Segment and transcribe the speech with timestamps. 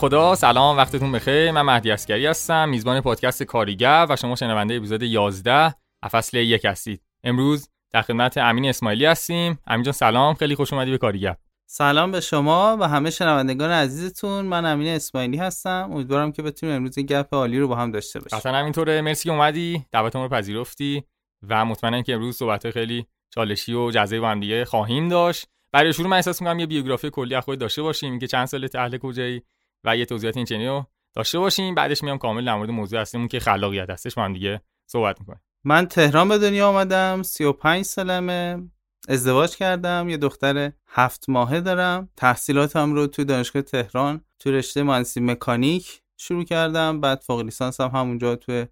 [0.00, 1.50] خدا سلام وقتتون بخیر.
[1.50, 5.74] من مهدی اسکری هستم میزبان پادکست کاریگر و شما شنونده اپیزود 11
[6.10, 7.02] فصل یک هستید.
[7.24, 9.58] امروز در خدمت امین اسماعیلی هستیم.
[9.66, 10.34] امین جان سلام.
[10.34, 11.36] خیلی خوش اومدی به کاریگر.
[11.66, 14.44] سلام به شما و همه شنوندگان عزیزتون.
[14.44, 15.88] من امین اسماعیلی هستم.
[15.92, 18.38] امیدوارم که بتونیم امروز این گپ عالی رو با هم داشته باشیم.
[18.38, 19.00] قطعا همینطوره.
[19.00, 19.84] مرسی که اومدی.
[19.92, 21.04] دعوتمون رو پذیرفتی
[21.48, 25.46] و مطمئنم که امروز صحبت خیلی چالشی و جزایی با هم دیگه خواهیم داشت.
[25.72, 28.68] برای شروع من احساس می‌کنم یه بیوگرافی کلی از خود داشته باشیم که چند سال
[28.74, 29.42] اهل کجایی؟
[29.84, 31.74] و یه توضیحات این چنینی رو داشته باشیم.
[31.74, 35.40] بعدش میام کامل در مورد موضوع اصلیمون که خلاقیت هستش با هم دیگه صحبت می‌کنیم.
[35.64, 38.70] من تهران به دنیا آمدم 35 سالمه.
[39.08, 42.08] ازدواج کردم یه دختر هفت ماهه دارم.
[42.16, 47.00] تحصیلاتم رو تو دانشگاه تهران تو رشته مهندسی مکانیک شروع کردم.
[47.00, 48.64] بعد فوق لیسانس هم همونجا تو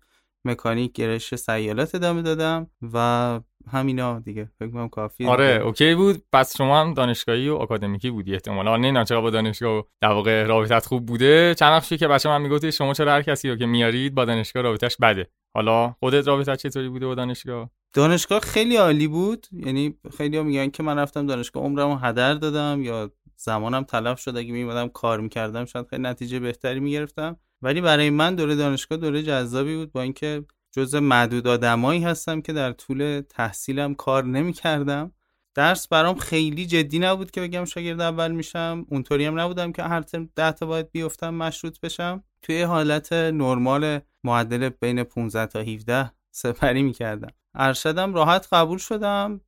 [0.45, 4.51] مکانیک گرش سیالات ادامه دادم و همینا دیگه.
[4.59, 5.65] فکر کنم کافیه آره دیگه.
[5.65, 6.23] اوکی بود.
[6.33, 8.77] پس شما هم دانشگاهی و آکادمیکی بودی احتمالاً.
[8.77, 11.55] نه چرا با دانشگاه در واقع رابطت خوب بوده.
[11.55, 14.63] چند وقت که بچه من می‌گفتی شما چرا هر کسی رو که میارید با دانشگاه
[14.63, 19.47] رابطش بده؟ حالا خودت رابطت چطوری بوده با دانشگاه؟ دانشگاه خیلی عالی بود.
[19.53, 24.37] یعنی خیلی ها میگن که من رفتم دانشگاه عمرمو هدر دادم یا زمانم تلف شد.
[24.37, 27.37] اگه میمدم کار می‌کردم شاید خیلی نتیجه بهتری می‌گرفتم.
[27.63, 30.45] ولی برای من دوره دانشگاه دوره جذابی بود با اینکه
[30.79, 35.13] جز معدود آدمایی هستم که در طول تحصیلم کار نمی‌کردم.
[35.55, 38.87] درس برام خیلی جدی نبود که بگم شاگرد اول میشم.
[38.89, 42.25] اونطوری هم نبودم که هر ترم ده تا باید بیفتم مشروط بشم.
[42.43, 47.31] توی حالت نرمال معدل بین 15 تا 17 سپری می‌کردم.
[47.55, 49.41] ارشدم راحت قبول شدم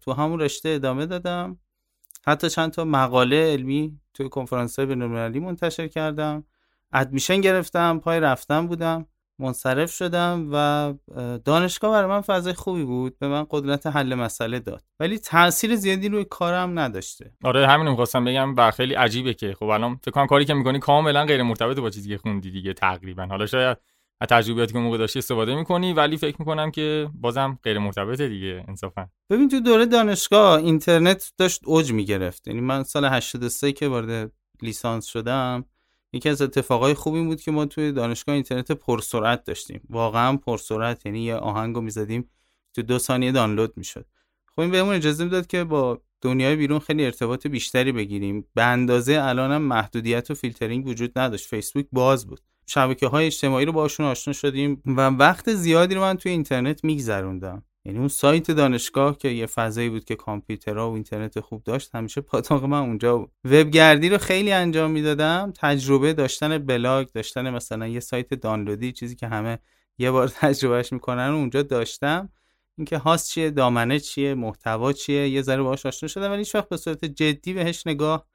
[0.00, 1.58] تو همون رشته ادامه دادم.
[2.26, 6.44] حتی چند تا مقاله علمی توی کنفرانس های بین‌المللی منتشر کردم.
[6.92, 9.06] ادمیشن گرفتم پای رفتن بودم.
[9.38, 10.94] منصرف شدم و
[11.44, 14.82] دانشگاه برای من فضای خوبی بود به من قدرت حل مسئله داد.
[15.00, 17.32] ولی تاثیر زیادی روی کارم نداشته.
[17.44, 20.78] آره همین می‌خواستم بگم و خیلی عجیبه که خب الان فکر کنم کاری که می‌کنی
[20.78, 23.26] کاملا غیر مرتبط با چیزی که خوندی دیگه تقریبا.
[23.26, 23.78] حالا شاید
[24.20, 28.64] از تجربیاتی که موقع داشتی استفاده می‌کنی ولی فکر می‌کنم که بازم غیر مرتبطه دیگه
[28.68, 29.08] انصافا.
[29.30, 32.48] ببین تو دوره دانشگاه اینترنت داشت اوج می‌گرفت.
[32.48, 35.64] یعنی من سال 83 که وارد لیسانس شدم
[36.14, 39.80] یکی از اتفاقای خوبی بود که ما توی دانشگاه اینترنت پرسرعت داشتیم.
[39.90, 42.30] واقعا پرسرعت یعنی یه آهنگو می‌زدیم
[42.74, 44.06] تو دو ثانیه دانلود می‌شد.
[44.46, 48.46] خب این بهمون اجازه می‌داد که با دنیای بیرون خیلی ارتباط بیشتری بگیریم.
[48.54, 51.48] به اندازه الانم محدودیت و فیلترینگ وجود نداشت.
[51.48, 52.40] فیسبوک باز بود.
[52.66, 57.62] شبکه های اجتماعی رو باشون آشنا شدیم و وقت زیادی رو من توی اینترنت میگذروندم.
[57.86, 62.20] یعنی اون سایت دانشگاه که یه فضایی بود که کامپیوترها و اینترنت خوب داشت همیشه
[62.20, 63.30] پاتوق من اونجا بود.
[63.44, 65.52] وبگردی رو خیلی انجام می‌دادم.
[65.56, 69.58] تجربه داشتن بلاگ داشتن مثلا یه سایت دانلودی چیزی که همه
[69.98, 72.28] یه بار تجربهش می‌کنن و اونجا داشتم.
[72.78, 76.68] اینکه هاست چیه دامنه چیه محتوا چیه یه ذره باهاش آشنا شدم ولی هیچ وقت
[76.68, 78.26] به صورت جدی بهش نگاه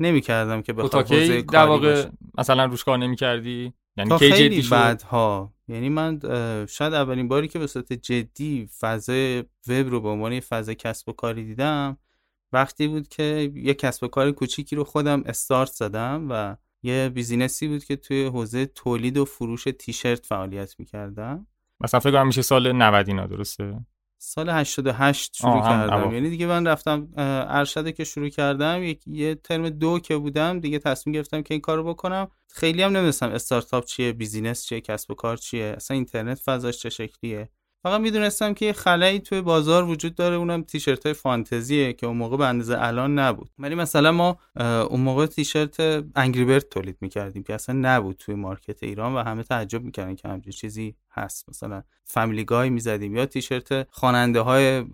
[0.00, 2.06] نمی‌کردم که بخوام حوزه در واقع
[2.38, 6.20] مثلا روش کار نمی‌کردی؟ یعنی کی جدی بعدها یعنی من
[6.66, 11.12] شاید اولین باری که به صورت جدی فضای وب رو به عنوان فضای کسب و
[11.12, 11.98] کاری دیدم
[12.52, 17.61] وقتی بود که یه کسب و کار کوچیکی رو خودم استارت زدم و یه business
[17.61, 21.46] ی بود که توی حوزه تولید و فروش تیشرت فعالیت می‌کردم.
[21.80, 23.80] مثلا فکر میشه سال 90 اینا درسته؟
[24.18, 25.92] سال 88 شروع آه، کردم.
[25.94, 26.14] اواخر.
[26.14, 30.78] یعنی دیگه من رفتم ارشد که شروع کردم یک یه ترم دو که بودم دیگه
[30.78, 32.28] تصمیم گرفتم که این کارو بکنم.
[32.50, 36.90] خیلی هم نمی‌دونستم استارتاپ چیه business چیه کسب و کار چیه اصلا اینترنت فضاش چه
[36.90, 37.48] شکلیه.
[37.82, 42.16] فقط می‌دونستم که یه خلایی توی بازار وجود داره اونم تیشرت های فانتزیه که اون
[42.16, 43.50] موقع به اندازه الان نبود.
[43.58, 44.38] ولی مثلا ما
[44.90, 45.80] اون موقع تیشرت
[46.16, 50.28] Angry Bird تولید می‌کردیم که اصلا نبود توی market ایران و همه تعجب می‌کردن که
[50.28, 51.48] همچین چیزی هست.
[51.48, 54.84] مثلا Family Guy می‌زدیم یا تیشرت خواننده های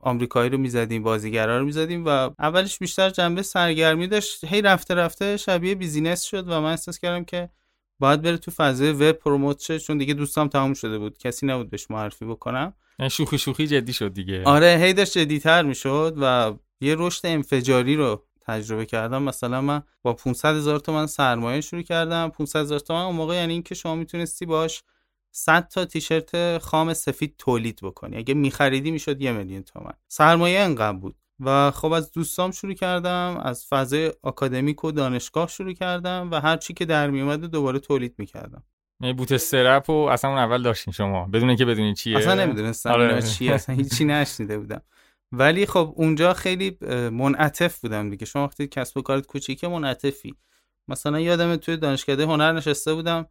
[0.00, 2.08] آمریکایی رو می‌زدیم بازیگرا رو می‌زدیم و
[2.38, 4.44] اولش بیشتر جنبه سرگرمی داشت.
[4.44, 7.50] هی رفته رفته شبیه business شد و من احساس کردم که
[8.00, 11.18] باید بره تو فضای وب promote شه چون دیگه دوستام تموم شده بود.
[11.18, 12.74] کسی نبود بهش معرفی بکنم.
[13.10, 14.42] شوخی شوخی جدی شد دیگه.
[14.44, 19.22] آره هی داشت جدیتر می‌شد و یه رشد انفجاری رو تجربه کردم.
[19.22, 22.28] مثلا من با 500 هزار تومن سرمایه شروع کردم.
[22.28, 24.82] 500 هزار تومن اون موقع یعنی اینکه شما می‌تونستی باش
[25.30, 28.16] 100 تا تیشرت خام سفید تولید بکنی.
[28.16, 29.92] اگه میخریدی می‌شد یه میلیون تومن.
[30.08, 31.16] سرمایه انقدر بود.
[31.40, 36.56] و خب از دوستام شروع کردم از فضای آکادمیک و دانشگاه شروع کردم و هر
[36.56, 38.62] چی که در میومد دوباره تولید می‌کردم.
[39.00, 41.26] یعنی بوت استرپ و اصلا اون اول داشتین شما.
[41.26, 42.18] بدون اینکه بدونی چیه.
[42.18, 43.22] اصلا نمی‌دونستم آره.
[43.22, 44.82] چیه اصلا هیچی نشنیده بودم.
[45.32, 46.78] ولی خب اونجا خیلی
[47.10, 48.26] منعطف بودم دیگه.
[48.26, 50.34] شما وقتی کسب و کارت کوچیکه منعطفی.
[50.88, 53.26] مثلا یادم توی دانشکده هنر نشسته بودم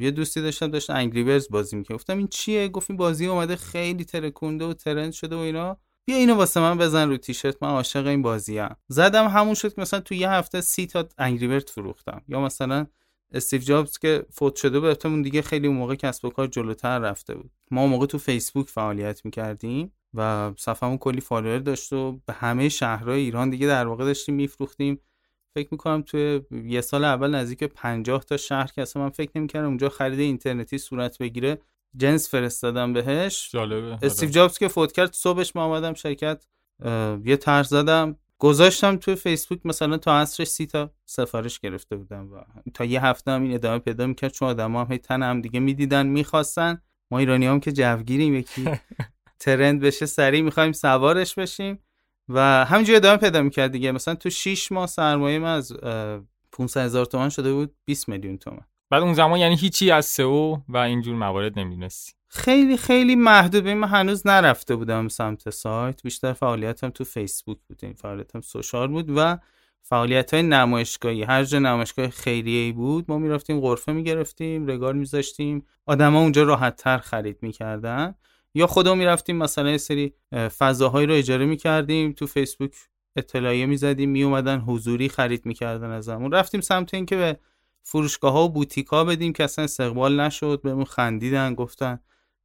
[0.00, 1.94] یه دوستی داشتم داشت Angry Birds بازی می‌کرد.
[1.96, 5.78] گفتم این چیه؟ گفت این بازی اومده خیلی ترکونده و ترند شده و اینا.
[6.08, 9.74] بیا اینو واسه من بزن رو تیشرت من عاشق این بازی ام زدم همون شد
[9.74, 12.22] که مثلا تو یه هفته سی تا Angry Bird فروختم.
[12.28, 12.86] یا مثلا
[13.32, 17.34] استیو جابز که فوت شده بهتمون دیگه خیلی اون موقع کسب و کار جلوتر رفته
[17.34, 17.50] بود.
[17.70, 22.68] ما اون موقع تو فیسبوک فعالیت می‌کردیم و صفحمون کلی follower داشت و به همه
[22.68, 25.00] شهرهای ایران دیگه در واقع داشتیم میفروختیم.
[25.54, 29.66] فکر می‌کنم توی یه سال اول نزدیک 50 تا شهر که اصلا من فکر نمی‌کردم
[29.66, 31.58] اونجا خرید اینترنتی صورت بگیره.
[31.96, 33.50] جنس فرستادم بهش.
[33.52, 36.44] جالبه استیو جابز که فوت کرد صبحش ما آمدم شرکت
[37.24, 38.16] یه طرح زدم.
[38.38, 42.36] گذاشتم توی فیسبوک مثلا تا عصرش سی تا سفارش گرفته بودم و
[42.74, 45.60] تا یه هفته هم این ادامه پیدا می‌کرد چون آدم هم هی تن هم دیگه
[45.60, 46.82] می‌دیدن می‌خواستن.
[47.10, 48.70] ما ایرانی هم که جوگیریم یکی
[49.40, 51.78] ترند بشه سریع می‌خوایم سوارش بشیم.
[52.28, 53.92] و همینجوری ادامه پیدا می‌کرد دیگه.
[53.92, 55.72] مثلا تو 6 ماه سرمایه من از
[56.52, 60.56] 500 هزار تومن شده بود 20 میلیون تومن بعد اون زمان یعنی هیچی از سئو
[60.68, 62.12] و اینجور موارد نمی‌دونستی.
[62.28, 66.02] خیلی خیلی محدود به من هنوز نرفته بودم سمت سایت.
[66.02, 67.78] بیشتر فعالیتم تو فیسبوک بود.
[67.82, 69.38] این فعالیتم سوشال بود و
[69.82, 71.22] فعالیت های نمایشگاهی.
[71.22, 75.66] هر جا نمایشگاه خیریه بود ما می‌رفتیم غرفه می‌گرفتیم رگال میذاشتیم.
[75.86, 78.14] آدما اونجا راحت تر خرید می‌کردن.
[78.54, 80.14] یا خودمون می‌رفتیم مثلا یه سری
[80.58, 82.12] فضاهایی رو اجاره می‌کردیم.
[82.12, 82.74] تو فیسبوک
[83.16, 84.10] اطلاعیه می‌زدیم.
[84.10, 86.32] میومدن حضوری خرید می‌کردن ازمون.
[86.32, 87.38] رفتیم سمت اینکه به
[87.90, 91.98] فروشگاه ها و بوتیک ها بدیم که اصلا استقبال نشد بهمون خندیدن گفتن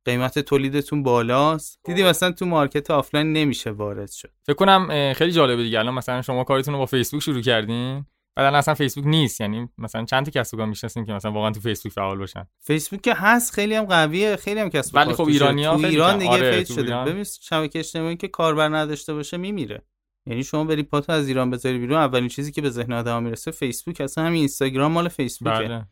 [0.06, 1.80] قیمت تولیدتون بالاست.
[1.84, 4.32] دیدیم مثلا تو market offline نمیشه وارد شد.
[4.44, 5.80] فکر کنم خیلی جالبه دیگه.
[5.80, 8.06] الان مثلا شما کارتون رو با فیسبوک شروع کردین
[8.36, 9.42] بعد الان اصلا فیسبوک نیست.
[9.42, 12.48] یعنی مثلا چند تا کسب و کار می‌شناسیم که مثلا واقعا تو فیسبوک فعال باشن؟
[12.60, 16.18] فیسبوک که هست خیلی هم قویه خیلی هم کسب ولی خب ایرانی ها تو ایران
[16.18, 16.96] دیگه آره فیس شده.
[16.96, 19.82] ببین شبکه اجتماعی که کاربر نداشته باشه میمیره.
[20.26, 23.52] یعنی شما بری پاتو از ایران بذاری بیرون اولین چیزی که به ذهن آدم می‌رسه
[23.52, 25.56] فیسبوک اصلا همین اینستاگرام مال فیسبوکه.
[25.56, 25.86] بله.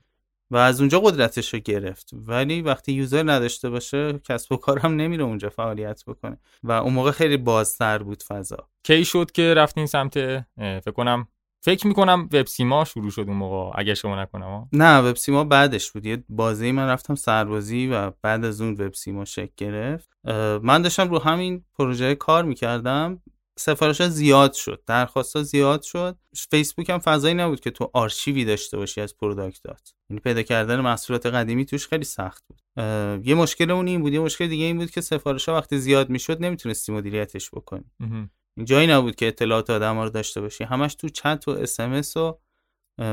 [0.52, 2.10] و از اونجا قدرتش رو گرفت.
[2.14, 6.38] ولی وقتی user نداشته باشه کسب و کار هم نمیره اونجا فعالیت بکنه.
[6.64, 8.70] و اون موقع خیلی بازتر بود فضا.
[8.84, 10.14] کی شد که رفتین سمت
[10.58, 11.28] فکر کنم
[11.64, 14.70] فکر می‌کنم وب سیما شروع شد اون موقع اگه شما نکنم.
[14.74, 16.06] نه وب سیما بعدش بود.
[16.06, 20.10] یه بازی من رفتم سربازی و بعد از اون وب سیما شکل گرفت.
[20.64, 23.22] من داشتم رو همین پروژه کار می‌کردم.
[23.60, 26.18] سفارش ها زیاد شد درخواست ها زیاد شد.
[26.52, 29.94] فیسبوک هم فضایی نبود که تو آرشیوی داشته باشی از پروداکتات.
[30.10, 32.62] یعنی پیدا کردن محصولات قدیمی توش خیلی سخت بود.
[33.28, 36.10] یه مشکل اون این بود یه مشکل دیگه این بود که سفارش ها وقتی زیاد
[36.10, 37.86] می‌شد نمی‌تونستی مدیریتش بکنی.
[38.64, 40.64] جایی نبود که اطلاعات آدم رو داشته باشی.
[40.64, 42.40] همش تو چت و اسمس و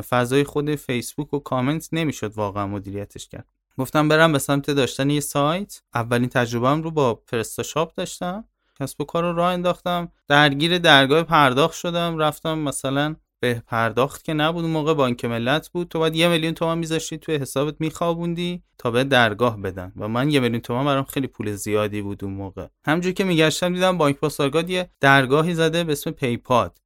[0.09, 3.49] فضای خود فیسبوک و کامنت نمی‌شد واقعا مدیریتش کرد.
[3.79, 5.83] گفتم برم به سمت داشتن یه سایت.
[5.95, 8.45] اولین تجربهم رو با پرستاشاپ داشتم.
[8.81, 10.13] کسب و کار رو راه انداختم.
[10.29, 12.19] درگیر درگاه پرداخت شدم.
[12.19, 15.89] رفتم مثلا به پرداخت که نبود اون موقع بانک ملت بود.
[15.89, 19.93] تو باید یه میلیون تومن میذاشتی توی حسابت میخوابوندی تا به درگاه بدن.
[19.97, 22.67] و من یه میلیون تومن برام خیلی پول زیادی بود اون موقع.
[22.87, 26.79] همجور که میگشتم دیدم بانک پاسارگاد یه درگاهی زده به اسم پیپاد.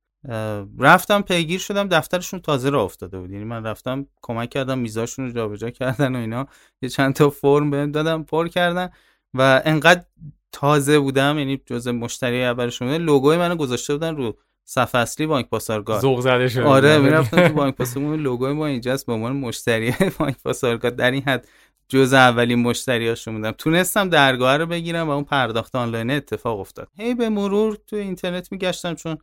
[0.78, 1.88] رفتم پیگیر شدم.
[1.88, 3.30] دفترشون تازه را افتاده بود.
[3.30, 6.46] یعنی من رفتم کمک کردم میزاشون رو جابجا کردن و اینا.
[6.82, 8.90] یه چند تا فرم بهم دادم پر کردن.
[9.34, 10.04] و انقدر
[10.52, 15.48] تازه بودم یعنی جزء مشتری اولشون بودم لوگوی منو گذاشته بودن رو صفحه اصلی بانک
[15.48, 16.00] پاسارگاد.
[16.00, 18.18] ذوق زده شده آره می‌رفتم تو بانک پاسارگاد.
[18.18, 20.96] لوگوی ما اینجاست به عنوان مشتری بانک پاسارگاد.
[20.96, 21.48] در این حد
[21.88, 23.50] جزء اولین مشتریاشون بودم.
[23.50, 26.88] تونستم درگاه رو بگیرم و اون پرداخت آنلاین اتفاق افتاد.
[26.96, 29.18] هی به مرور تو اینترنت میگشتم چون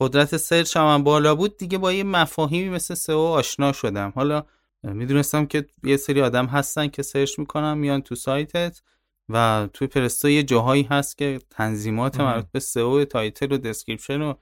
[0.00, 1.56] قدرت search هم بالا بود.
[1.56, 4.12] دیگه با یه مفاهیمی مثل SEO آشنا شدم.
[4.16, 4.44] حالا
[4.82, 8.80] می‌دونستم که یه سری آدم هستن که search می‌کنن میان تو سایتت.
[9.32, 14.34] و توی Presta یه جاهایی هست که تنظیمات مربوط به SEO title و description و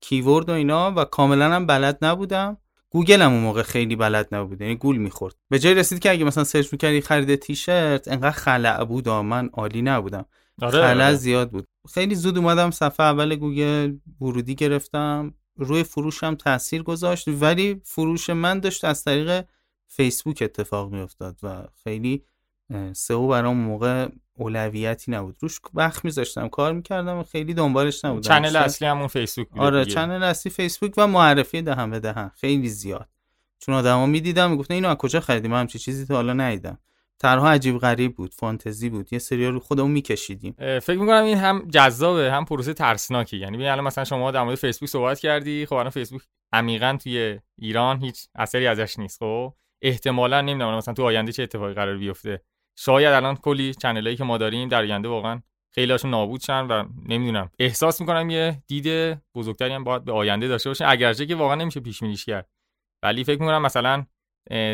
[0.00, 2.56] keyword و اینا و کاملا هم بلد نبودم.
[2.90, 5.34] گوگل هم اون موقع خیلی بلد نبود یعنی گول می‌خورد.
[5.50, 9.82] به جای رسید که اگه مثلا search می‌کردی خرید تیشرت انقدر خلأ بود من عالی
[9.82, 10.24] نبودم.
[10.62, 10.70] آره.
[10.70, 11.14] خلأ آره.
[11.14, 11.66] زیاد بود.
[11.94, 15.34] خیلی زود اومدم صفحه اول گوگل ورودی گرفتم.
[15.56, 19.44] روی فروشم تاثیر گذاشت ولی فروش من داشت از طریق
[19.86, 22.24] فیسبوک اتفاق میافتاد و خیلی
[22.92, 25.36] SEO برام موقع اولویتی نبود.
[25.40, 28.20] روش وقت میذاشتم کار می‌کردم و خیلی دنبالش نبودم.
[28.20, 32.30] channel اصلی همون فیسبوک بود آره channel اصلی فیسبوک و معرفی دهن به دهن.
[32.34, 33.08] خیلی زیاد.
[33.58, 36.78] چون آدما می‌دیدم می‌گفتن اینو از کجا خریدیم من همچی چیزی تا حالا ندیدم.
[37.18, 39.12] طرها عجیب غریب بود فانتزی بود.
[39.12, 40.54] یه سری رو خودمون میکشیدیم.
[40.58, 43.36] فکر می‌کنم این هم جذابه هم پروسه ترسناکی.
[43.36, 45.66] یعنی ببین مثلا شما در مورد فیسبوک صحبت کردی.
[45.66, 49.18] خب الان فیسبوک عمیقا توی ایران هیچ اثری ازش نیست.
[49.18, 52.42] خب؟ احتمالا نمی‌دونم مثلا تو آینده چه اتفاقی قرار بیفته.
[52.78, 55.42] شاید الان کلی چنلایی که ما داریم در آینده واقعا
[55.74, 57.50] خیلی هاشون نابود شن و نمی‌دونم.
[57.58, 60.88] احساس می‌کنم یه دید بزرگتری هم باید به آینده داشته باشه.
[60.88, 62.50] اگرچه که واقعا نمیشه پیش بینیش کرد.
[63.02, 64.06] ولی فکر می‌کنم مثلا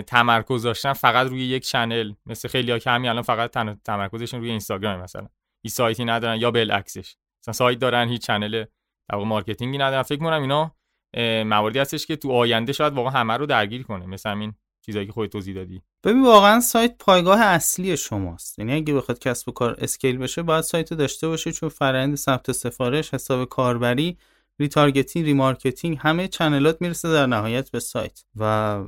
[0.06, 3.50] تمرکز داشتن فقط روی یک channel مثل خیلی ها که همین الان فقط
[3.84, 5.28] تمرکزشون روی اینستاگرام مثلا.
[5.64, 7.16] هیچ سایتی ندارن یا بالعکسش.
[7.42, 8.64] مثلا سایت دارن هیچ channel
[9.08, 10.02] در marketing ی ندارن.
[10.02, 10.76] فکر می‌کنم اینا
[11.44, 14.06] مواردی هستش که تو آینده شاید واقعا همه رو درگیر کنه.
[14.06, 14.54] مثلا این
[14.86, 15.82] چیزایی که خودت توضیح دادی.
[16.04, 18.58] ببین واقعا سایت پایگاه اصلی شماست.
[18.58, 22.52] یعنی اگه بخواد کسب و کار scale بشه باید سایت داشته باشه چون فرآیند ثبت
[22.52, 24.18] سفارش حساب کاربری
[24.58, 28.24] retargeting remarketing همه channel ات می‌رسه در نهایت به سایت.
[28.36, 28.44] و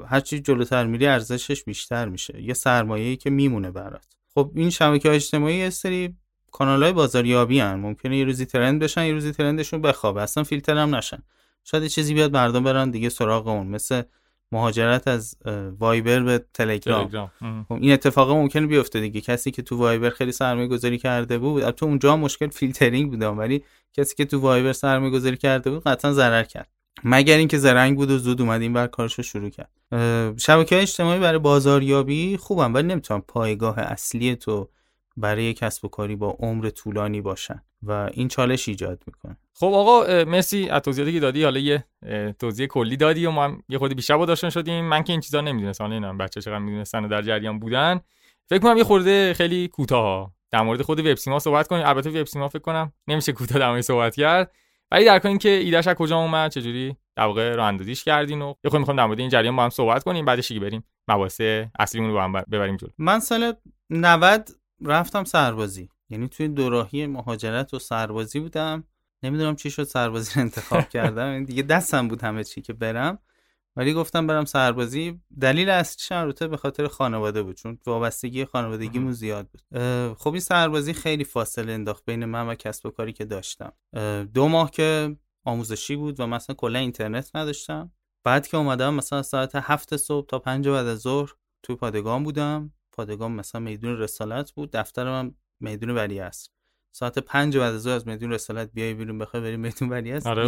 [0.06, 2.42] هرچی جلوتر میری ارزشش بیشتر میشه.
[2.42, 4.06] یه سرمایه‌ای که میمونه برات.
[4.34, 6.14] خب این شبکه اجتماعی یه سری
[6.52, 7.74] کانال بازاریابی هن.
[7.74, 10.22] ممکنه یه روزی trend بشن یه روزی trend شون بخوابه.
[10.22, 11.22] اصلا فیلتر هم نشن.
[11.64, 14.02] شاید چیزی بیاد مردم برن دیگه سراغ اون مثل
[14.54, 15.36] مهاجرت از
[15.78, 17.30] وایبر به تلگرام.
[17.68, 19.20] خب این اتفاق ممکنه بیفته دیگه.
[19.20, 23.64] کسی که تو وایبر خیلی سرمایه گذاری کرده بود تو اونجا مشکل فیلترینگ بود ولی
[23.92, 26.68] کسی که تو وایبر سرمایه گذاری کرده بود قطعا ضرر کرد.
[27.04, 29.70] مگر اینکه زرنگ بود و زود اومد این بر کارشو شروع کرد.
[30.38, 34.68] شبکه اجتماعی برای بازاریابی خوبم ولی نمی‌تونم پایگاه اصلی تو
[35.16, 39.36] برای کسب و کاری با عمر طولانی باشن و این چالش ایجاد می‌کنه.
[39.54, 41.44] خب آقا مرسی از توضیحاتی که دادی.
[41.44, 41.84] حالا یه
[42.38, 44.84] توضیح کلی دادی و ما هم یه خورده بیشتر با داشتن شدیم.
[44.84, 45.84] من که این چیزا نمی‌دونستم.
[45.84, 48.00] نمی‌دونم بچه چقدر می‌دونستن و در جریان بودن.
[48.48, 51.86] فکر کنم یه خورده خیلی کوتاه در مورد خود وب سیما صحبت کنیم.
[51.86, 54.52] البته وب سیما فکر کنم نمیشه کوتاه در صحبت کرد.
[54.90, 58.70] ولی در که ایدهش از کجا اومد چجوری در واقع راه اندازیش کردین و یه
[58.70, 60.24] خود می‌خوام در مورد این جریان با هم صحبت کنیم.
[60.24, 60.84] بعدش دیگه بریم.
[61.08, 61.40] مباحث
[61.78, 62.90] اصلیمون رو با هم ببریم جلو.
[62.98, 63.52] من سال
[63.90, 64.48] 90
[64.84, 65.88] رفتم سربازی.
[66.10, 68.84] یعنی توی دوراهی مهاجرت و سربازی بودم.
[69.22, 71.32] نمی‌دونم چی شد سربازی رو انتخاب کردم.
[71.32, 73.18] یعنی دیگه دستم بود همه چی که برم.
[73.76, 75.20] ولی گفتم برم سربازی.
[75.40, 79.62] دلیل اصلیش البته به خاطر خانواده بود چون وابستگی خانوادگیمون زیاد بود.
[80.14, 83.72] خب این سربازی خیلی فاصله انداخت بین من و کسب و کاری که داشتم.
[84.34, 87.92] دو ماه که آموزشی بود و مثلا کلا اینترنت نداشتم.
[88.24, 91.30] بعد که اومدم مثلا ساعت هفت صبح تا پنج بعد از ظهر
[91.62, 92.72] توی پادگان بودم.
[92.94, 96.54] پادگان مثلا میدون رسالت بود دفتر من میدون ولی است.
[96.92, 100.44] ساعت پنج بعد از از میدون رسالت بیای بیرون بخوای بریم میدون ولی است آره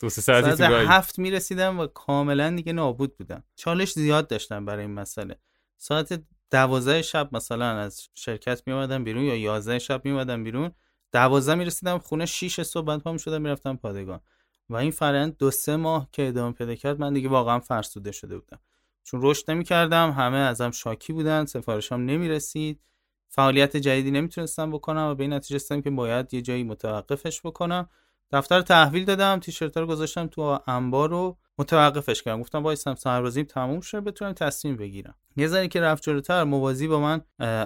[0.00, 3.44] دو ساعت هفت می‌رسیدم و کاملا دیگه نابود بودم.
[3.56, 5.38] چالش زیاد داشتم برای این مسئله.
[5.76, 10.70] ساعت دوازده شب مثلا از شرکت میومدم بیرون یا یازده شب میومدم بیرون
[11.12, 14.20] دوازده می‌رسیدم خونه 6 صبح بعد پا می‌شدم می‌رفتم پادگان.
[14.68, 18.38] و این فرند دو سه ماه که ادامه پیدا کرد من دیگه واقعا فرسوده شده
[18.38, 18.60] بودم.
[19.04, 22.80] چون رشد نمی‌کردم همه ازم شاکی بودن سفارشام نمی‌رسید.
[23.28, 27.88] فعالیت جدیدی نمی‌تونستم بکنم و به این نتیجه رسیدم که باید یه جایی متوقفش بکنم.
[28.30, 32.40] دفتر تحویل دادم تیشرت رو گذاشتم تو انبار رو متوقفش کردم.
[32.40, 35.14] گفتم وایسم سربازیم تموم شه بتونم تصمیم بگیرم.
[35.36, 37.20] یه ذره که رفت جلوتر موازی با من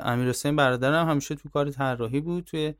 [0.05, 2.75] امیر حسین برادرم همیشه تو کار طراحی بود توی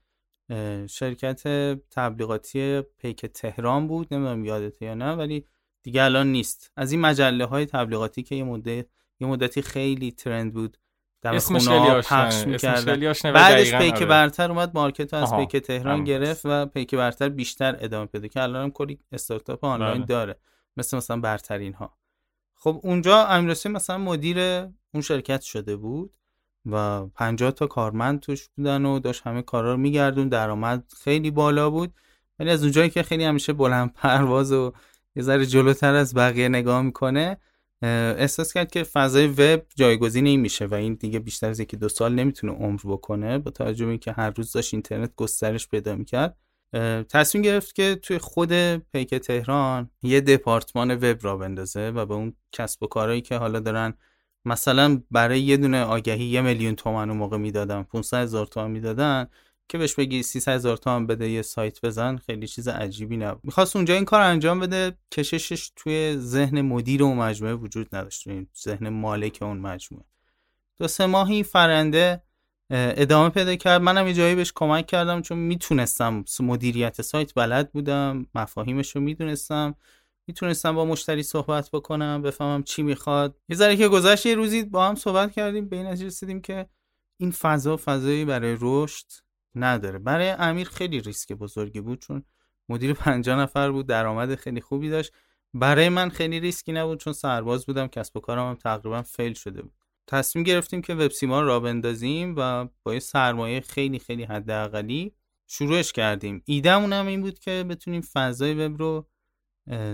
[0.87, 1.43] شرکت
[1.91, 4.15] تبلیغاتی پیک تهران بود.
[4.15, 5.47] نمی‌دونم یادته یا نه ولی
[5.87, 6.73] دیگه الان نیست.
[6.77, 8.87] از این مجله های تبلیغاتی که یه مدت
[9.21, 10.77] یه مدتی خیلی ترند بود.
[11.23, 13.13] در خونه پخش می‌کردن.
[13.33, 14.07] بعدش پیک آره.
[14.07, 18.63] برتر اومد مارکت از پیک تهران گرفت و پیک برتر بیشتر ادامه پیدا که الان
[18.63, 20.07] هم کلی استارتاپ آنلاین بله.
[20.07, 20.39] داره.
[20.77, 21.97] مثل مثلا برترین ها
[22.55, 24.39] خب اونجا امیرحسین مثلا مدیر
[24.95, 26.13] اون شرکت شده بود
[26.67, 31.71] و 50 تا کارمند توش بودن و داشت همه کارا رو میگردون درآمد خیلی بالا
[31.71, 31.95] بود.
[32.39, 34.73] ولی از اونجایی که خیلی همیشه بلند پرواز و
[35.17, 37.37] یه ذره جلوتر از بقیه نگاه می‌کنه
[37.83, 41.89] احساس کرد که فضای وب جایگزین این میشه و این دیگه بیشتر از یکی دو
[41.89, 46.37] سال نمی‌تونه عمر بکنه با توجه به اینکه هر روز داشت اینترنت گسترش پیدا می‌کرد.
[47.09, 52.33] تصمیم گرفت که توی خود پیک تهران یه دپارتمان وب را بندازه و به اون
[52.53, 53.95] کسب و کارهایی که حالا دارن
[54.45, 59.27] مثلا برای یه دونه آگهی یه میلیون تومن اون موقع می‌دادن 500 هزار تومن می‌دادن.
[59.69, 63.41] که بهش بگی 300 هزار تومن بده یه سایت بزن خیلی چیز عجیبی نبود.
[63.45, 68.47] می‌خواست اونجا این کار انجام بده کششش توی ذهن مدیر اون مجموعه وجود نداشت توی
[68.63, 70.05] ذهن مالک اون مجموعه.
[70.79, 72.23] دو سه ماهی فرنده
[72.71, 73.83] ادامه پیدا کرد.
[73.83, 79.75] منم یه جایی بهش کمک کردم چون می‌تونستم مدیریت سایت بلد بودم مفاهیمش رو می‌دونستم.
[80.27, 83.37] می‌تونستم با مشتری صحبت بکنم بفهمم چی می‌خواد.
[83.49, 86.67] یه ذره که گذشت یه روزی با هم صحبت کردیم به این نتیجه رسیدیم که
[87.17, 89.07] این فضا فضایی برای رشد
[89.57, 89.99] نداره.
[89.99, 92.23] برای امیر خیلی ریسک بزرگی بود چون
[92.69, 95.13] مدیر 50 نفر بود درآمد خیلی خوبی داشت.
[95.55, 99.63] برای من خیلی ریسکی نبود چون سرباز بودم کسب و کارم هم تقریبا فیل شده
[99.63, 99.73] بود.
[100.07, 105.15] تصمیم گرفتیم که وب سیما را بندازیم و با یه سرمایه خیلی خیلی حداقلی
[105.47, 106.43] شروعش کردیم.
[106.45, 109.09] ایدهمون هم این بود که بتونیم فضای وب رو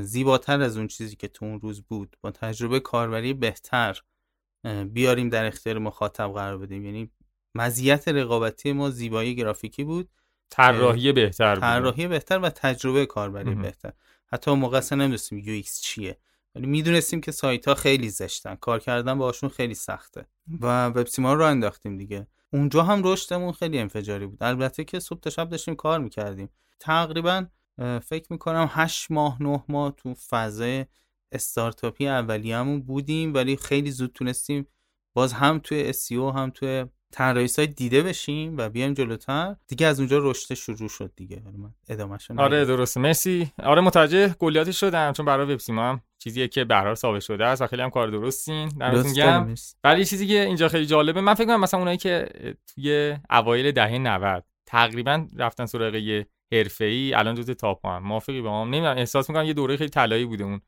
[0.02, 4.00] زیباتر از اون چیزی که تو اون روز بود با تجربه کاربری بهتر
[4.88, 6.84] بیاریم در اختیار مخاطب قرار بدیم.
[6.84, 7.10] یعنی
[7.54, 10.08] مزیت رقابتی ما زیبایی گرافیکی بود.
[10.50, 13.92] طراحی بهتر طراحی بهتر و تجربه کاربری بهتر.
[14.26, 16.18] حتی اون موقع اصلا نمی‌دونستیم UX چیه.
[16.54, 18.54] ولی می‌دونستیم که سایت ها خیلی زشتن.
[18.54, 20.26] کار کردن باشون خیلی سخته.
[20.60, 22.26] و وب سیما رو انداختیم دیگه.
[22.52, 24.42] اونجا هم رشدمون خیلی انفجاری بود.
[24.42, 26.48] البته که صبح تا شب داشتیم کار می‌کردیم.
[26.80, 27.46] تقریبا
[28.02, 30.86] فکر می‌کنم هشت ماه نه ماه تو فضای
[31.32, 33.34] استارتاپی اولیه‌مون بودیم.
[33.34, 34.66] ولی خیلی زود تونستیم
[35.14, 39.98] باز هم توی SEO هم توی طراحی سایت دیده بشیم و بیایم جلوتر دیگه از
[39.98, 41.42] اونجا رشد شروع شد دیگه.
[41.44, 43.00] من ادامهش آره درسته.
[43.00, 43.52] مرسی.
[43.62, 47.66] آره متوجه گلیاتی شدم چون برای وب هم چیزیه که به ثابت شده است و
[47.66, 48.68] خیلی هم کار درستین.
[48.68, 49.54] دمتون میگم
[49.84, 52.28] ولی چیزی که اینجا خیلی جالبه من فکر کنم مثلا اونایی که
[52.74, 58.02] توی اوایل دهه 90 تقریبا رفتن سراغ یه حرفه‌ای الان جزء تاپ هم.
[58.02, 60.60] موافقی با هم؟ نمی‌دونم احساس می‌کنم یه دوره خیلی طلایی بوده اون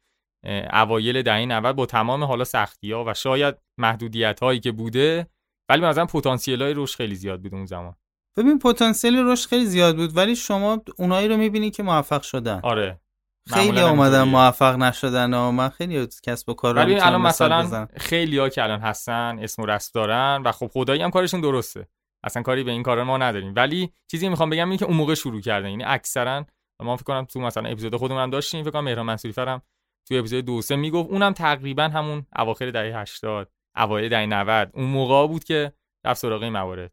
[0.73, 5.27] اوایل دهه 90 با تمام حالا سختی ها و شاید محدودیت هایی که بوده
[5.69, 7.95] ولی به نظرم پتانسیل های رشد خیلی زیاد بود اون زمان.
[8.37, 12.61] ببین پتانسیل رشد خیلی زیاد بود ولی شما اونایی رو می‌بینی که موفق شدن.
[12.63, 13.01] آره.
[13.49, 18.49] خیلی اومدن موفق نشدن و من خیلی کسب و کار ولی الان مثلا خیلی ها
[18.49, 21.89] که الان هستن اسم و رسم دارن و خب خدایی هم کارشون درسته.
[22.25, 23.53] اصلا کاری به این کارا ما نداریم.
[23.57, 25.69] ولی چیزی می‌خوام بگم اینه که اون موقع شروع کردن.
[25.71, 26.45] یعنی اکثرا
[26.83, 29.63] ما فکر کنم تو مثلا اپیزود خودمون هم داشتیم فکر کنم مهران منصوری فرم
[30.09, 31.11] تو اپیزود دو سه می‌گفت.
[31.11, 35.73] اونم تقریبا همون اواخر دهه 80 اوایل دهه 90 اون موقع بود که
[36.05, 36.93] رفت سراغ این موارد.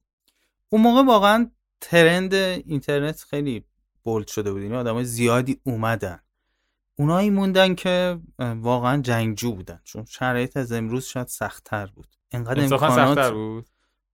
[0.70, 3.64] اون موقع واقعا ترند اینترنت خیلی
[4.04, 4.62] بولد شده بود.
[4.62, 6.20] این یعنی آدمای زیادی اومدن.
[6.96, 9.82] اونایی موندن که واقعا جنگجو بودن.
[9.84, 12.08] چون شرایط از امروز شاید سختتر بود.
[12.32, 13.70] انقدر امکانات بود.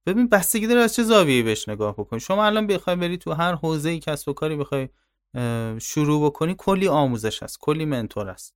[0.05, 2.19] ببین بستگی داره از چه زاویه‌ای بهش نگاه بکنی.
[2.19, 4.89] شما الان بخوای بری تو هر حوزه کسب و کاری بخوای
[5.79, 8.55] شروع بکنی کلی آموزش هست کلی منتور هست.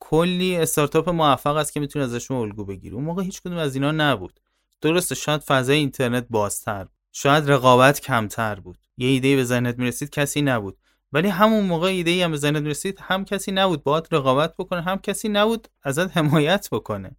[0.00, 3.90] کلی استارتاپ موفق است که می‌تونی ازشون الگو بگیری اون موقع هیچ کدوم از اینا
[3.90, 4.40] نبود.
[4.80, 8.78] درسته شاید فضای اینترنت بازتر شاید رقابت کمتر بود.
[8.96, 10.78] یه ایده به ذهنت می‌رسید کسی نبود.
[11.12, 13.82] ولی همون موقع ایده ای هم به ذهنت می‌رسید هم کسی نبود.
[13.82, 17.16] باید رقابت بکنه هم کسی نبود ازت حمایت بکنه.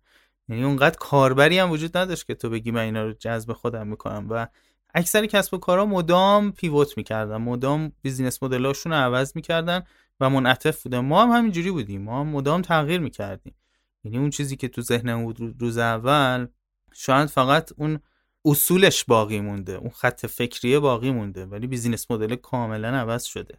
[0.49, 4.27] یعنی اونقدر کاربری هم وجود نداشت که تو بگی من اینا رو جذب خودم می‌کنم.
[4.29, 4.47] و
[4.93, 7.37] اکثر کسب و کارها مدام pivot می‌کردن.
[7.37, 9.83] مدام business model اشون رو عوض می‌کردن.
[10.19, 12.01] و منعطف بودن ما هم همینجوری بودیم.
[12.01, 13.55] ما هم مدام تغییر می‌کردیم.
[14.03, 16.47] یعنی اون چیزی که تو ذهنم بود روز اول
[16.93, 17.99] شاید فقط اون
[18.45, 19.73] اصولش باقی مونده.
[19.73, 21.45] اون خط فکریه باقی مونده.
[21.45, 23.57] ولی business model کاملا عوض شده.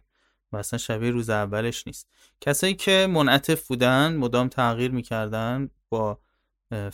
[0.51, 2.07] و اصلا شبیه روز اولش نیست.
[2.41, 6.19] کسایی که منعطف بودن مدام تغییر می‌کردن با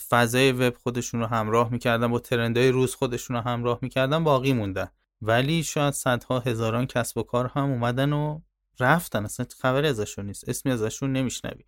[0.10, 4.88] فضای وب خودشون رو همراه می‌کردن با ترندهای روز خودشون رو همراه می‌کردن باقی موندن.
[5.21, 8.41] ولی شاید صدها هزاران کسب و کار هم اومدن و
[8.79, 10.49] رفتن اصلا خبری ازشون نیست.
[10.49, 11.63] اسمی ازشون نمیشنوی.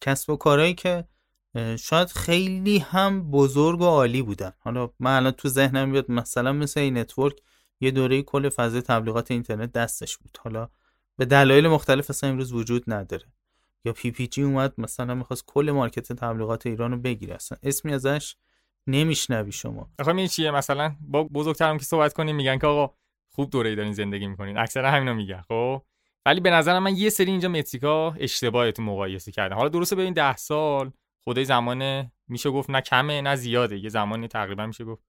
[0.00, 1.04] کسب و کارهایی که
[1.78, 4.52] شاید خیلی هم بزرگ و عالی بودن.
[4.58, 7.36] حالا من الان تو ذهنم بیاد مثلا مثل این نتورک
[7.80, 10.38] یه دوره کل فضای تبلیغات اینترنت دستش بود.
[10.44, 10.68] حالا
[11.16, 13.24] به دلایل مختلف اصلا امروز وجود نداره.
[13.84, 17.34] یا PPG اومد مثلا می‌خواست کل market تبلیغات ایران رو بگیره.
[17.34, 18.36] اصلا اسمی ازش
[18.86, 19.90] نمیشنوی شما.
[19.98, 22.94] آخه این چیه؟ مثلا با بزرگترم که صحبت کنیم میگن که آقا
[23.30, 24.58] خوب دوره ای دارین زندگی می‌کنین.
[24.58, 25.82] اکثرا همینا میگن خب؟
[26.28, 29.56] ولی به نظر من یه سری اینجا metric ا اشتباهی تو مقایسه کردن.
[29.56, 30.92] حالا درسته ببین ده سال
[31.24, 33.78] خدای زمان میشه گفت نه کمه نه زیاده.
[33.78, 35.02] یه زمانی تقریبا میشه گفت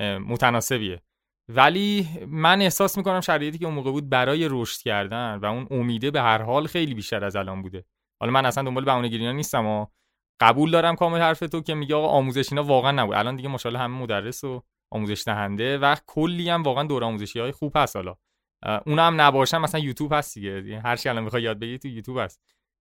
[0.00, 1.02] متناسبیه.
[1.48, 6.10] ولی من احساس می‌کنم شرایطی که اون موقع بود برای رشد کردن و اون امیده
[6.10, 7.84] به هر حال خیلی بیشتر از الان بوده.
[8.20, 9.86] حالا من اصلا دنبال بهونه گیری نیستم و
[10.40, 13.14] قبول دارم کامل حرف تو که میگه آقا آموزش اینا واقعا نبود.
[13.14, 14.62] الان دیگه ماشاءالله همه مدرس و
[14.92, 18.16] آموزش دهنده و کلی هم واقعا دور آموزشی های خوب هست حالا.
[18.86, 20.50] اون هم نباشم مثلا یوتیوب هست دیگه.
[20.50, 22.40] یعنی هر چی الان می‌خوای یاد بگیری تو یوتیوب هست.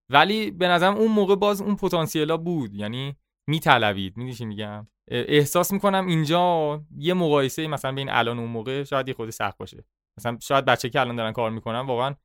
[0.09, 2.73] ولی به نظرم اون موقع باز اون پتانسیلا بود.
[2.73, 3.15] یعنی
[3.47, 4.17] میطلبید.
[4.17, 9.57] می‌دونی میگم؟ احساس می‌کنم اینجا یه مقایسه مثلا بین الان اون موقع شاید خود سخت
[9.57, 9.85] باشه.
[10.19, 12.15] مثلا شاید بچه که الان دارن کار می‌کنن واقعا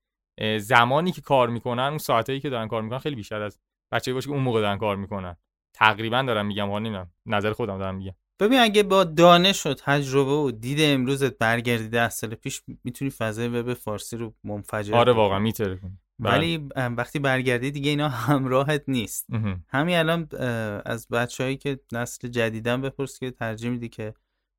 [0.59, 3.59] زمانی که کار می‌کنن اون ساعتایی که دارن کار می‌کنن خیلی بیشتر از
[3.93, 5.37] بچه‌ای باشه که اون موقع دارن کار می‌کنن.
[5.75, 7.13] تقریبا دارم میگم حالا نمی‌دونم.
[7.27, 8.15] نظر خودم دارم میگم.
[8.41, 13.49] ببین اگه با دانش و تجربه و دید امروزت برگردی ده سال پیش می‌تونی فضای
[13.49, 15.81] وب فارسی رو منفجر آره واقعا میتره
[16.19, 16.33] بله.
[16.33, 19.27] ولی وقتی برگردی دیگه اینا همراهت نیست.
[19.69, 20.29] همین الان
[20.85, 24.15] از بچههایی که نسل جدیدن بپرس که ترجیح میدی که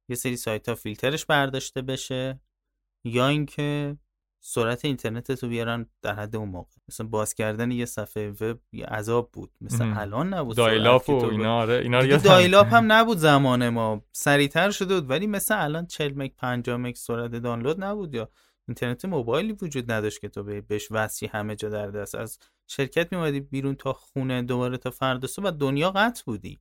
[0.10, 2.40] یه سری سایت ها فیلترش برداشته بشه
[3.06, 3.98] یا اینکه
[4.44, 6.76] سرعت اینترنت تو بیارن در حد اون موقع.
[6.90, 9.52] مثلا باز کردن یه صفحه وب یه عذاب بود.
[9.62, 14.02] مثلا الان نبود dial-up و اینا آره اینا dial-up هم نبود زمان ما.
[14.12, 18.30] سریعتر شده بود ولی مثلا الان 40 مگ 50 مگ سرعت دانلود نبود یا
[18.68, 22.16] اینترنت موبایلی وجود نداشت که تو بهش وصی همه جا در دست.
[22.16, 26.60] از شرکت میومدی بیرون تا خونه دوباره تا فردا و دنیا قطع بودی.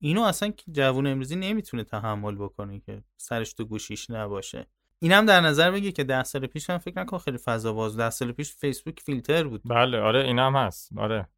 [0.00, 4.66] اینو اصلا جوون امروزی نمی‌تونه تحمل بکنه که سرش تو گوشیش نباشه.
[5.02, 7.96] اینم در نظر بگی که ده سال پیش هم فکر نکن خیلی فضا باز.
[7.96, 9.62] ده سال پیش فیسبوک فیلتر بود.
[9.64, 10.90] بله آره اینم هست.
[10.96, 11.28] آره.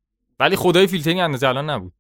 [0.41, 1.93] ولی خدای فیلتری اندازه الان نبود.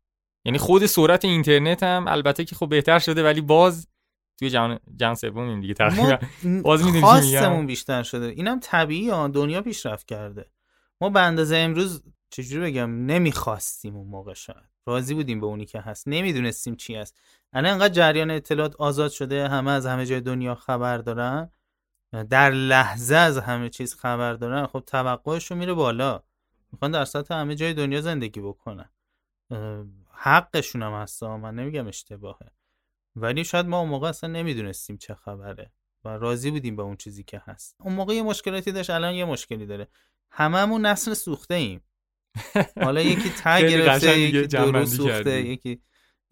[0.44, 3.88] یعنی خود سرعت اینترنت هم البته که خب بهتر شده ولی باز
[4.38, 6.18] توی جهان جهان سوم دیگه تقریبا.
[6.62, 8.26] باز خواستمون بیشتر شده.
[8.26, 10.50] اینم طبیعی ها دنیا پیشرفت کرده.
[11.00, 14.74] ما به اندازه امروز چجوری بگم؟ نمی‌خواستیم اون موقع شاید.
[14.86, 16.08] راضی بودیم به اونی که هست.
[16.08, 17.20] نمی‌دونستیم چی هست.
[17.52, 21.50] الان انقدر جریان اطلاعات آزاد شده همه از همه جای دنیا خبر دارن.
[22.22, 26.22] در لحظه از همه چیز خبر دارن خب توقعشون میره بالا.
[26.72, 28.90] می‌خوان در سطح همه جای دنیا زندگی بکنن.
[30.10, 32.50] حقشون هم هست من نمیگم اشتباهه.
[33.16, 35.72] ولی شاید ما اون موقع اصلا نمی‌دونستیم چه خبره
[36.04, 37.76] و راضی بودیم به اون چیزی که هست.
[37.80, 39.88] اون موقع یه مشکلاتی داشت الان یه مشکلی داره.
[40.30, 41.80] هممون نسل سوخته ایم.
[42.84, 45.82] حالا یکی ته گرفته یکی درو سوخته یکی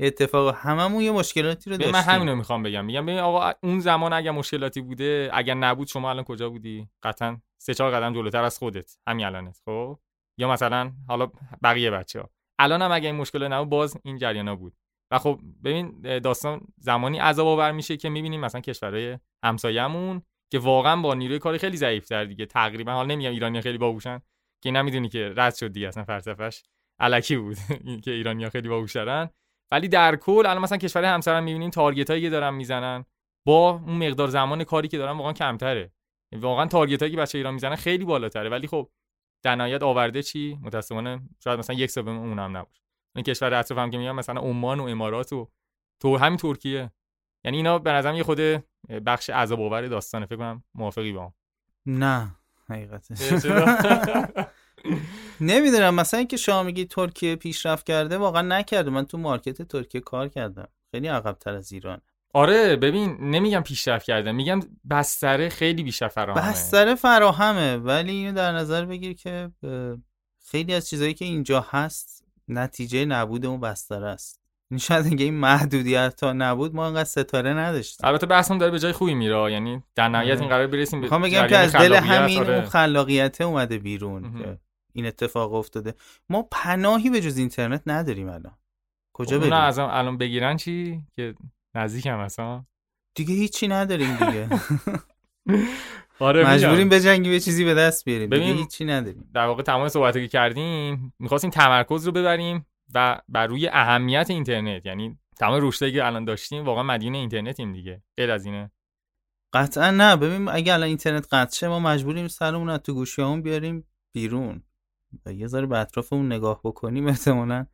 [0.02, 2.84] اتفاق هممون یه مشکلاتی رو داشتیم من همینو می‌خوام بگم.
[2.84, 7.40] میگم ببین آقا اون زمان اگه مشکلاتی بوده اگر نبود شما الان کجا بودی؟ قطعا
[7.62, 8.96] سه چهار قدم جلوتر از خودت.
[9.08, 9.98] همین الانت خب؟
[10.38, 11.30] یا مثلا حالا
[11.62, 14.76] بقیه بچه ها الان هم اگه این مشکل نبود باز این جریانا بود.
[15.12, 20.96] و خب ببین داستان زمانی عذاب آور میشه که می‌بینیم مثلا کشورهای همسایه‌مون که واقعا
[20.96, 22.46] با نیروی کاری خیلی ضعیف‌تر دیگه.
[22.46, 24.20] تقریبا حالا نمیگم ایرانی خیلی باهوشن
[24.62, 26.62] که نمی‌دونی که رد شد دیگه اصلا فلسفه‌اش
[27.00, 27.56] الکی بود
[28.04, 29.30] که ایرانیا خیلی باهوشترن.
[29.72, 33.04] ولی در کل الان مثلا کشور همسرم می‌بینیم تارگت هایی که دارن می‌زنن
[33.46, 35.92] با اون مقدار زمان کاری که دارن واقعا کمتره.
[36.32, 38.50] واقعا تارگت هایی که بچه ایران می‌زنن خیلی بالاتره.
[38.50, 38.90] ولی خب
[39.42, 42.82] در نهایت آورده چی؟ متاسفانه شاید مثلا یک سوم اون هم نباشه.
[43.16, 45.48] این کشور اطراف هم که میگم مثلا عمان و امارات و
[46.00, 46.90] تو همین ترکیه.
[47.44, 48.40] یعنی اینا به نظرم یه خود
[49.06, 50.26] بخش عذاب آور داستانه.
[50.26, 51.32] فکر کنم موافقی با
[51.86, 52.36] نه
[52.68, 53.18] حقیقتش
[55.40, 60.28] نمی‌دونم مثلا اینکه شما میگی ترکیه پیشرفت کرده واقعا نکرده من تو مارکت ترکیه کار
[60.28, 60.68] کردم.
[60.90, 62.00] خیلی عقب تر از ایران
[62.34, 66.50] آره ببین نمیگم پیشرفت کرده میگم بستره خیلی بیشتر فراهمه.
[66.50, 69.50] بستره فراهمه ولی اینو در نظر بگیر که
[70.50, 74.40] خیلی از چیزایی که اینجا هست نتیجه نبود اون بستره است.
[74.70, 78.08] این شاید اینکه این محدودیت تا نبود ما انقدر ستاره نداشتیم.
[78.08, 81.46] البته بحثمون داره به جای خوبی میره یعنی در نهایت این قرار برسیم به بگم
[81.46, 82.54] که از دل همین آره.
[82.54, 84.58] اون خلاقیت اومده بیرون
[84.92, 85.94] این اتفاق افتاده.
[86.28, 88.58] ما پناهی به جز اینترنت نداریم الان.
[89.12, 91.34] کجا بریم؟ از الان بگیرن چی؟ که
[91.74, 92.64] نزدیکم اصلا.
[93.14, 94.48] دیگه هیچی نداریم دیگه.
[96.18, 98.30] آره مجبوریم به جنگی به چیزی به دست بیاریم.
[98.30, 99.30] دیگه هیچی نداریم.
[99.34, 104.86] در واقع تمام صحبتی که کردیم می‌خواستیم تمرکز رو ببریم و بر روی اهمیت اینترنت.
[104.86, 108.02] یعنی تمام رشدی که الان داشتیم واقعا مدیون اینترنتیم دیگه.
[108.16, 108.70] غیر از اینه.
[109.52, 110.16] قطعا نه.
[110.16, 114.62] ببین اگه الان اینترنت قطع شه ما مجبوریم سرمون از تو گوشیامون بیاریم بیرون.
[115.26, 117.66] و یه ذره به اطرافمون نگاه بکنیم احتمالا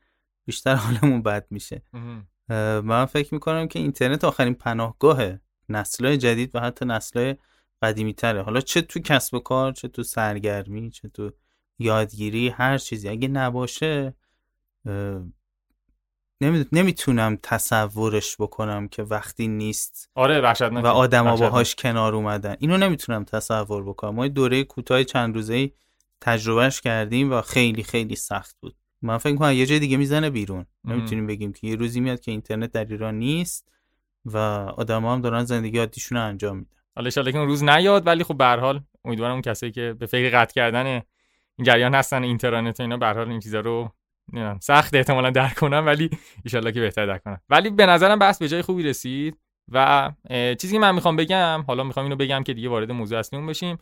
[0.45, 1.83] بیشتر حالمون بد میشه.
[2.85, 5.23] من فکر می‌کنم که اینترنت آخرین پناهگاه
[5.69, 7.37] نسلهای جدید و حتی نسلهای
[7.83, 11.31] قدیمی تره حالا چه تو کسب و کار چه تو سرگرمی چه تو
[11.79, 13.09] یادگیری هر چیزی.
[13.09, 14.15] اگه نباشه
[16.73, 22.57] نمی‌تونم تصورش بکنم که وقتی نیست آره و آدما باهاش کنار اومدن.
[22.59, 24.15] اینو نمی‌تونم تصور بکنم.
[24.15, 25.73] ما دوره کوتاه چند روزه
[26.21, 28.77] تجربهش کردیم و خیلی خیلی سخت بود.
[29.03, 30.67] من فکر کنم یه جای دیگه می‌زنه بیرون.
[30.85, 33.69] نمی‌تونیم بگیم که یه روزی میاد که اینترنت در ایران نیست
[34.25, 34.37] و
[34.77, 36.77] آدما هم دارن زندگی عادیشون رو انجام میدن.
[36.97, 40.07] حالا ان که اون روز نیاد ولی خب به حال امیدوارم اون کسایی که به
[40.07, 41.03] فکر قطع کردن این
[41.63, 43.93] جریان هستن اینترنت و اینا به حال این چیزا رو
[44.33, 46.11] نمی‌دونم سخت احتمالا درک کنم ولی
[46.55, 50.73] ان که بهتر درک کنم ولی به نظرم بحث به جای خوبی رسید و چیزی
[50.73, 53.79] که من می‌خوام بگم حالا می‌خوام اینو بگم که دیگه وارد موضوع اصلیمون بشیم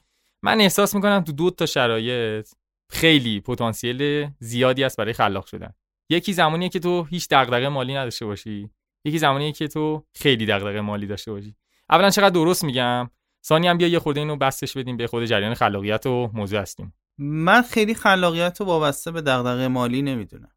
[0.47, 2.49] من احساس می‌کنم تو دو تا شرایط
[2.91, 5.73] خیلی پتانسیل زیادی است برای خلاق شدن.
[6.11, 8.71] یکی زمانیه که تو هیچ دغدغه مالی نداشته باشی.
[9.05, 11.57] یکی زمانیه که تو خیلی دغدغه مالی داشته باشی.
[11.91, 13.11] اولا چقدر درست میگم؟
[13.47, 16.95] ثانی هم بیا یه خورده اینو بستش بدیم به خود جریان خلاقیت و موضوع هستیم.
[17.19, 20.56] من خیلی خلاقیت رو وابسته به دغدغه مالی نمی‌دونم.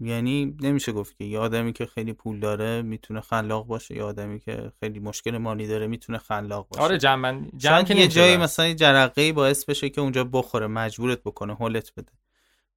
[0.00, 4.40] یعنی نمیشه گفت که یه آدمی که خیلی پول داره می‌تونه خلاق باشه یه آدمی
[4.40, 6.82] که خیلی مشکل مالی داره می‌تونه خلاق باشه.
[6.82, 11.54] آره جمع جمع که یه جایی مثلا جرقه باعث بشه که اونجا بخوره مجبورت بکنه
[11.54, 12.12] هولت بده.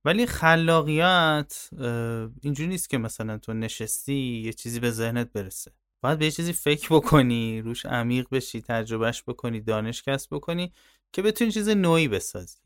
[0.06, 1.70] ولی خلاقیت
[2.42, 5.72] اینجوری نیست که مثلا تو نشستی یه چیزی به ذهنت برسه.
[6.02, 10.74] باید به یه چیزی فکر بکنی روش عمیق بشی تجربهش بکنی دانش کسب بکنی
[11.14, 12.58] که بتونی چیز نوعی بسازی.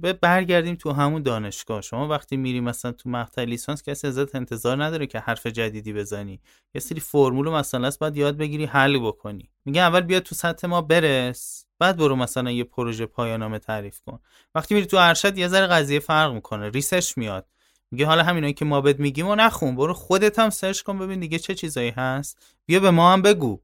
[0.00, 1.80] برگردیم تو همون دانشگاه.
[1.80, 6.40] شما وقتی میری مثلا تو مقطع لیسانس کسی ازت انتظار نداره که حرف جدیدی بزنی.
[6.74, 9.50] یه سری فرمول مثلا است باید یاد بگیری حل بکنی.
[9.64, 14.18] میگه اول بیا تو سطح ما برس بعد برو مثلا یه پروژه پایانامه تعریف کن.
[14.54, 17.46] وقتی میری تو ارشد یه ذره قضیه فرق می‌کنه research میاد.
[17.90, 21.20] میگه حالا همینایی که ما بهت میگیم و نخون برو خودت هم search کن ببین
[21.20, 22.56] دیگه چه چیزایی هست.
[22.66, 23.62] بیا به ما هم بگو.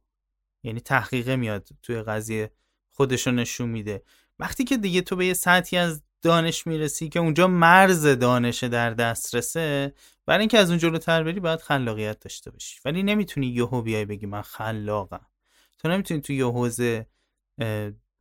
[0.64, 2.50] یعنی تحقیقه میاد توی قضیه
[2.90, 4.02] خودشو نشون میده.
[4.38, 8.90] وقتی که دیگه تو به یه سطحی از دانش می‌رسی که اونجا مرز دانش در
[8.90, 9.94] دسترسه
[10.26, 12.80] برای اینکه از اون جلوتر بری باید خلاقیت داشته باشی.
[12.84, 15.26] ولی نمی‌تونی یهو بیای بگی من خلاقم.
[15.78, 17.06] تو نمی‌تونی تو یه حوزه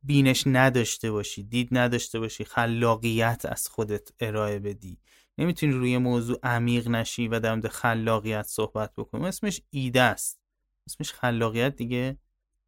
[0.02, 4.98] بینش نداشته باشی دید نداشته باشی خلاقیت از خودت ارائه بدی.
[5.38, 9.26] نمی‌تونی روی موضوع عمیق نشی و در مورد خلاقیت صحبت بکنی.
[9.26, 10.40] اسمش ایده است.
[10.88, 12.18] اسمش خلاقیت دیگه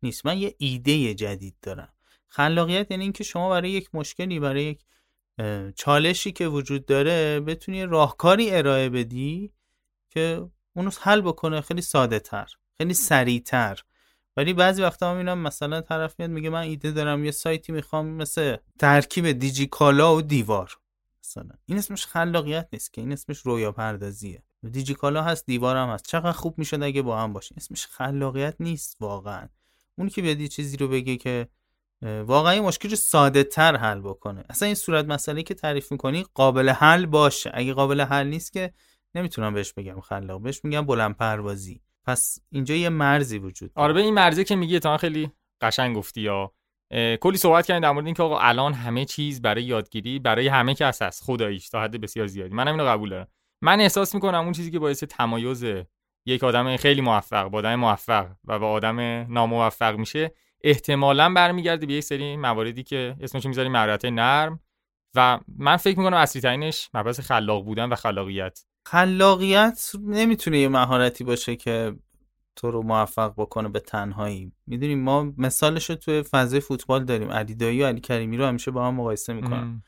[0.02, 0.26] نیست.
[0.26, 1.92] من یه ایده جدید دارم.
[2.28, 4.84] خلاقیت یعنی اینکه شما برای یک مشکلی برای یک
[5.74, 9.52] چالشی که وجود داره بتونی راهکاری ارائه بدی
[10.10, 12.46] که اونو حل بکنه خیلی ساده تر
[12.78, 13.82] خیلی سریع تر.
[14.36, 18.56] ولی بعضی وقتا می‌بینم مثلا طرف میاد میگه من ایده دارم یه سایتی می‌خوام مثل
[18.78, 20.78] ترکیب دیجی کالا و دیوار
[21.24, 21.50] مثلا.
[21.66, 24.42] این اسمش خلاقیت نیست که این اسمش رویا پردازیه.
[24.72, 26.06] دیجی کالا هست دیوار هم هست.
[26.06, 29.48] چقدر خوب می‌شد اگه با هم باشه اسمش خلاقیت نیست واقعا.
[29.98, 31.48] اون که بیاد چیزی رو بگه که
[32.02, 34.44] واقعا این مشکل رو ساده تر حل بکنه.
[34.50, 37.50] اصلا این صورت مسئله که تعریف می‌کنی قابل حل باشه.
[37.54, 38.72] اگه قابل حل نیست که
[39.14, 40.42] نمی‌تونم بهش بگم خلاق.
[40.42, 41.80] بهش میگم بلند پروازی.
[42.04, 45.30] پس اینجا یه مرزی وجود آره به این مرزی که میگی تا خیلی
[45.60, 46.52] قشنگ گفتی یا.
[47.20, 51.02] کلی صحبت کردیم در مورد اینکه آقا الان همه چیز برای یادگیری برای همه کس
[51.02, 51.24] هست.
[51.24, 52.54] خداییش تا حد بسیار زیادی.
[52.54, 53.28] من اینو قبول دارم.
[53.62, 55.64] من احساس می‌کنم اون چیزی که باعث تمایز
[56.26, 59.00] یک آدم خیلی موفق با آدم موفق و با آدم
[59.32, 60.32] ناموفق میشه
[60.64, 64.60] احتمالا برمیگرده به یک سری مواردی که اسمش می‌ذاریم مهارت نرم
[65.16, 68.64] و من فکر می‌کنم اصلی ترینش مبحث خلاق بودن و خلاقیت.
[68.86, 71.96] خلاقیت نمی‌تونه یه مهارتی باشه که
[72.56, 74.52] تو رو موفق بکنه به تنهایی.
[74.66, 77.30] می‌دونیم ما مثالش رو توی فضای فوتبال داریم.
[77.30, 79.82] علی دایی و علی کریمی رو همیشه با هم مقایسه می‌کنم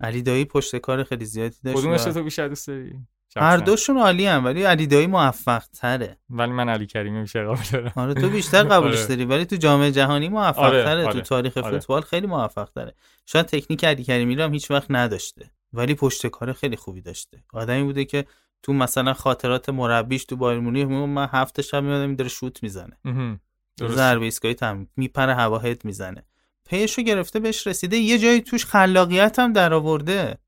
[0.00, 3.06] علی دایی پشت کار خیلی زیادی داشت کدومش تو بیشتر دوست داری؟
[3.36, 7.64] هر دوشون عالی هم ولی علی دایی موفق تره ولی من علی کریمی بیشتر قبول
[7.72, 7.92] دارم.
[7.96, 9.06] آره تو بیشتر قبولش آره.
[9.06, 11.70] داری ولی تو جامعه جهانی موفق آره، تره آره، تو تاریخ آره.
[11.70, 12.94] فوتبال خیلی موفق تره
[13.26, 17.44] شاید تکنیک علی کریمی رو هم هیچ وقت نداشته ولی پشت کار خیلی خوبی داشته.
[17.52, 18.24] آدمی بوده که
[18.62, 22.98] تو مثلا خاطرات مربیش تو بایر مونیخ من هفته شب میادم داره شوت می‌زنه.
[23.82, 26.24] ضربه ایستگاهی تم میپره هوا هد می‌زنه.
[26.68, 30.38] پیشو گرفته بهش رسیده یه جایی توش خلاقیت هم در آورده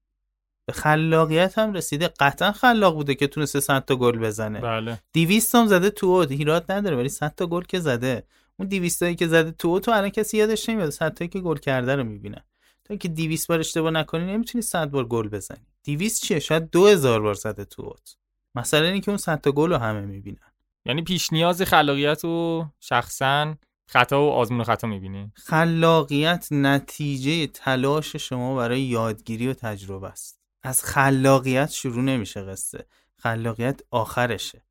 [0.66, 2.08] به خلاقیت هم رسیده.
[2.20, 4.60] قطعا خلاق بوده که تونسته 100 تا گل بزنه.
[4.60, 4.98] بله.
[5.12, 6.32] 200 هم زده تو اوت.
[6.32, 8.26] هیرات نداره ولی 100 تا گل که زده.
[8.58, 10.90] اون 200 تایی که زده تو اوت الان کسی یادش نمیاد.
[10.90, 12.44] 100 تایی که گل کرده رو می‌بینه
[12.84, 15.66] تا اینکه 200 بار اشتباه نکنی نمی‌تونی 100 بار گل بزنی.
[15.84, 18.16] 200 چیه؟ شاید 2000 بار زده تو اوت.
[18.54, 20.52] مثلا اینکه اون 100 تا گل رو همه می‌بینن.
[20.86, 23.54] یعنی پیش نیاز خلاقیت و شخصا
[23.88, 30.38] خطا و آزمون و خطا می‌بینی؟ خلاقیت نتیجه تلاش شما برای یادگیری و تجربه است.
[30.66, 32.86] از خلاقیت شروع نمیشه قصه.
[33.16, 34.62] خلاقیت آخرشه.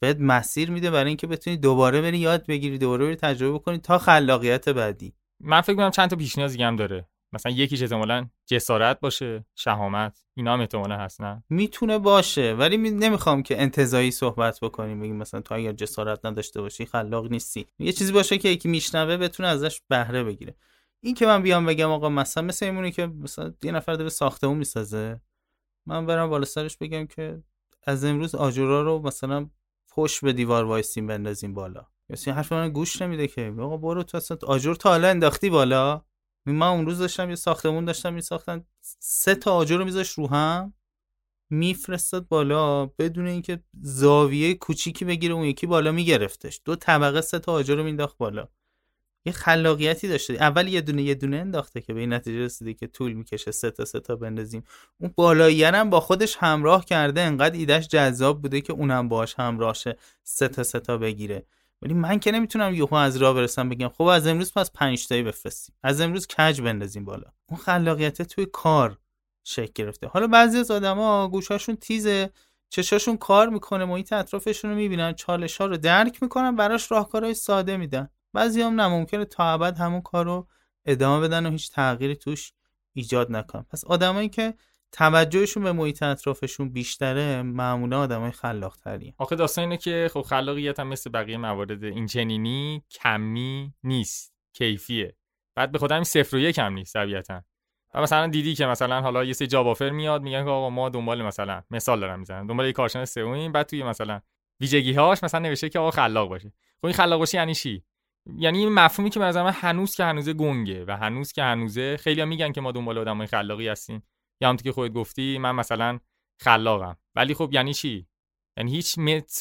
[0.00, 3.98] بهت مسیر میده برای اینکه بتونی دوباره بری یاد بگیری دوباره بری تجربه کنی تا
[3.98, 5.14] خلاقیت بعدی.
[5.40, 7.08] من فکر کنم چند تا پیش نیاز هم داره.
[7.32, 10.24] مثلا یکیش احتمالا جسارت باشه شهامت.
[10.36, 12.90] اینا هم احتمالا هست نه؟ می‌تونه باشه ولی می...
[12.90, 17.66] نمی‌خوام که انتظایی صحبت بکنیم بگیم مثلا تو اگر جسارت نداشته باشی خلاق نیستی.
[17.78, 20.54] یه چیزی باشه که یکی میشنوه بتونه ازش بهره بگیره.
[21.00, 24.58] این که من بیام بگم آقا مثلا مثل ایمونی که مثلا یه نفر داره ساختمون
[24.58, 25.20] می‌سازه.
[25.86, 27.42] من برم بالا سرش بگم که
[27.86, 29.50] از امروز آجورا رو مثلا
[29.88, 31.86] پشت به دیوار وایسیم بندازیم بالا.
[32.26, 33.54] یا حرف من گوش نمیده که.
[33.60, 36.04] آقا برو تو اصلا آجر تا حالا انداختی بالا.
[36.46, 38.64] من اون روز داشتم یه ساختمون داشتم میساختن.
[39.00, 40.74] سه تا آجر رو میذاش رو هم.
[41.50, 46.60] میفرستاد بالا بدون اینکه زاویه کوچیکی بگیره اون یکی بالا میگرفتش.
[46.64, 48.48] دو طبقه سه تا آجر رو مینداخت بالا.
[49.24, 50.34] یه خلاقیتی داشته.
[50.34, 53.70] اول یه دونه یه دونه انداخته که به این نتیجه رسیده که طول می‌کشه سه
[53.70, 54.64] تا سه تا بندازیم.
[55.00, 57.20] اون بالایی هم با خودش همراه کرده.
[57.20, 59.96] انقدر ایدهش جذاب بوده که اونم باش همراه شه.
[60.22, 61.46] سه تا سه تا بگیره.
[61.82, 65.22] ولی من که نمی‌تونم یهو از راه برسم بگم خب از امروز پس 5 تایی
[65.22, 65.74] بفرستیم.
[65.82, 68.98] از امروز کج بندازیم بالا؟ اون خلاقیت توی کار
[69.44, 70.06] شکل گرفته.
[70.06, 72.30] حالا بعضی از آدما گوشاشون تیزه
[72.68, 77.76] چشاشون کار می‌کنه محیط اطرافشون رو می‌بینن چالش ها رو درک می‌کنن براش راهکارهای ساده
[77.76, 78.08] میدن.
[78.32, 80.48] بعضی هم نه تا ابد همون کار رو
[80.86, 82.52] ادامه بدن و هیچ تغییری توش
[82.92, 83.62] ایجاد نکنن.
[83.62, 84.54] پس آدمایی که
[84.92, 90.80] توجهشون به محیط اطرافشون بیشتره معمولا آدمای خلاق ترین آخه داستان اینه که خب خلاقیت
[90.80, 95.16] هم مثل بقیه موارد این چنینی کمی نیست کیفیه.
[95.54, 97.42] بعد به خودم صفر و یک هم نیست طبیعتا.
[97.94, 100.88] و مثلا دیدی که مثلا حالا یه سری جاب آفر میاد میگن که آقا ما
[100.88, 104.20] دنبال مثلا مثال دارم می‌زنم دنبال یه کارشناس سئو بعد توی مثلا
[104.60, 106.52] ویژگی هاش مثلا نوشته که آقا خلاق باشه.
[106.80, 107.84] خب این خلاق باشه یعنی چی؟
[108.36, 112.52] یعنی این مفهومی که به هنوز که هنوز گنگه و هنوز که هنوزه خیلی میگن
[112.52, 114.02] که ما دنبال آدمای خلاقی هستیم.
[114.40, 115.98] یا همونطور که خودت گفتی من مثلا
[116.40, 116.96] خلاقم.
[117.14, 118.06] ولی خب یعنی چی؟
[118.58, 118.98] یعنی هیچ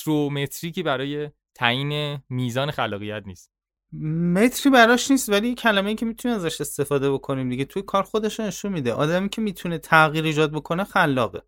[0.07, 3.51] متری برای تعیین میزان خلاقیت نیست.
[4.33, 8.39] متری براش نیست ولی کلمه ای که می‌تونیم ازش استفاده بکنیم دیگه توی کار خودش
[8.39, 8.93] نشون میده.
[8.93, 11.41] آدمی که می‌تونه تغییر ایجاد بکنه خلاقه.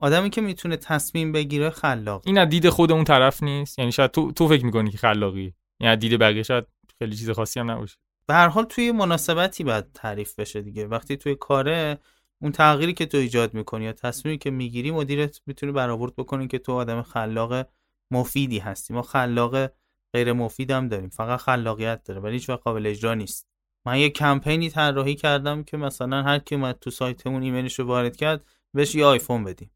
[0.00, 4.10] آدمی که می‌تونه تصمیم بگیره خلاق این از دید خود اون طرف نیست؟ یعنی شاید
[4.10, 5.54] تو تو فکر می‌کنی که خلاقی.
[5.80, 6.66] یعنی دید بقیه شاید
[6.98, 7.96] خیلی چیز خاصی هم نباشه.
[8.26, 10.86] به هر حال توی مناسبتی باید تعریف بشه دیگه.
[10.86, 11.98] وقتی توی کاره
[12.42, 16.58] اون تغییری که تو ایجاد می‌کنی یا تصمیمی که می‌گیری مدیرت می‌تونه برآورد بکنه که
[16.58, 17.68] تو آدم خلاق
[18.10, 18.94] مفیدی هستی.
[18.94, 19.70] ما خلاق
[20.12, 21.08] غیر مفید هم داریم.
[21.08, 23.48] فقط خلاقیت داره ولی هیچ قابل اجرا نیست.
[23.86, 28.16] من یه کمپینی طراحی کردم که مثلا هر کی اومد تو سایتمون ایمیلش رو وارد
[28.16, 29.70] کرد بهش یه آیفون بدیم.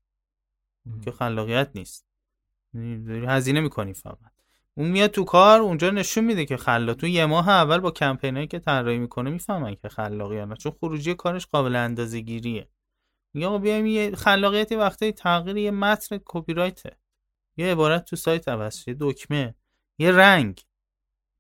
[1.05, 2.07] که خلاقیت نیست.
[2.75, 4.38] یعنی هزینه می‌کنی فقط.
[4.79, 6.97] اون میاد تو کار اونجا نشون میده که خلاق.
[6.97, 10.57] تو یه ماه اول با کمپینایی که طراحی می‌کنه می‌فهمن که خلاقی نه.
[10.57, 12.69] چون خروجی کارش قابل اندازه گیریه
[13.45, 16.97] آقا بیایم یه خلاقیتی وقتی تغییر یه متن کپی رایته
[17.57, 19.55] یه عبارت تو سایت عوض یه دکمه
[19.99, 20.61] یه رنگ.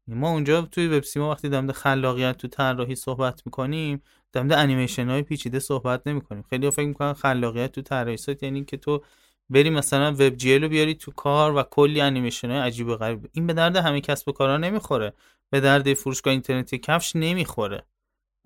[0.06, 5.22] ما اونجا توی وب سیما وقتی در خلاقیت تو طراحی صحبت می‌کنیم در انیمیشن های
[5.22, 6.42] پیچیده صحبت نمی‌کنیم.
[6.42, 9.04] خیلی فکر می‌کنن خلاقیت تو طراحی سایت یعنی که تو
[9.50, 13.28] بری مثلا وب جی رو بیاری تو کار و کلی انیمیشن های عجیب و غریب.
[13.32, 15.12] این به درد همه کسب و کارا نمی‌خوره.
[15.50, 17.86] به درد فروشگاه اینترنتی کفش نمی‌خوره.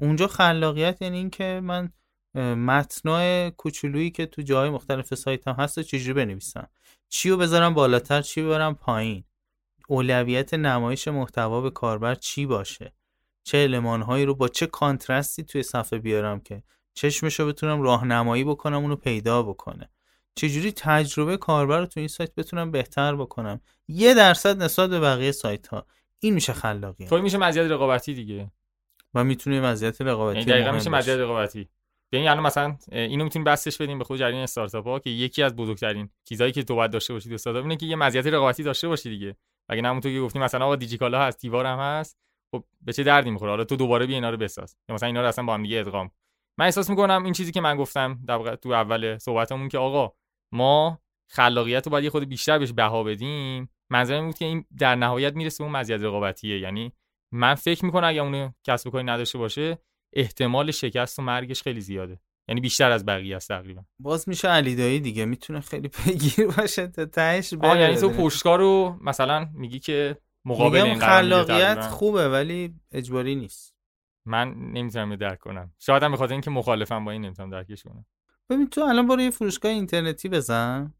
[0.01, 1.93] اونجا خلاقیت یعنی اینکه من
[2.55, 6.69] متنای کوچولویی که تو جای مختلف سایت هم هست چجوری بنویسم؟
[7.09, 9.25] چی رو بذارم بالاتر چی ببرم پایین؟
[9.89, 12.93] اولویت نمایش محتوا به کاربر چی باشه؟
[13.45, 16.63] چه المانهایی رو با چه کانترستی توی صفحه بیارم که
[16.95, 19.91] چشمش رو بتونم راهنمایی بکنم اونو پیدا بکنه؟
[20.35, 25.33] چجوری تجربه کاربر رو تو این سایت بتونم بهتر بکنم؟ یه درصد نسبت به بقیه
[25.33, 25.87] سایت ها
[26.21, 27.09] این میشه خلاقیت.
[27.09, 28.51] تو میشه مزیت رقابتی دیگه.
[29.15, 31.69] و می‌تونه مزیت رقابتی یعنی دقیقاً میشه مزیت رقابتی.
[32.13, 35.57] ببین الان مثلا اینو می‌تونیم بستش بدیم به خود جریان استارتاپ ها که یکی از
[35.57, 39.11] بزرگترین چیزایی که تو باید داشته باشید استارتاپ اینه که یه مزیت رقابتی داشته باشی
[39.11, 39.37] دیگه.
[39.69, 42.19] اگه همونطور که گفتیم مثلا آقا دیجیکالا هست تیوار هم هست
[42.55, 44.77] خب به چه دردی می‌خوره؟ حالا تو دوباره بیا اینا رو بساز.
[44.89, 46.11] یا مثلا اینا رو اصلا با هم دیگه ادغام.
[46.59, 50.13] من احساس می‌کنم این چیزی که من گفتم در تو اول صحبتمون که آقا
[50.53, 53.71] ما خلاقیت رو باید یه خود بیشتر بهش بها بدیم.
[53.91, 56.59] منظرم بود که این در نهایت می‌رسه به اون مزیت رقابتیه.
[56.59, 56.93] یعنی
[57.33, 59.79] من فکر می‌کنم اگه اون کسب و کاری نداشته باشه
[60.13, 62.21] احتمال شکست و مرگش خیلی زیاده.
[62.49, 63.85] یعنی بیشتر از بقیه است تقریبا.
[63.99, 65.25] باز میشه علی دایی دیگه.
[65.25, 70.81] می‌تونه خیلی پیگیر باشه تا تهش بره یعنی تو پشتکار رو مثلا میگی که مقابل
[70.81, 73.75] این خلاقیت خوبه ولی اجباری نیست.
[74.27, 75.73] من نمی‌تونم درک کنم.
[75.79, 78.07] شاید هم به خاطر اینکه مخالفم با این نمی‌تونم درکش کنم.
[78.53, 80.95] ببین تو الان برو یه فروشگاه اینترنتی بزن.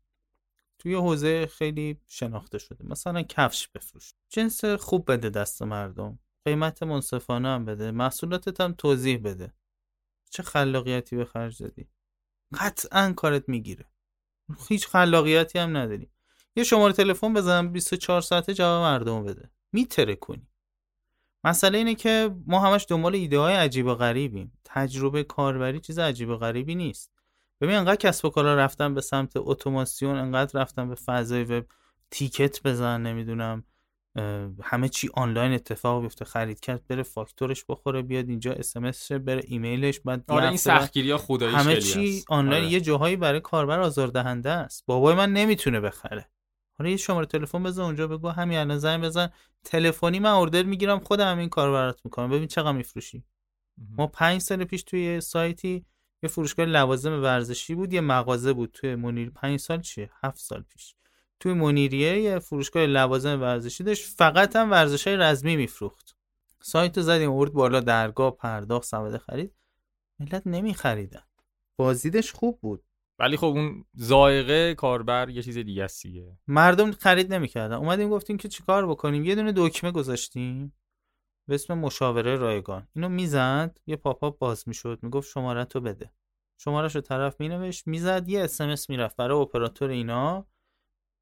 [0.79, 2.85] توی حوزه خیلی شناخته شده.
[2.85, 4.15] مثلا کفش بفروش.
[4.29, 6.19] جنس خوب بده دست مردم.
[6.45, 7.91] قیمت منصفانه هم بده.
[7.91, 9.53] محصولاتت هم توضیح بده.
[10.31, 11.89] چه خلاقیتی به خرج دادی.
[12.55, 13.85] قطعا کارت می‌گیره.
[14.69, 16.11] هیچ خلاقیتی هم نداری.
[16.57, 19.51] یه شماره تلفن بزن 24 ساعته جواب مردم بده.
[19.73, 20.49] میتره کنی
[21.45, 24.53] مسئله اینه که ما همش دنبال ایده های عجیب و غریبیم.
[24.65, 27.22] تجربه کاربری چیز عجیب و غریبی نیست.
[27.63, 31.65] ببین انقدر کسب و کارا رفتن به سمت اتوماسیون انقدر رفتن به فضای وب
[32.11, 33.65] ticket بزن نمی‌دونم
[34.63, 39.41] همه چی آنلاین اتفاق بیفته خرید کرد بره فاکتورش بخوره بیاد اینجا اس ام بره
[39.45, 42.73] ایمیلش بعد آره این سختگیری ها خداییش همه چی آنلاین آره.
[42.73, 44.85] یه جاهایی برای کاربر آزاردهنده است.
[44.87, 46.29] بابای من نمی‌تونه بخره.
[46.79, 48.29] حالا یه شماره تلفن بزن اونجا بگو.
[48.29, 49.31] همین الان زنگ بزن.
[49.65, 52.31] تلفنی من اوردر می‌گیرم خودم همین کار برات می‌کنم.
[52.31, 53.25] ببین چقدر میفروشی.
[53.97, 55.85] ما پنج سال پیش توی سایتی
[56.23, 59.31] یه فروشگاه لوازم ورزشی بود یه مغازه بود توی منیر.
[59.31, 60.95] پنج سال چیه هفت سال پیش.
[61.41, 64.05] توی منیریه یه فروشگاه لوازم ورزشی داشت.
[64.05, 66.17] فقط هم ورزش های رزمی میفروخت.
[66.63, 69.55] سایت زدیم ورد بالا درگاه پرداخت سواد خرید.
[70.19, 71.23] ملت نمیخریدن.
[71.77, 72.85] بازدیدش خوب بود.
[73.19, 76.03] ولی خب اون زائقه کاربر یه چیز دیگه است
[76.47, 77.77] مردم خرید نمی‌کردن.
[77.77, 80.75] اومدیم گفتیم که چیکار بکنیم؟ یه دونه دکمه گذاشتیم
[81.49, 82.89] به اسم مشاوره رایگان.
[82.97, 84.99] اینو می‌زد یه پاپا باز می‌شد.
[85.03, 86.11] می‌گفت شماره تو بده.
[86.59, 90.47] شمارش رو طرف مینوشت می‌زد یه اسمس می‌رفت برای اپراتور اینا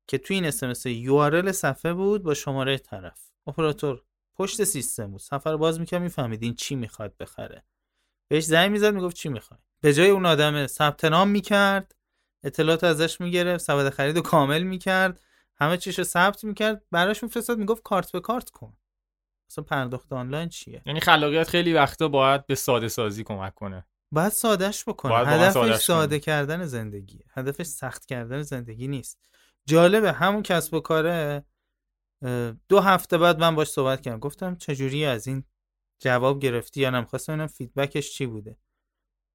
[0.06, 3.30] که توی این اسمس یو صفحه بود با شماره طرف.
[3.46, 4.02] اپراتور
[4.34, 5.20] پشت سیستم بود.
[5.20, 7.64] صفحه رو باز می‌کرد می‌فهمید این چی می‌خواد بخره.
[8.28, 9.60] بهش زنگ می‌زد می‌گفت چی می‌خوای.
[9.80, 11.94] به جای اون آدم ثبت نام می‌کرد
[12.44, 15.20] اطلاعات ازش می‌گرفت سبد خرید رو کامل می‌کرد
[15.56, 18.76] همه چیش رو ثبت می‌کرد براش میفرستاد می‌گفت کارت به کارت کن.
[19.50, 23.86] اصلا پرداخت آنلاین چیه؟ یعنی خلاقیت خیلی وقتا باید به ساده سازی کمک کنه.
[24.12, 25.14] باید سادهش بکنه.
[25.14, 27.20] هدفش ساده کردن زندگی.
[27.30, 29.18] هدفش سخت کردن زندگی نیست.
[29.66, 31.44] جالبه همون کسب و کاره
[32.68, 34.18] دو هفته بعد من باش صحبت کردم.
[34.18, 35.44] گفتم چجوری از این
[35.98, 38.56] جواب گرفتی یا نمی‌خواستم ببینم فیدبکش چی بوده.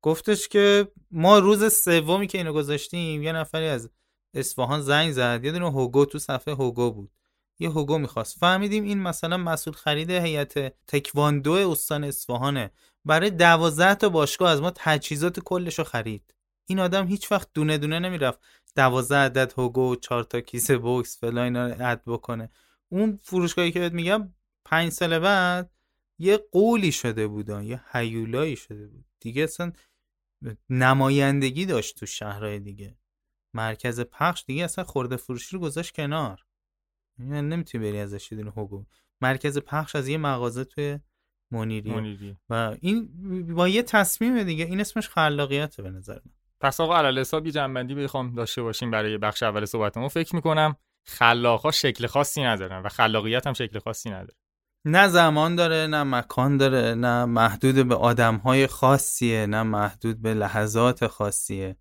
[0.02, 3.90] گفتش که ما روز سومی که اینو گذاشتیم یه نفری از
[4.34, 5.42] اصفهان زنگ زد.
[5.44, 7.12] یه دونه هوگو تو صفحه هوگو بود.
[7.60, 8.40] یه هوگو می‌خواست.
[8.40, 12.72] فهمیدیم این مثلا مسئول خرید هیئت تکواندو استان اصفهانه.
[13.06, 16.34] برای دوازده تا باشگاه از ما تجهیزات کلش رو خرید.
[16.66, 18.40] این آدم هیچ وقت دونه دونه نمی‌رفت
[18.76, 22.50] دوازده عدد هوگو چهار تا کیسه بوکس فلا اینا اد بکنه.
[22.90, 24.34] اون فروشگاهی که بهت میگم
[24.66, 25.72] پنج سال بعد
[26.20, 29.06] یه قولی شده بودن یه حیولایی شده بود.
[29.20, 29.72] دیگه اصلا
[30.70, 32.98] نمایندگی داشت تو شهرهای دیگه.
[33.54, 36.46] مرکز پخش دیگه اصلا خورده فروشی رو گذاشت کنار.
[37.20, 38.86] یعنی نمی‌تونی بری ازش یه حقوق
[39.22, 41.00] مرکز پخش از یه مغازه توی
[41.56, 42.36] منیری, منیری.
[42.50, 43.10] و این
[43.56, 46.32] با یه تصمیم دیگه این اسمش خلاقیته به نظر من.
[46.60, 50.08] پس آقا علل حساب یه جنبندی بخوام داشته باشیم برای بخش اول صحبتمون.
[50.08, 54.36] فکر می‌کنم خلاقا شکل خاصی ندارن و خلاقیت هم شکل خاصی نداره.
[54.86, 61.08] نه زمان داره نه مکان داره نه محدود به آدمهای خاصیه نه محدود به لحظات
[61.08, 61.76] خاصیه.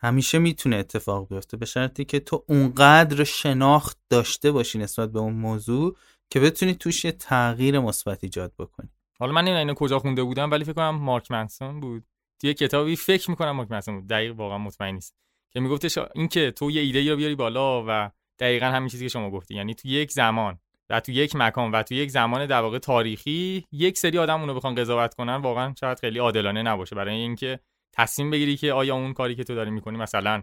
[0.00, 5.34] همیشه می‌تونه اتفاق بیفته به شرطی که تو اونقدر شناخت داشته باشی نسبت به اون
[5.34, 5.96] موضوع
[6.30, 8.90] که بتونی توش یه تغییر مثبت ایجاد بکنی.
[9.20, 12.04] حالا من نمی‌دونم اینو کجا خونده بودم ولی فکر کنم مارک منسون بود.
[12.40, 14.08] توی کتابی فکر می‌کنم مارک منسون بود.
[14.08, 15.14] دقیق واقعا مطمئن نیست
[15.52, 19.30] که میگفتش اینکه تو یه ایده رو بیاری بالا و دقیقا همین چیزی که شما
[19.30, 19.54] گفتی.
[19.54, 20.58] یعنی تو یک زمان
[20.90, 24.54] و تو یک مکان و تو یک زمان در واقع تاریخی یک سری آدم اونو
[24.54, 26.96] بخوان قضاوت کنن واقعا شاید خیلی عادلانه نباشه.
[26.96, 27.60] برای اینکه
[27.92, 30.42] تصمیم بگیری که آیا اون کاری که تو داری می‌کنی مثلا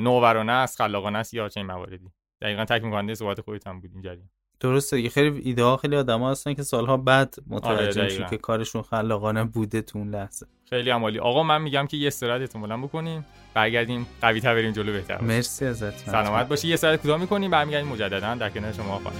[0.00, 2.10] نوورانه است خلاقانه است یا چه مواردی.
[2.40, 4.30] دقیقا تکمیل کننده صحبت خودت هم بود این جریان.
[4.62, 5.08] درسته دیگه.
[5.08, 9.82] خیلی ایده ها خیلی آدم هستن که سالها بعد متوجه آره که کارشون خلاقانه بوده
[9.82, 10.46] تو اون لحظه.
[10.70, 11.18] خیلی عمالی.
[11.18, 14.06] آقا من میگم که یه استراحت بلند بکنیم برگردیم.
[14.20, 16.68] قوی تر بریم جلو بهتر مرسی ازت سلامت باشی.
[16.68, 19.16] یه ساعت کوتاه می‌کنیم برمیگردیم مجددا در کنار شما خانم.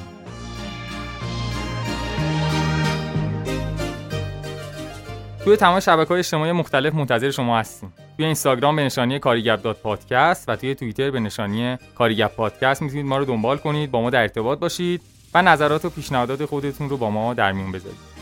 [5.45, 7.93] توی تمام شبکه های اجتماعی مختلف منتظر شما هستیم.
[8.17, 13.07] توی اینستاگرام به نشانی کاریگپ دات پادکست و توی توییتر به نشانی کاریگپ پادکست می‌تونید
[13.07, 13.91] ما رو دنبال کنید.
[13.91, 15.12] با ما در ارتباط باشید.
[15.35, 18.13] و نظرات و پیشنهادات خودتون رو با ما در میون بذارید.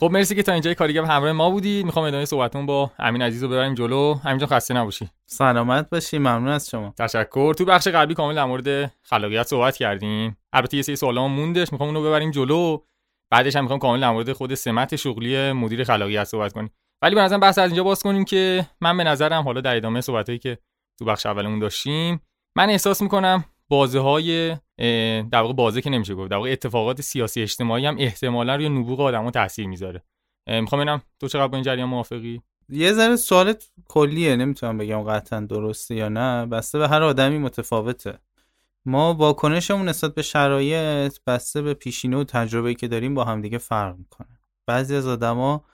[0.00, 3.42] خب مرسی که تا اینجای کاریگپ همراه ما بودید می‌خوام ادامه صحبتمون با امین عزیز
[3.42, 4.14] رو ببریم جلو.
[4.14, 5.08] همینجا خسته نباشی.
[5.26, 6.94] سلامت باشی ممنون از شما.
[6.98, 7.54] تشکر.
[7.54, 10.36] تو بخش قبلی کامل در مورد خلاقیت صحبت کردیم.
[10.52, 12.78] البته یه سری سوالا موندش می‌خوام اونو ببریم جلو.
[13.30, 16.70] بعدش هم می‌خوام کامل در مورد خود سمت شغلی مدیر خلاقیت صحبت کنیم.
[17.02, 20.00] ولی به نظرم بحث از اینجا باز کنیم که من به نظرم حالا در ادامه
[20.00, 20.58] صحبتایی که
[20.98, 22.20] تو بخش اولمون داشتیم
[22.56, 24.56] من احساس می‌کنم بازه های
[25.30, 29.00] در واقع بازه که نمیشه گفت در واقع اتفاقات سیاسی اجتماعی هم احتمالا روی نبوغ
[29.00, 30.02] آدمو تاثیر می‌ذاره.
[30.48, 35.40] می‌خوام ببینم تو چقدر با این جریان موافقی؟ یه ذره سوالت کلیه نمی‌تونم بگم قطعا
[35.40, 36.46] درسته یا نه.
[36.46, 38.18] بسته به هر آدمی متفاوته.
[38.86, 43.96] ما واکنشمون نسبت به شرایط بسته به پیشینه و تجربه که داریم با همدیگه فرق
[43.96, 44.38] می‌کنه.
[44.66, 45.64] بعضی از آدما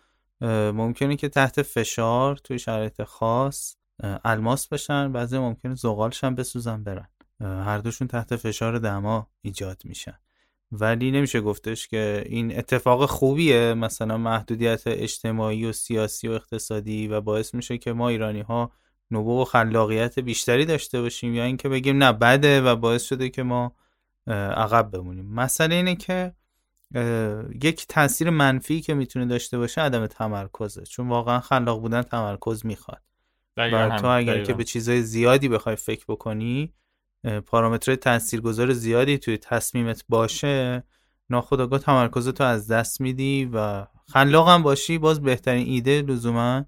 [0.40, 3.76] ممکنه که تحت فشار توی شرایط خاص
[4.24, 7.08] الماس بشن بعضی ممکنه زغالشن بسوزن برن.
[7.40, 10.18] هر دوشون تحت فشار دما ایجاد میشن.
[10.72, 17.20] ولی نمیشه گفتش که این اتفاق خوبیه مثلا محدودیت اجتماعی و سیاسی و اقتصادی و
[17.20, 18.72] باعث میشه که ما ایرانی ها
[19.10, 23.42] نبوغ و خلاقیت بیشتری داشته باشیم یا اینکه بگیم نه بده و باعث شده که
[23.42, 23.74] ما
[24.26, 25.26] عقب بمونیم.
[25.26, 26.32] مسئله اینه که
[27.62, 30.82] یک تاثیر منفی که می‌تونه داشته باشه عدم تمرکزه.
[30.82, 33.02] چون واقعا خلاق بودن تمرکز می‌خواد.
[33.56, 36.72] و تو اگر که به چیزهای زیادی بخوای فکر بکنی
[37.46, 40.82] پارامترهای تاثیرگذار زیادی توی تصمیمت باشه
[41.30, 46.64] ناخودآگاه تمرکزتو از دست میدی و خلاق هم باشی باز بهترین ایده لزوما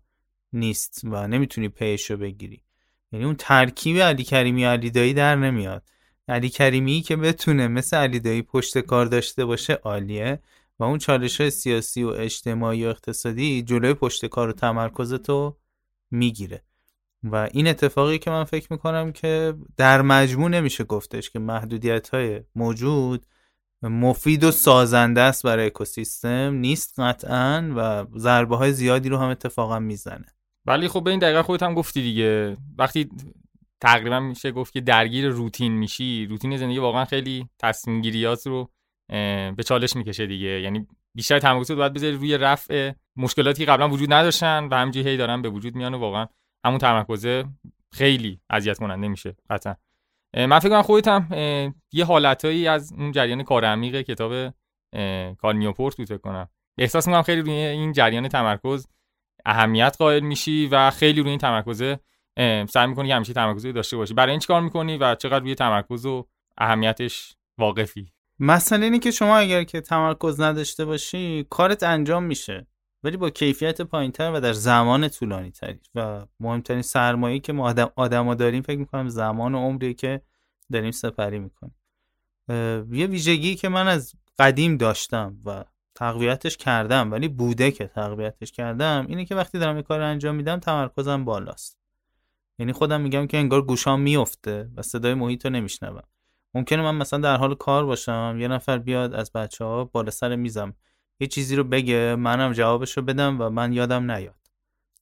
[0.52, 2.62] نیست و نمی‌تونی پیشو بگیری.
[3.12, 5.82] یعنی اون ترکیب علی کریمی علی دایی در نمیاد.
[6.30, 10.40] علی کریمی که بتونه مثل علی دایی پشت کار داشته باشه عالیه
[10.78, 15.56] و اون چالش سیاسی و اجتماعی و اقتصادی جلوی پشت کار و تمرکزتو
[16.10, 16.62] می‌گیره.
[17.22, 22.40] و این اتفاقی که من فکر می‌کنم که در مجموع نمیشه گفتش که محدودیت های
[22.54, 23.26] موجود
[23.82, 29.78] مفید و سازنده است برای اکوسیستم نیست قطعا و ضربه های زیادی رو هم اتفاقا
[29.78, 30.26] می‌زنه.
[30.66, 32.56] ولی خب به این دقیقه خودت هم گفتی دیگه.
[32.78, 33.10] وقتی
[33.80, 36.26] تقریبا میشه گفت که درگیر روتین میشی.
[36.26, 38.70] روتین زندگی واقعا خیلی تصمیم گیریات رو
[39.56, 40.60] به چالش می‌کشه دیگه.
[40.60, 45.42] یعنی بیشتر تمرکزت باید بذاری روی رفع مشکلاتی قبلا وجود نداشتن و همینجوری هی دارن
[45.42, 46.26] به وجود میان و واقعا
[46.66, 47.44] همون تمرکزه
[47.92, 49.74] خیلی اذیت کننده میشه قطعا.
[50.36, 51.28] من فکر کنم خودت هم
[51.92, 54.54] یه حالتایی از اون جریان کار عمیق کتاب
[55.34, 56.48] کار نیوپورت بود فکر کنم.
[56.78, 58.86] احساس می‌کنم خیلی روی این جریان تمرکز
[59.46, 62.00] اهمیت قائل میشی و خیلی روی این تمرکزه
[62.68, 64.14] سعی می‌کنی که همیشه تمرکزی داشته باشی.
[64.14, 66.26] برای این چیکار می‌کنی و چقدر روی تمرکز و
[66.58, 72.66] اهمیتش واقفی؟ مسئله اینه که شما اگر که تمرکز نداشته باشی کارت انجام میشه.
[73.02, 77.90] ولی با کیفیت پایینتر و در زمان طولانی تری و مهمترین سرمایه که ما آدم
[77.96, 80.20] آدما داریم فکر می‌کنم زمان و عمری که
[80.72, 81.74] داریم سپری می‌کنیم.
[82.92, 85.64] یه ویژگی که من از قدیم داشتم و
[85.94, 90.58] تقویتش کردم ولی بوده که تقویتش کردم اینه که وقتی دارم یه کار انجام میدم
[90.58, 91.79] تمرکزم بالاست.
[92.60, 96.02] یعنی خودم میگم که انگار گوشام میفته و صدای محیط رو نمیشنوم.
[96.54, 100.36] ممکنه من مثلا در حال کار باشم یه نفر بیاد از بچه ها بالا سر
[100.36, 100.74] میزم
[101.20, 104.34] یه چیزی رو بگه منم جوابش رو بدم و من یادم نیاد.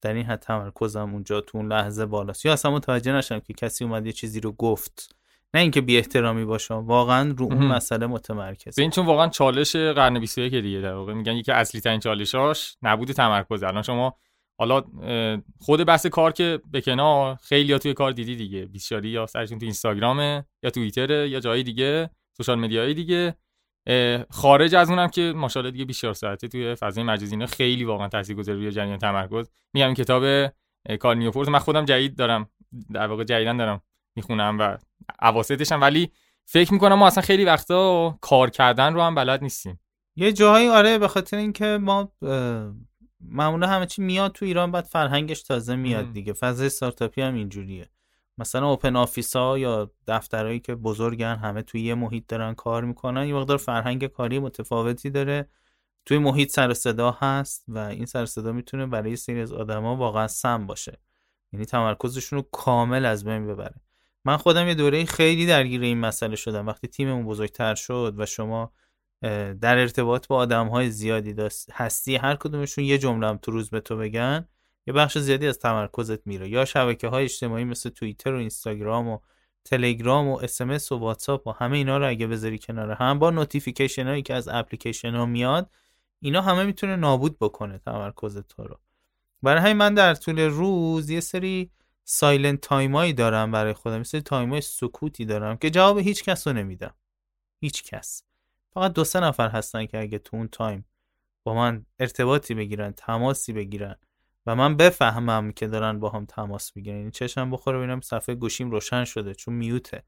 [0.01, 2.47] در این حد تمرکزم اونجا تو اون لحظه بالاست.
[2.47, 5.17] یا اصلا متوجه نشم که کسی اومد یه چیزی رو گفت.
[5.55, 10.21] نه اینکه بی احترامی باشم واقعا رو اون مسئله متمرکز این چون واقعا چالش قرن
[10.21, 13.63] 21 دیگه در واقع میگن یکی اصلی ترین چالشاش نبود تمرکز.
[13.63, 14.17] الان شما
[14.59, 14.83] حالا
[15.59, 18.67] خود بحث کار که به کنار خیلی توی کار دیدی دیگه.
[18.67, 23.37] بیشاری یا سرشون تو اینستاگرامه یا توییتره یا جای دیگه سوشال مدیای دیگه.
[24.31, 28.59] خارج از اونم که ماشاءالله دیگه 24 ساعته توی فضای مجازی اینا خیلی واقعا تاثیرگذاری
[28.59, 29.51] روی جریان تمرکز.
[29.75, 30.53] میگم کتاب
[31.01, 32.51] کار نیوپورت من خودم جدید دارم
[32.95, 33.83] در واقع جدیدن دارم
[34.17, 34.77] می‌خونم و
[35.23, 36.11] اواسطش هم ولی
[36.45, 39.81] فکر می‌کنم ما اصلا خیلی وقتا کار کردن رو هم بلد نیستیم.
[40.17, 42.13] یه جاهایی آره به خاطر اینکه ما
[43.21, 46.33] معمولا همه چی میاد تو ایران بعد فرهنگش تازه میاد دیگه.
[46.33, 47.89] فضای استارتاپی هم اینجوریه.
[48.39, 53.27] مثلا open office ها یا دفترهایی که بزرگن همه توی یه محیط دارن کار می‌کنن
[53.27, 55.49] یه مقدار فرهنگ کاری متفاوتی داره.
[56.07, 60.29] توی محیط سر صدا هست و این سر صدا می‌تونه برای سری از آدما واقعا
[60.29, 60.99] سم باشه.
[61.53, 63.81] یعنی تمرکزشون رو کامل از بین ببره.
[64.25, 66.67] من خودم یه دوره خیلی درگیر این مسئله شدم.
[66.67, 68.73] وقتی تیممون بزرگتر شد و شما
[69.61, 73.81] در ارتباط با آدم های زیادی دست هستی هر کدومشون یه جمله تو روز به
[73.81, 74.49] تو بگن
[74.87, 76.49] یه بخش زیادی از تمرکزت میره.
[76.49, 79.19] یا شبکه های اجتماعی مثل توییتر و اینستاگرام و
[79.65, 84.07] تلگرام و اسمس و واتساپ و همه اینا رو اگه بذاری کنار هم با notification
[84.07, 85.71] هایی که از اپلیکیشن ها میاد
[86.21, 88.79] اینا همه می‌تونه نابود بکنه تمرکز تو رو.
[89.43, 91.71] برای همین من در طول روز یه سری
[92.05, 96.47] silent time ایی دارم برای خودم مثل time ای سکوتی دارم که جواب هیچ کس
[96.47, 96.95] رو نمیدم.
[97.61, 98.28] هیچ کس.
[98.75, 100.85] فقط دو سه نفر هستن که اگه تو اون time
[101.45, 103.97] با من ارتباطی بگیرن تماسی بگیرن
[104.47, 106.97] و من بفهمم که دارن با هم تماس می‌گیرن.
[106.97, 110.03] یعنی چشم بخوره ببینم صفحه گوشیم روشن شده چون mute ه.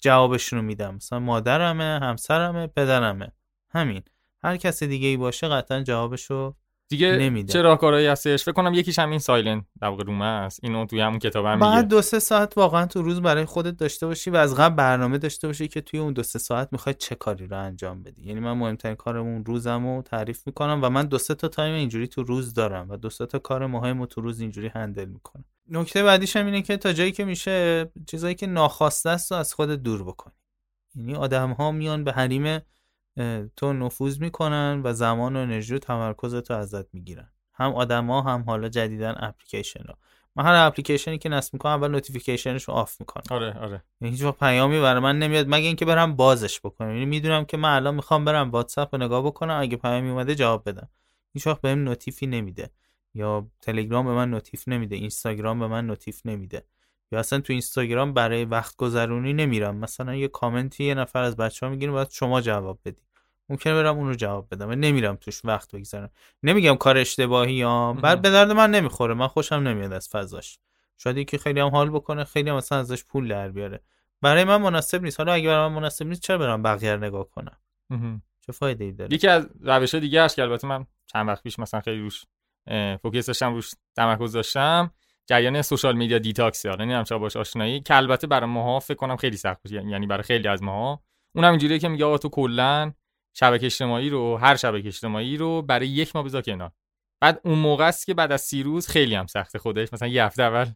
[0.00, 0.94] جوابشون رو میدم.
[0.94, 3.32] مثلا مادرمه همسرمه پدرمه.
[3.70, 4.02] همین.
[4.42, 6.56] هر کس دیگه ای باشه قطعا جوابشو
[6.88, 7.52] دیگه نمیده.
[7.52, 10.60] چه راهکارهایی هستش؟ فکر کنم یکیش همین silent در واقع room ه است.
[10.62, 14.06] اینو توی همون کتاب هم بعد دو سه ساعت واقعا تو روز برای خودت داشته
[14.06, 17.14] باشی و از قبل برنامه داشته باشی که توی اون دو سه ساعت می‌خوای چه
[17.14, 18.22] کاری رو انجام بدی.
[18.22, 22.22] یعنی من مهمترین کارمون روزمو تعریف می‌کنم و من دو سه تا time اینجوری تو
[22.22, 25.44] روز دارم و دو سه تا کار مهم تو روز اینجوری handle می‌کنم.
[25.70, 29.82] نکته بعدیش هم اینه که تا جایی که میشه چیزایی که ناخواسته است از خودت
[29.82, 30.34] دور بکنی.
[30.94, 32.60] یعنی آدم ها میان به حریم
[33.56, 37.30] تو نفوذ می‌کنن و زمان و انرژی و تمرکزتو ازت می‌گیرن.
[37.52, 39.94] هم آدما هم حالا جدیدن اپلیکیشن ها
[40.36, 43.22] من هر اپلیکیشنی که نصب می‌کنم اول notification ش رو off می‌کنم.
[43.30, 43.82] آره آره.
[44.00, 46.90] یعنی هیچ وقت پیامی برای من نمیاد مگه اینکه برم بازش بکنم.
[46.90, 50.68] یعنی می‌دونم که من الان می‌خوام برم واتساپ رو نگاه بکنم اگه پیامی اومده جواب
[50.68, 50.88] بدم.
[51.32, 52.70] هیچ وقت بهم notif ی نمیده.
[53.14, 56.64] یا تلگرام به من notif نمیده اینستاگرام به من notif نمیده.
[57.12, 59.76] یا اصلا تو اینستاگرام برای وقت گذرونی نمیرم.
[59.76, 63.02] مثلا یه کامنتی یه نفر از بچه ها می‌گیره باید شما جواب بدی.
[63.48, 64.68] ممکنه برم اون رو جواب بدم.
[64.68, 66.10] و نمیرم توش وقت بگذارم
[66.42, 69.14] نمیگم کار اشتباهی یا بعد به درد من نمی‌خوره.
[69.14, 70.58] من خوشم نمیاد از فضاش.
[70.98, 73.80] شاید یکی خیلی هم حال بکنه خیلی هم مثلا ازش پول در بیاره.
[74.22, 75.20] برای من مناسب نیست.
[75.20, 77.56] حالا اگه برای من مناسب نیست چرا برم بقیه رو نگاه کنم؟
[78.46, 81.58] چه فایده ای داره؟ یکی از روش دیگه هست که البته من چند وقت پیش
[81.58, 82.24] مثلا خیلی روش
[83.02, 84.90] focus داشتم روش تمرکز داشتم
[85.28, 87.80] جریان social media detox حالا نمی‌دونم چرا باش آشنایی.
[87.80, 89.86] که البته برای ماها فکر کنم خیلی سخت باشه.
[89.86, 91.02] یعنی برای خیلی از ماها.
[91.34, 92.92] اونم اینجوریه که میگه آقا تو کلا
[93.36, 96.70] شبکه اجتماعی رو هر شبکه اجتماعی رو برای یک ماه بذار کنار.
[97.22, 99.92] بعد اون موقع است که بعد از سی روز خیلی هم سخت خودش.
[99.92, 100.66] مثلا یه هفته اول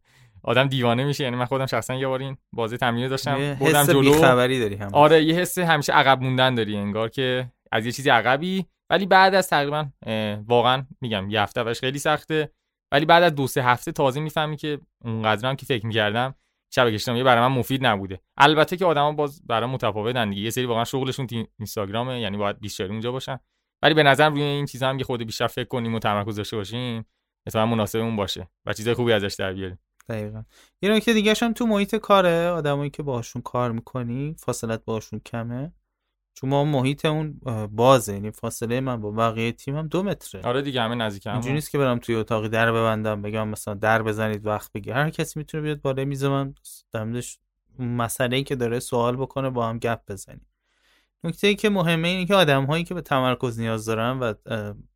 [0.42, 1.24] آدم دیوانه میشه.
[1.24, 4.12] یعنی من خودم شخصا یه بار این بازی تمرین داشتم بردم جلو.
[4.12, 8.10] خبری داری هم آره یه حس همیشه عقب موندن داری انگار که از یه چیزی
[8.10, 8.66] عقبی.
[8.90, 9.88] ولی بعد از تقریبا
[10.46, 12.52] واقعا میگم یه هفته اولش خیلی سخته.
[12.92, 16.34] ولی بعد از دو سه هفته تازه می‌فهمی که اونقدر هم که فکر می‌کردم
[16.74, 18.20] شبکه اجتماعی برای من مفید نبوده.
[18.36, 20.42] البته که آدما باز برای متفاوتن دیگه.
[20.42, 21.26] یه سری واقعا شغلشون
[21.58, 23.38] اینستاگرامه یعنی باید بیشتر اونجا باشن.
[23.82, 26.56] ولی به نظر روی این چیزا هم که خود بیشتر فکر کنیم و تمرکز داشته
[26.56, 27.06] باشیم
[27.46, 29.78] اتفاقا مناسب اون باشه و چیزای خوبی ازش در بیاریم.
[30.08, 30.44] دقیقاً.
[30.82, 35.72] یه نکته دیگه هم تو محیط کاره آدمایی که باهاشون کار می‌کنی فاصلت باهاشون کمه.
[36.34, 37.40] چون ما محیط اون
[37.72, 38.12] بازه.
[38.12, 40.42] یعنی فاصله من با بقیه تیمم دو متره.
[40.42, 43.74] آره دیگه همه نزدیک هم اینجوری نیست که برم توی اتاقی در ببندم بگم مثلا
[43.74, 44.94] در بزنید وقت بگیر.
[44.94, 46.54] هر کسی می‌تونه بیاد بالای میز من.
[46.92, 47.38] دمدش
[47.78, 50.46] مسئله ای که داره سوال بکنه با هم گپ بزنیم.
[51.24, 54.34] نکته ای که مهمه اینه که آدم هایی که به تمرکز نیاز دارن و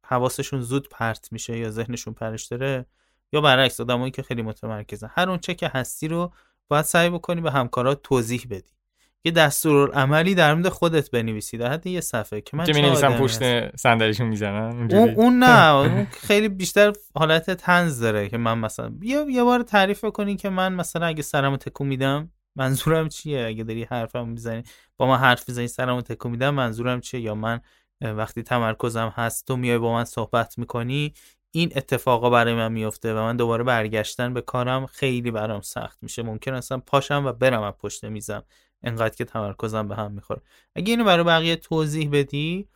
[0.07, 2.87] حواسشون زود پرت میشه یا ذهنشون پرش داره
[3.33, 5.11] یا برعکس آدمایی که خیلی متمرکزن.
[5.11, 6.33] هر اون چه که هستی رو
[6.69, 8.73] باید سعی بکنی به همکارات توضیح بدی.
[9.25, 13.07] یه دستورالعملی در مورد خودت بنویسی در حد یه صفحه که من که چه می‌نویسن
[13.07, 13.77] آدمی پشت.
[13.77, 19.25] صندلیشون می‌زنن اون, اون نه اون خیلی بیشتر حالت تنز داره که من مثلا یه
[19.29, 23.85] یه بار تعریف کنی که من مثلا اگه سرمو تکون میدم منظورم چیه؟ اگه داری
[23.85, 24.63] حرفم می‌زنی
[24.97, 27.61] با من حرف می‌زنی سرمو تکون میدم منظورم چیه؟ یا من
[28.01, 31.15] وقتی تمرکزم هست تو میای با من صحبت می‌کنی
[31.51, 36.23] این اتفاقا برای من میفته و من دوباره برگشتن به کارم خیلی برام سخت میشه.
[36.23, 38.43] ممکن اصلا پاشم و برم از پشت میزم.
[38.85, 40.41] انقدر که تمرکزم به هم می‌خوره.
[40.77, 42.69] اگه اینو برای بقیه توضیح بدی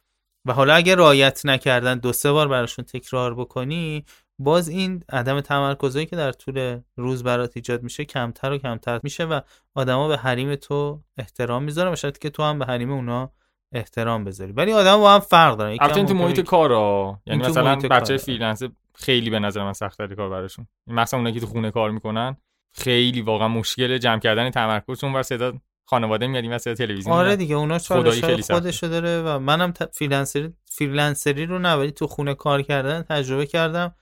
[0.45, 4.05] و حالا اگه رعایت نکردن دو سه بار براشون تکرار بکنی
[4.39, 9.25] باز این عدم تمرکزایی که در طول روز برات ایجاد میشه کمتر و کمتر میشه
[9.25, 9.41] و
[9.75, 13.33] آدما به حریم تو احترام می‌ذارن و شاید که تو هم به حریم اونا
[13.73, 14.53] احترام بذاری.
[14.53, 15.77] ولی آدم با هم فرق دارن.
[15.81, 18.17] البته تو محیط کارا یعنی مثلا بچه.
[18.17, 18.63] freelance
[18.95, 20.67] خیلی به نظر من سخت کار براشون.
[20.87, 22.37] مثلا اونایی که تو خونه کار می‌کنن
[22.73, 25.53] خیلی واقعا مشکل جمع کردن تمرکز چون سر و صدا
[25.91, 27.37] خانواده میاد این صدا تلویزیون آره.
[27.37, 28.55] دیگه اونا چالش سخته.
[28.55, 32.63] خودشو داره و منم ت- freelancer ی freelancer ی رو نه ولی تو خونه کار
[32.63, 33.95] کردن تجربه کردم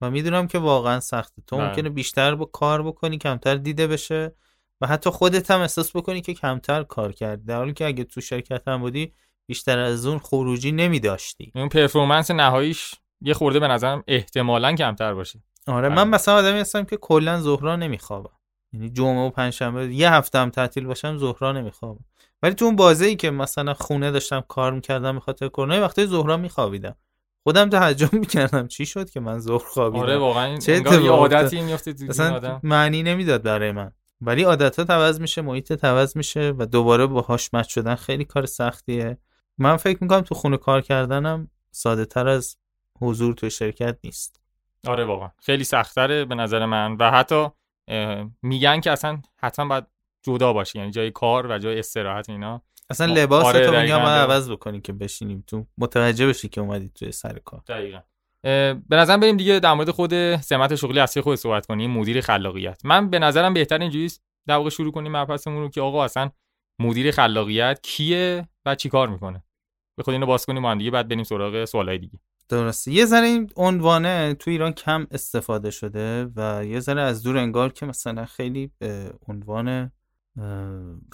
[0.00, 1.66] و می‌دونم که واقعا سخته تو بله.
[1.68, 4.34] ممکنه بیشتر با کار بکنی کمتر دیده بشه
[4.80, 8.20] و حتی خودت هم احساس بکنی که کمتر کار کردی در حالی که اگه تو
[8.20, 9.12] شرکت هم بودی
[9.46, 15.14] بیشتر از اون خروجی نمی داشتی اون پرفورمنس نهاییش یه خورده به نظرم احتمالا کمتر
[15.14, 15.96] باشه آره بله.
[16.04, 18.30] من مثلا آدمی هستم که کلا ظهرا نمیخوابم
[18.72, 22.04] یعنی جمعه و پنجشنبه یه هفته هم تعطیل باشم ظهرا نمیخوابم
[22.42, 25.80] ولی تو اون بازه ای که مثلا خونه داشتم کار می‌کردم به خاطر کرونا یه
[25.80, 26.96] وقتای ظهرا میخوابیدم.
[27.42, 28.68] خودم تعجب می‌کردم.
[28.68, 32.34] چی شد که من ظهر خوابیدم؟ آره واقعا چه انگار یه عادتی میفته تو اصلا
[32.34, 32.60] آدم.
[32.62, 33.92] معنی نمی‌داد برای من.
[34.20, 39.18] ولی عادتات عوض میشه محیط عوض میشه و دوباره باهاش مچ شدن خیلی کار سختیه.
[39.58, 42.56] من فکر می‌کنم تو خونه کار کردنم ساده تر از
[43.00, 44.40] حضور تو شرکت نیست.
[44.86, 45.30] آره واقعا.
[45.38, 46.96] خیلی سختره به نظر من.
[46.96, 47.48] و حتی
[48.42, 49.84] میگن که اصلا حتما باید
[50.22, 52.62] جدا باشه یعنی جای کار و جای استراحت اینا.
[52.90, 53.72] اصلا لباس آره، تو.
[53.72, 55.66] میگم باید عوض بکنی که بشینیم تو.
[55.78, 57.62] متوجه بشی که اومدی توی سر کار.
[57.68, 58.00] دقیقا.
[58.88, 62.84] به نظرم بریم دیگه در مورد خود سمت شغلی اصلی خود صحبت کنیم مدیر خلاقیت.
[62.84, 64.12] من به نظرم بهتر اینجوری
[64.46, 66.30] در واقع شروع کنیم مبحثمون رو که آقا اصلا
[66.78, 69.42] مدیر خلاقیت کیه و چی کار می‌کنه.
[69.96, 72.18] به خود اینو باز کنیم با هم دیگه بعد بریم سراغ سوالای دیگه.
[72.50, 72.92] درسته.
[72.92, 77.72] یه ذره این عنوانه تو ایران کم استفاده شده و یه ذره از دور انگار
[77.72, 79.92] که مثلا خیلی به عنوان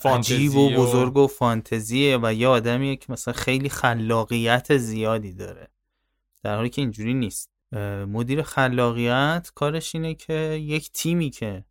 [0.05, 5.69] عجیب و بزرگ و فانتزیه و یه آدمیه که مثلا خیلی خلاقیت زیادی داره.
[6.43, 7.51] در حالی که اینجوری نیست.
[8.09, 11.65] مدیر خلاقیت کارش اینه که یک تیمی که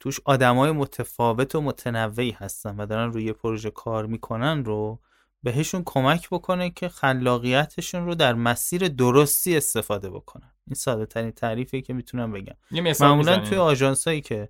[0.00, 5.00] توش آدمای متفاوت و متنوعی هستن و دارن روی پروژه کار می‌کنن رو
[5.42, 10.52] بهشون کمک بکنه که خلاقیتشون رو در مسیر درستی استفاده بکنن.
[10.66, 12.54] این ساده ترین تعریفی که می‌تونم بگم.
[13.00, 13.36] معمولا.
[13.38, 14.48] توی آژانس هایی که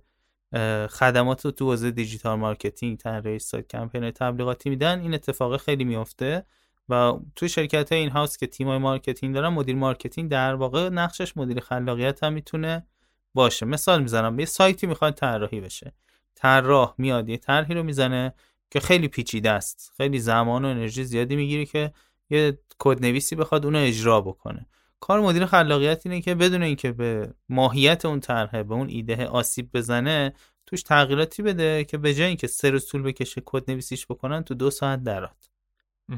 [0.89, 6.45] خدمات رو تو حوزه digital marketing طراحی سایت کمپین تبلیغاتی میدن این اتفاق خیلی میفته
[6.89, 11.37] و توی شرکت های in-house که تیم های marketing دارن مدیر marketing در واقع نقشش
[11.37, 12.85] مدیر خلاقیت هم می‌تونه
[13.33, 13.65] باشه.
[13.65, 15.93] مثال می‌زنم یه سایتی می‌خواد طراحی بشه.
[16.35, 18.33] طراح میاد یه طرحی رو می‌زنه
[18.71, 19.91] که خیلی پیچیده است.
[19.97, 21.93] خیلی زمان و انرژی زیادی می‌گیره که
[22.29, 24.65] یه کد نویسی بخواد اونو اجرا بکنه.
[24.99, 29.69] کار مدیر خلاقیت اینه که بدون اینکه به ماهیت اون طرحه به اون ایده آسیب
[29.73, 30.33] بزنه
[30.65, 34.69] توش تغییراتی بده که به جای اینکه روز طول بکشه کد نویسیش بکنن تو دو
[34.71, 35.49] ساعت درات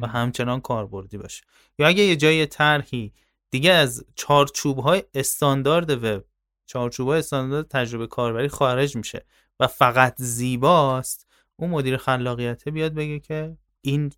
[0.02, 1.44] و همچنان کاربردی باشه.
[1.80, 3.14] یا اگه یه جای طرحی
[3.50, 6.24] دیگه از چارچوب های استاندارد وب
[6.66, 9.26] چارچوب های استاندارد تجربه کاربری خارج میشه
[9.60, 11.28] و فقط زیباست
[11.64, 14.12] اون مدیر خلاقیته بیاد بگه که این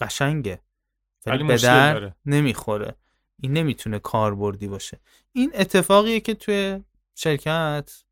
[0.00, 0.60] قشنگه
[1.26, 2.12] ولی به در.
[2.26, 2.94] نمی‌خوره.
[3.40, 5.00] این نمی‌تونه کاربردی باشه.
[5.32, 6.80] این اتفاقیه که توی
[7.14, 8.02] شرکت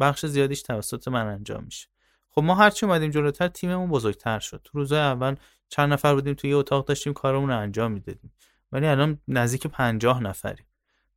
[0.00, 1.88] بخش زیادیش توسط من انجام میشه.
[2.30, 4.60] خب ما هرچی اومدیم جلوتر تیممون بزرگتر شد.
[4.64, 5.36] تو روزهای اول
[5.68, 8.32] چند نفر بودیم توی یه اتاق داشتیم کارمون رو انجام می‌دادیم.
[8.72, 10.66] ولی الان نزدیک پنجاه نفریم.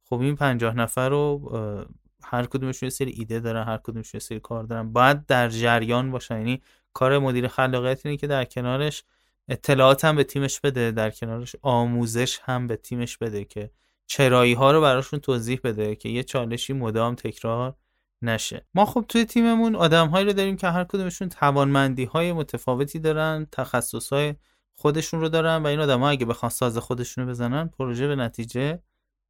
[0.03, 1.87] خب این پنجاه نفر رو
[2.23, 4.93] هر کدومشون یه سری ایده دارن هر کدومشون یه سری کار دارن.
[4.93, 6.37] باید در جریان باشن.
[6.37, 6.61] یعنی
[6.93, 9.03] کار مدیر خلاقیت اینه که در کنارش
[9.47, 13.71] اطلاعات هم به تیمش بده در کنارش آموزش هم به تیمش بده که
[14.07, 17.75] چرایی ها رو براشون توضیح بده که یه چالشی مدام تکرار
[18.21, 18.65] نشه.
[18.73, 23.47] ما خب توی تیممون آدم هایی رو داریم که هر کدومشون توانمندی های متفاوتی دارن
[23.51, 24.35] تخصص های
[24.75, 28.15] خودشون رو دارن و این آدم ها اگه بخوان ساز خودشون رو بزنن پروژه به
[28.15, 28.79] نتیجه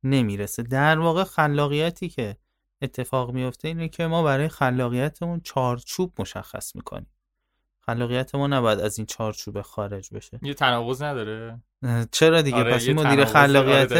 [0.03, 0.63] نمی‌رسه.
[0.63, 2.37] در واقع خلاقیتی که
[2.81, 7.12] اتفاق میفته اینه که ما برای خلاقیتمون چارچوب مشخص می‌کنیم.
[7.85, 10.39] خلاقیت ما نباید از این چارچوب خارج بشه.
[10.41, 11.59] یه تناقض نداره؟
[12.11, 13.91] چرا دیگه؟ آره، پس مدیر داره، خلاقیت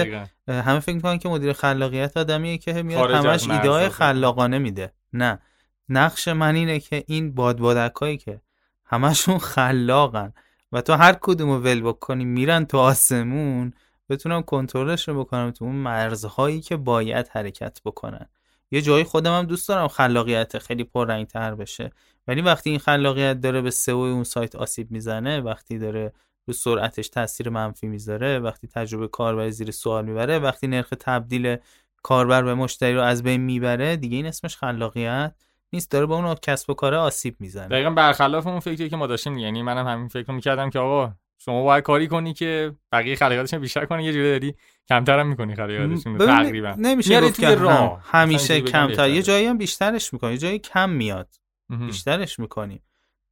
[0.48, 3.90] همه فکر می‌کنن که مدیر خلاقیت آدمیه که میاد همش ایده های.
[3.90, 4.94] خلاقانه میده.
[5.14, 5.40] نه.
[5.90, 8.42] نقش من اینه که این بادبادک هایی که
[8.86, 10.34] همشون خلاقن
[10.72, 13.74] و تو هر کدوم رو ول بکنی میرن تو آسمون
[14.10, 18.30] بتونم کنترلش رو بکنم تو اون مرزهایی که باید حرکت بکنن.
[18.74, 21.92] یه جایی خودم هم دوست دارم خلاقیت خیلی پررنگ تر بشه.
[22.28, 26.14] ولی وقتی این خلاقیت داره به سئو اون سایت آسیب می‌زنه وقتی داره
[26.48, 31.58] رو سرعتش تاثیر منفی می‌ذاره وقتی تجربه کاربر زیر سوال می‌بره وقتی نرخ تبدیل
[32.04, 35.36] کاربر به مشتری رو از بین می‌بره دیگه این اسمش خلاقیت
[35.74, 35.92] نیست.
[35.92, 37.68] داره با اون کسب و کار آسیب می‌زنه.
[37.68, 41.14] دقیقا برخلاف اون فکری که ما داشتیم یعنی منم همین فکر رو می‌کردم که آقا
[41.46, 44.56] شما باید کاری کنی که بقیه خلاقیتشون بیشتر کنی یه جوری داری
[44.90, 46.76] کمتر هم می‌کنی خلاقیتشون تقریبا.
[46.78, 49.10] نمیشه گفت که راه همیشه کمتر.
[49.10, 51.30] یه جایی هم بیشترش می‌کنی یه جایی کم میاد.
[51.86, 52.82] بیشترش می‌کنی.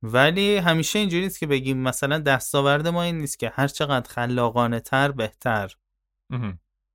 [0.03, 4.79] ولی همیشه اینجوری نیست که بگیم مثلا دستاورد ما این نیست که هر چقدر خلاقانه
[4.79, 5.75] تر بهتر.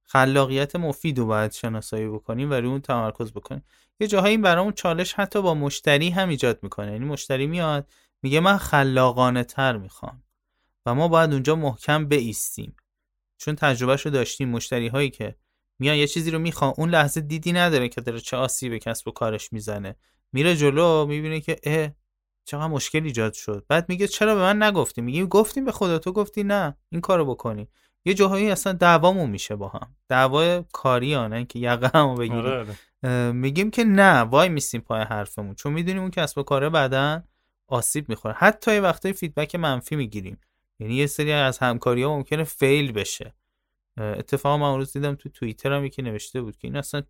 [0.03, 3.64] خلاقیت مفید رو باید شناسایی بکنیم و روی اون تمرکز بکنیم.
[4.01, 6.93] یه جاهایی این برامون چالش حتی با مشتری هم ایجاد می‌کنه.
[6.93, 7.89] یعنی مشتری میاد
[8.23, 10.23] میگه من خلاقانه تر می‌خوام.
[10.87, 12.76] و ما باید اونجا محکم بیستیم
[13.39, 15.37] چون تجربهش رو داشتیم مشتری هایی که
[15.78, 19.09] میان یه چیزی رو می‌خوان اون لحظه دیدی نداره که داره چه آسیب به کسب
[19.09, 19.97] و کارش می‌زنه.
[20.32, 21.91] میره جلو می‌بینه که اه
[22.45, 23.64] چقدر مشکل ایجاد شد.
[23.68, 27.24] بعد میگه چرا به من نگفتی؟ میگی گفتیم به خدا تو گفتی نه این کارو
[27.24, 27.68] بکنی.
[28.05, 29.97] یه جاهایی اصلا دعوامون میشه با هم.
[30.09, 32.39] دعوای کاری ها نه که یقه همو بگیریم.
[32.39, 33.32] آره، آره.
[33.32, 35.55] میگیم که نه وای میسیم پای حرفمون.
[35.55, 37.22] چون می‌دونیم اون کسب و کاره بعدا
[37.68, 38.34] آسیب می‌خوره.
[38.34, 40.39] حتی یه وقتای فیدبک منفی می‌گیریم.
[40.81, 43.35] یعنی یه سری از همکاری ها ممکنه فیل بشه.
[43.99, 47.03] اتفاقا من روز دیدم تو توییتر هم یکی نوشته بود که این اصلا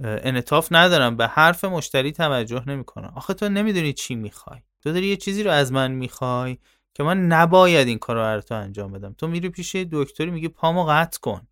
[0.00, 4.60] انطاف ندارم به حرف مشتری توجه نمی‌کنه آخه تو نمی‌دونی چی می‌خوای.
[4.82, 6.58] تو داری یه چیزی رو از من می‌خوای
[6.94, 9.12] که من نباید این کار رو تو انجام بدم.
[9.12, 11.46] تو میری پیش دکتری میگه پامو قطع کن.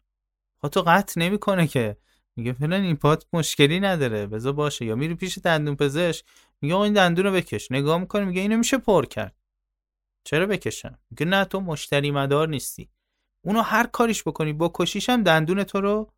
[0.62, 1.96] خب تو قطع نمی‌کنه که.
[2.36, 4.84] میگه فلان این پات مشکلی نداره بذار باشه.
[4.84, 6.24] یا میری پیش دندون پزشک
[6.62, 7.72] میگه این دندون رو بکش.
[7.72, 9.34] نگاه می‌کنه میگه اینو میشه پر کرد.
[10.26, 12.88] چرا بکشم میگه نه تو مشتری مدار نیستی.
[13.42, 16.12] اونو هر کاریش بکنی با کشیشم دندون تو رو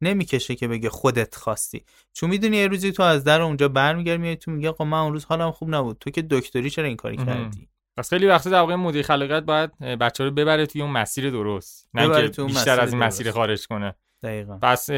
[0.00, 1.84] نمی‌کشه که بگه خودت خواستی.
[2.12, 5.12] چون می‌دونی یه روزی تو از در اونجا برمیگردی میای تو میگه آقا من اون
[5.12, 5.98] روز حالم خوب نبود.
[6.00, 9.78] تو که دکتری چرا این کاری کردی؟ پس خیلی وقتا در واقع مدیر خلاقیت باید
[9.78, 11.88] بچه رو ببره توی اون مسیر درست.
[11.94, 13.94] نه که بیشتر از این مسیر خارج کنه.
[14.22, 14.58] دقیقاً.
[14.62, 14.90] پس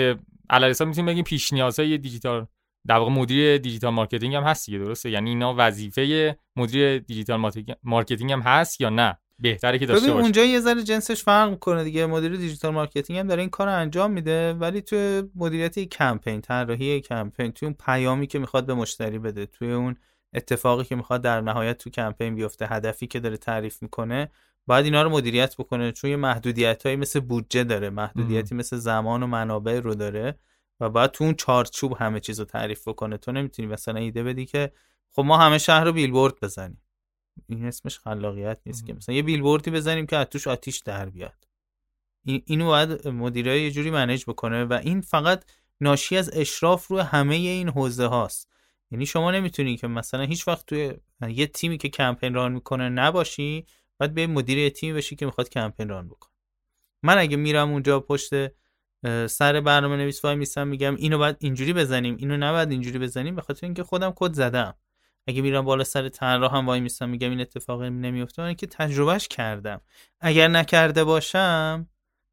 [0.51, 2.47] علیرضا می‌تونیم بگیم پیش نیازهای دیجیتال
[2.89, 8.33] در واقع مدیر digital marketing هم هست دیگه درسته؟ یعنی اینا وظیفه مدیر digital marketing
[8.33, 10.23] هم هست یا نه؟ بهتره که داشته باشه.
[10.23, 12.07] اونجا یه ذره جنسش فرق می‌کنه دیگه.
[12.07, 17.53] مدیر digital marketing هم داره این کار انجام میده ولی تو مدیریت کمپین طراحی کمپین
[17.53, 19.97] توی اون پیامی که می‌خواد به مشتری بده توی اون
[20.35, 24.31] اتفاقی که می‌خواد در نهایت تو کمپین بیفته هدفی که داره تعریف می‌کنه
[24.67, 25.93] باید اینا رو مدیریت بکنه.
[25.93, 30.39] چون یه محدودیت مثل بودجه داره محدودیتی مثل زمان و منابع رو داره.
[30.81, 33.17] و باید تو اون چارچوب همه چیز رو تعریف بکنه.
[33.17, 34.73] تو نمی‌تونی مثلا ایده بدی که
[35.11, 36.83] خب ما همه شهر رو بیلبورد بزنیم.
[37.47, 38.95] این اسمش خلاقیت نیست که.
[38.95, 41.49] مثلا یه بیلبوردی بزنیم که از توش آتیش در بیاد.
[42.25, 45.45] این اینو باید مدیرای یه جوری منیج بکنه و این فقط
[45.81, 48.53] ناشی از اشراف رو همه این حوزه هاست.
[48.91, 50.95] یعنی شما نمی‌تونی که مثلا هیچ وقت توی
[51.29, 53.67] یه تیمی که کمپین ران می‌کنه نباشی
[53.99, 56.33] باید به مدیر یه تیمی بشی که می‌خواد کمپین ران بکنه.
[57.03, 58.31] من اگه میرم اونجا پشت
[59.27, 63.43] سر برنامه نویس وای میسم میگم اینو باید اینجوری بزنیم اینو نباید اینجوری بزنیم به
[63.43, 64.75] خاطر اینکه خودم کد زدم.
[65.27, 69.29] اگه میرم بالا سر طراح هم وای میسم میگم این اتفاق نمیفته من که تجربهش
[69.29, 69.81] کردم.
[70.21, 71.89] اگر نکرده باشم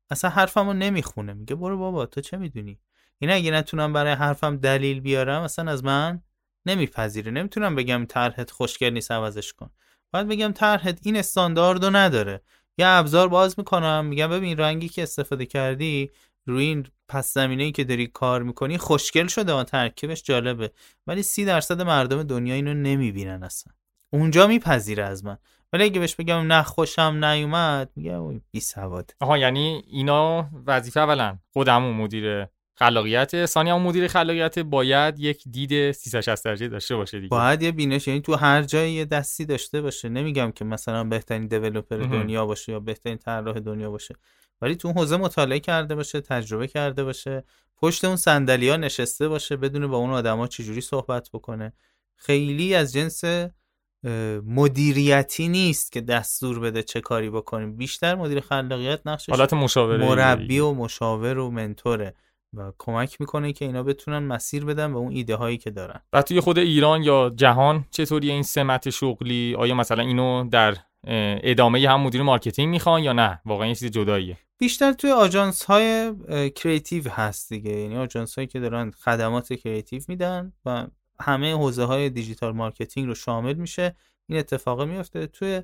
[0.09, 1.33] اصلا حرفمو نمی‌خونه.
[1.33, 2.79] میگه برو بابا تو چه می‌دونی؟
[3.19, 6.21] این اگه نتونم برای حرفم دلیل بیارم اصلا از من
[6.65, 7.31] نمیپذیره.
[7.31, 9.69] نمی‌تونم بگم طرحت خوشگل نیست عوضش کن.
[10.13, 12.41] باید بگم طرحت این استانداردو نداره.
[12.77, 16.11] یه ابزار باز می‌کنم میگم ببین رنگی که استفاده کردی
[16.45, 20.71] روی این پس زمینه ای که داری کار می‌کنی خوشگل شده و ترکیبش جالبه.
[21.07, 23.73] ولی سی درصد مردم دنیا اینو نمی‌بینن اصلا.
[24.09, 25.37] اونجا میپذیره از من.
[25.73, 29.15] ولی اگه بهش بگم نه خوشم نیومد میگه بی سواد.
[29.19, 31.37] آها یعنی اینا وظیفه اولا.
[31.53, 33.45] خودمون مدیر خلاقیت.
[33.45, 37.29] ثانیا مدیر خلاقیت باید یک دید 360 درجه داشته باشه دیگه.
[37.29, 40.09] باید یه بینش یعنی تو هر جایی یه دستی داشته باشه.
[40.09, 44.15] نمیگم که مثلا بهترین دیولپر دنیا باشه یا بهترین طراح دنیا باشه.
[44.61, 47.43] ولی تو حوزه مطالعه کرده باشه تجربه کرده باشه
[47.77, 51.73] پشت اون ها نشسته باشه بدون با اون آدما چجوری صحبت بکنه.
[52.15, 53.23] خیلی از جنس
[54.45, 57.77] مدیریتی نیست که دستور بده چه کاری بکنیم.
[57.77, 62.13] بیشتر مدیر خلاقیت نقشش حالت مشاوره مربی و مشاور و mentor ه
[62.53, 66.01] و کمک می‌کنه که اینا بتونن مسیر بدن به اون ایده هایی که دارن.
[66.13, 70.77] و توی خود ایران یا جهان چطوری این سمت شغلی؟ آیا مثلا اینو در
[71.07, 74.37] ادامه هم مدیر marketing می‌خوان یا نه؟ واقعا یه چیز جداییه.
[74.57, 76.13] بیشتر توی آژانس های
[76.55, 77.71] creative هست دیگه.
[77.71, 80.87] یعنی آژانس هایی که دارن خدمات creative میدن و
[81.19, 83.95] همه حوزه های digital marketing رو شامل میشه.
[84.27, 85.61] این اتفاق میفته توی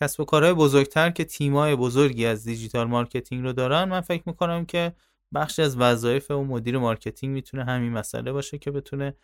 [0.00, 3.84] کسب و کارهای بزرگتر که تیمای بزرگی از digital marketing رو دارن.
[3.84, 4.92] من فکر می‌کنم که
[5.34, 9.14] بخشی از وظایف اون مدیر marketing می‌تونه همین مسئله باشه که بتونه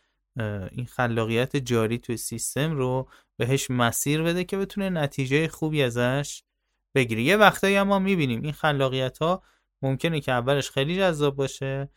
[0.73, 6.43] این خلاقیت جاری توی سیستم رو بهش مسیر بده که بتونه نتیجه خوبی ازش
[6.95, 7.23] بگیره.
[7.23, 9.43] یه وقتایی هم ما می‌بینیم این خلاقیت ها
[9.83, 11.89] ممکنه که اولش خیلی جذاب باشه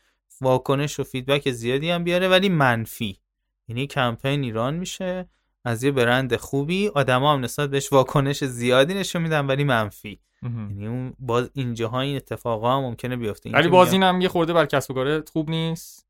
[0.41, 3.19] واکنش و فیدبک زیادی هم بیاره ولی منفی.
[3.67, 5.29] یعنی کمپین ایران میشه
[5.65, 10.19] از یه برند خوبی آدما هم نسبت بهش واکنش زیادی نشون میدن ولی منفی.
[10.43, 13.51] یعنی اون باز اینجاها این اتفاقا هم ممکنه بیفته.
[13.51, 16.08] ولی باز اینم یه خورده بر کسب و کارت خوب نیست.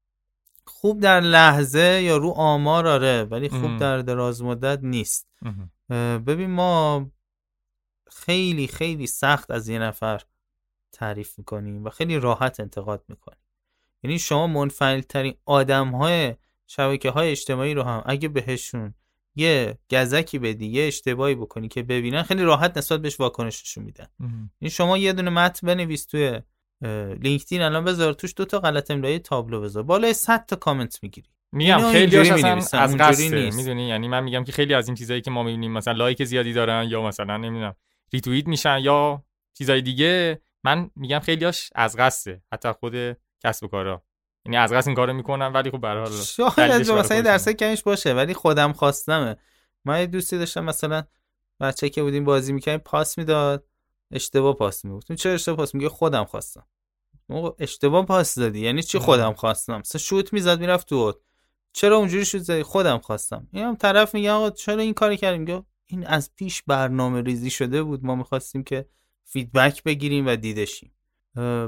[0.70, 5.28] خوب در لحظه یا رو آمار آره ولی خوب در دراز مدت نیست.
[6.28, 7.12] ببین ما
[8.12, 10.22] خیلی خیلی سخت از یه نفر
[10.92, 13.40] تعریف می‌کنیم و خیلی راحت انتقاد می‌کنیم.
[14.04, 16.36] یعنی شما منفعل ترین آدم های
[16.68, 18.94] شبکه های اجتماعی رو هم اگه بهشون
[19.36, 24.08] یه گزکی بدی یه اشتباهی بکنی که ببینن خیلی راحت نسبت بهش واکنششون میدن.
[24.60, 26.42] این شما یه دونه متن بنویس توی
[27.22, 29.84] لینکدین الان بذار توش دو تا غلط املایی تابلو بذار.
[29.84, 31.30] بالای 100 تا کامنت می‌گیری.
[31.52, 35.32] میگم خیلی اصلا از قصد می‌دونی؟ یعنی من میگم که خیلی از این چیزایی که
[35.32, 37.76] ما می‌بینیم مثلا لایک زیادی دارن یا مثلا نمی‌دونم
[38.14, 39.24] ریتوییت میشن یا
[39.58, 44.04] چیزای دیگه من میگم خیلیاش از قصده حتی خود کسب و کارا.
[44.46, 47.84] یعنی از قصد این کارو می‌کنم ولی خب به هر حال شاید مثلا درس کمش
[47.84, 49.36] باشه ولی خودم خواستمه.
[49.86, 51.04] من یه دوستی داشتم مثلا
[51.60, 53.69] بچه که بودیم بازی می‌کنیم پاس می‌داد.
[54.12, 56.66] اشتباه پاس می‌گفت چرا اشتباه پاس میگه؟ خودم خواستم.
[57.60, 58.60] اشتباه پاس دادی.
[58.60, 61.14] یعنی چی خودم خواستم؟ مثلا شوت می‌زد می‌رفت تو
[61.74, 63.48] چرا اونجوری شوت زدی؟ خودم خواستم.
[63.52, 67.84] اینم طرف میگه آقا چرا این کاری کردیم میگه این از پیش برنامه ریزی شده
[67.84, 68.06] بود.
[68.06, 68.86] ما می‌خواستیم که
[69.24, 70.92] فیدبک بگیریم و دیدشیم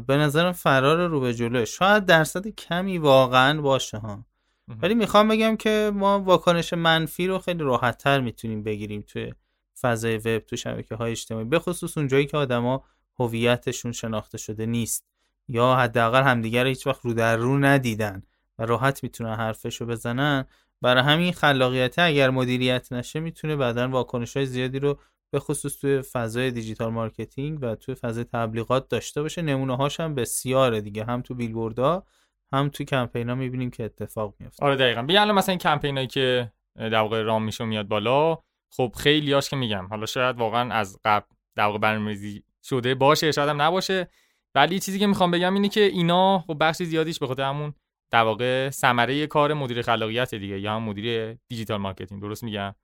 [0.07, 4.25] به نظرم فرار رو به جلوه شاید درصد کمی واقعا باشه ها.
[4.67, 9.33] ولی می‌خوام بگم که ما واکنش منفی رو خیلی راحتتر می‌تونیم بگیریم توی
[9.81, 12.83] فضای وب تو شبکه های اجتماعی به خصوص اونجایی که آدما
[13.19, 15.05] هویتشون شناخته شده نیست
[15.47, 18.23] یا حداقل همدیگر هیچ وقت رو در رو ندیدن
[18.59, 20.45] و راحت می‌تونن حرفشو بزنن.
[20.81, 24.99] برای همین خلاقیت اگر مدیریت نشه می‌تونه بعدا واکنش های زیادی رو
[25.31, 29.41] به خصوص توی فضای digital marketing و توی فضای تبلیغات داشته باشه.
[29.41, 32.05] نمونه هاش هم بسیاره دیگه هم تو بیلبوردها
[32.53, 35.01] هم تو کمپینا می‌بینیم که اتفاق میفته آره دقیقا.
[35.01, 38.37] بیا الان مثلا این کمپینایی که در واقع run میشه میاد بالا
[38.71, 39.87] خب خیلی هاش که میگم.
[39.87, 44.07] حالا شاید واقعا از قبل در واقع برنامه‌ریزی شده باشه شاید هم نباشه.
[44.55, 47.73] ولی چیزی که می‌خوام بگم اینه که اینا خب بخش زیادیش به خاطر همون
[48.11, 52.75] در واقع ثمره کار مدیر خلاقیت دیگه یا هم مدیر digital marketing درست میگم؟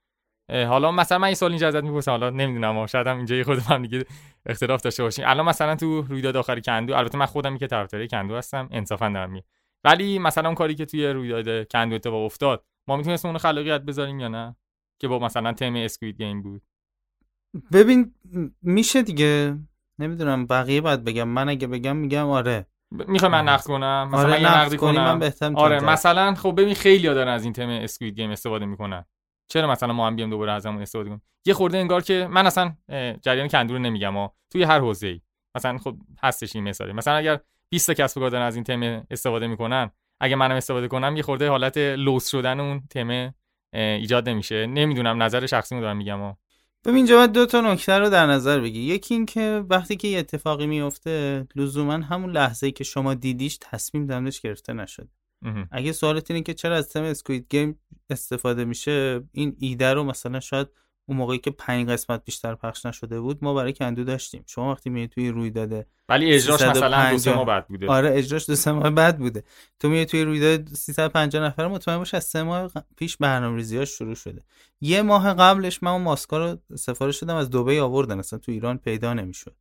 [0.51, 3.81] حالا مثلا من این سال اینجا ازت می‌پرسم حالا نمی‌دونم شاید هم اینجا خود هم
[3.81, 4.05] دیگه
[4.45, 5.25] اختلاف داشته باشیم.
[5.27, 9.31] الان مثلا تو رویداد آخر کندو البته من خودم که طرفدار کندو هستم انصافا دارم
[9.31, 9.43] می
[9.83, 14.19] ولی مثلا اون کاری که توی رویداد کندو اتفاق افتاد ما می‌تونستیم اون خلاقیت بذاریم
[14.19, 14.55] یا نه؟
[14.99, 16.61] که با مثلا تم اسکوید گیم بود.
[17.71, 18.13] ببین
[18.61, 19.57] میشه دیگه.
[19.99, 21.27] نمی‌دونم بقیه باید بگم.
[21.27, 22.67] من اگه بگم میگم آره.
[22.91, 24.09] می‌خوام من نقد کنم.
[24.11, 25.17] مثلا آره نقد کنم.
[25.17, 29.05] من آره مثلا خب ببین خیلی دارن از این تم اسکوید گیم استفاده می‌کنن.
[29.51, 32.75] چرا مثلا ما هم بیام دوباره ازمون استفاده کنیم؟ یه خورده انگار که من اصلا
[33.21, 34.35] جریان کندو رو نمیگم ها.
[34.49, 35.21] توی هر حوزه‌ای.
[35.55, 36.93] مثلا خب هستش این مثالی.
[36.93, 37.39] مثلا اگر
[37.69, 41.17] 20 تا کسب و کار دارن از این تم استفاده می‌کنن اگه منم استفاده کنم
[41.17, 43.33] یه خورده حالت لوس شدن اون تم
[43.81, 44.67] ایجاد نمیشه.
[44.67, 46.19] نمی‌دونم نظر شخصی رو دارم میگم.
[46.19, 46.37] ها
[46.85, 50.19] ببین اینجا دو تا نکته رو در نظر بگی یکی این که وقتی که یه
[50.19, 55.09] اتفاقی میفته لزوما همون لحظه ای که شما دیدیش تصمیم دمش گرفته نشده.
[55.71, 60.39] اگه سوالت اینه که چرا از تم اسکوید گیم استفاده میشه این ایده رو مثلا
[60.39, 60.67] شاید
[61.09, 64.43] اون موقعی که پنج قسمت بیشتر پخش نشده بود ما برای کندو داشتیم.
[64.47, 67.87] شما وقتی میای توی رویداد ولی اجراش مثلا دو سه ماه بعد بوده.
[67.87, 69.43] آره اجراش دو سه ماه بعد بوده.
[69.79, 74.43] تو میای توی رویداد 350 نفر مطمئن باش از سه ماه پیش برنامه‌ریزیاش شروع شده.
[74.81, 78.19] یه ماه قبلش من اون ماسکا رو سفارش دادم از دبی آوردن.
[78.19, 79.55] اصلا تو ایران پیدا نمی‌شد.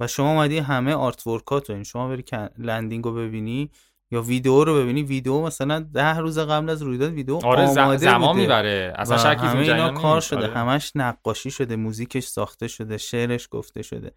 [0.00, 2.24] و شما اومدی همه آرت ورکات این شما بری
[2.58, 3.70] landing رو ببینی
[4.10, 8.36] یا ویدیو رو ببینی ویدیو مثلا ده روز قبل از رویداد ویدیو آره آماده زمان
[8.36, 8.94] می‌بره.
[8.96, 10.54] اصلا شکی همه اینا کار شده آره.
[10.54, 14.12] همش نقاشی شده موزیکش ساخته شده شعرش گفته شده.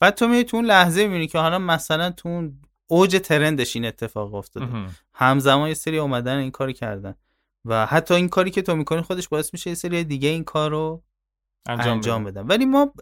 [0.00, 3.76] بعد تو میای تو اون لحظه می‌بینی که حالا مثلا تو اون اوج trend ش
[3.76, 4.66] این اتفاق افتاده.
[5.14, 7.14] همزمان یه سری اومدن این کاری کردن.
[7.64, 10.70] و حتی این کاری که تو می‌کنی خودش باعث میشه یه سری دیگه این کار
[10.70, 11.02] رو
[11.68, 12.46] انجام, انجام بدن.
[12.46, 12.92] ولی ما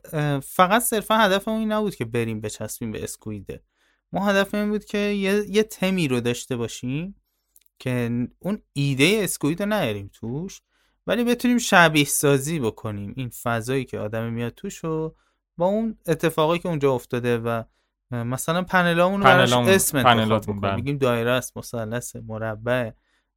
[0.43, 3.62] فقط صرفا هدفمون این نبود که بریم بچسبیم به اسکویده.
[4.12, 7.16] ما هدف این بود که یه, یه تمی رو داشته باشیم
[7.78, 10.60] که اون ایده اسکوید رو نیاریم توش
[11.06, 15.16] ولی بتونیم شبیه سازی بکنیم این فضایی که آدم میاد توش رو
[15.56, 17.62] با اون اتفاقی که اونجا افتاده و
[18.10, 20.76] مثلا پنلامون رو براش اسم انتخاب بکنیم بله.
[20.76, 22.90] بگیم دایره است مثلث مربع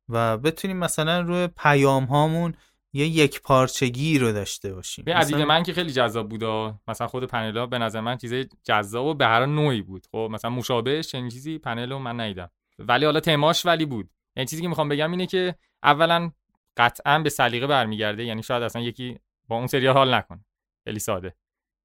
[0.09, 2.53] و بتونیم مثلا روی پیام هامون
[2.95, 5.05] یه یک پارچگی رو داشته باشیم.
[5.05, 6.43] به عدید من که خیلی جذاب بود
[6.87, 10.07] مثلا خود پنلا به نظر من چیزای جذاب و به هر نوعی بود.
[10.11, 12.49] خب مثلا مشابهش چنین چیزی پنل من ندیدم.
[12.79, 14.09] ولی حالا تماش ولی بود.
[14.35, 16.31] یعنی چیزی که می‌خوام بگم اینه که اولا
[16.77, 18.25] قطعا به سلیقه برمیگرده.
[18.25, 20.45] یعنی شاید اصلا یکی با اون سریال حال نکنه.
[20.83, 21.35] خیلی ساده.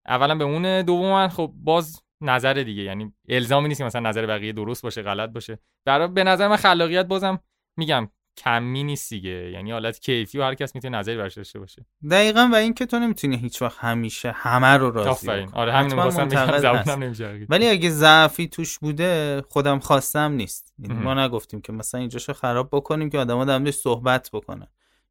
[0.06, 2.82] اولا به اون دوم خب باز نظر دیگه.
[2.82, 5.58] یعنی الزامی نیست که مثلا نظر بقیه درست باشه غلط باشه.
[5.84, 7.40] برای به نظر من خلاقیت بازم
[7.76, 8.10] میگم
[8.44, 9.50] کمی نیست دیگه.
[9.50, 11.86] یعنی حالت کیفی و هر کس می‌تونه نظری براش داشته باشه.
[12.10, 15.50] دقیقا و اینکه تو نمی‌تونی هیچ وقت همیشه همه رو راضی آفرین.
[15.52, 15.92] آره همین
[16.98, 20.74] نمیشه ولی اگه ضعفی توش بوده خودم خواستم نیست.
[20.78, 24.66] یعنی ما نگفتیم که مثلا اینجاشو خراب بکنیم که آدما در صحبت بکنن.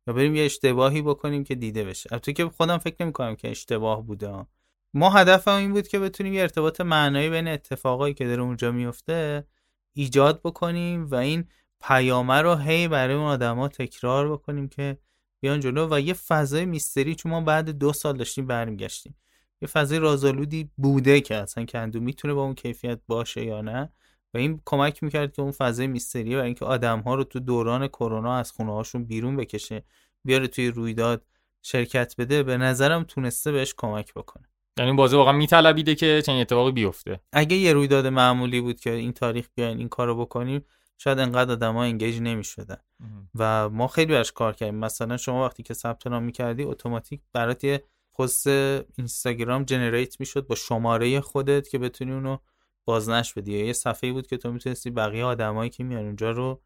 [0.07, 2.09] یا بریم یه اشتباهی بکنیم که دیده بشه.
[2.11, 4.45] البته که خودم فکر نمی‌کنم که اشتباه بوده.
[4.93, 9.47] ما هدفم این بود که بتونیم یه ارتباط معنایی بین اتفاقایی که در اونجا میفته
[9.93, 11.47] ایجاد بکنیم و این
[11.82, 14.97] پیامه رو هی برای اون آدما تکرار بکنیم که
[15.41, 19.15] بیان جلو و یه فضای میستری چون ما بعد دو سال داشتیم برمیگشتیم.
[19.61, 23.93] یه فضای رازآلودی بوده که اصلا کندو می‌تونه با اون کیفیت باشه یا نه؟
[24.34, 27.88] و این کمک می‌کرد که اون فضای میستری و اینکه آدم ها رو تو دوران
[27.88, 29.84] کرونا از خونه هاشون بیرون بکشه
[30.25, 31.25] بیاره توی رویداد
[31.61, 34.49] شرکت بده به نظرم تونسته بهش کمک بکنه.
[34.77, 37.19] یعنی بازه واقعا میطلبیده که چنین اتفاقی بیفته.
[37.34, 40.65] اگه یه رویداد معمولی بود که این تاریخ بیاین این کارو بکنیم
[41.02, 42.78] شاید انقدر آدما انگیج نمی‌شدن
[43.36, 44.76] و ما خیلی براش کار کردیم.
[44.76, 47.84] مثلا شما وقتی که ثبت نام می‌کردی اتوماتیک برات یه
[48.18, 48.47] پست
[48.97, 52.38] اینستاگرام جنریت می‌شد با شماره خودت که بتونی اونو
[52.86, 53.66] بازنش بدی.
[53.66, 56.62] یه صفحه بود که تو می‌تونستی بقیه آدمایی که میان اونجا رو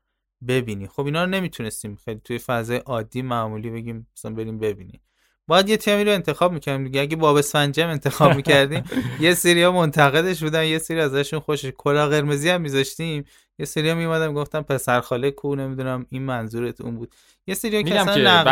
[0.47, 0.87] ببینی.
[0.87, 5.01] خب اینا رو نمی‌تونستیم خیلی توی فضای عادی معمولی بگیم مثلا بریم ببینیم.
[5.47, 7.01] باید یه تیمی رو انتخاب می‌کردیم دیگه.
[7.01, 8.83] اگه باب اسفنجم انتخاب می‌کردیم
[9.21, 13.25] یه سری ها منتقدش بودن یه سری ازشون خوشش کلا قرمزی هم میذاشتیم.
[13.59, 17.15] یه سری ها میومدم گفتم پسر خاله کو نمی‌دونم این منظورت اون بود.
[17.47, 18.43] یه سری ها که اصلا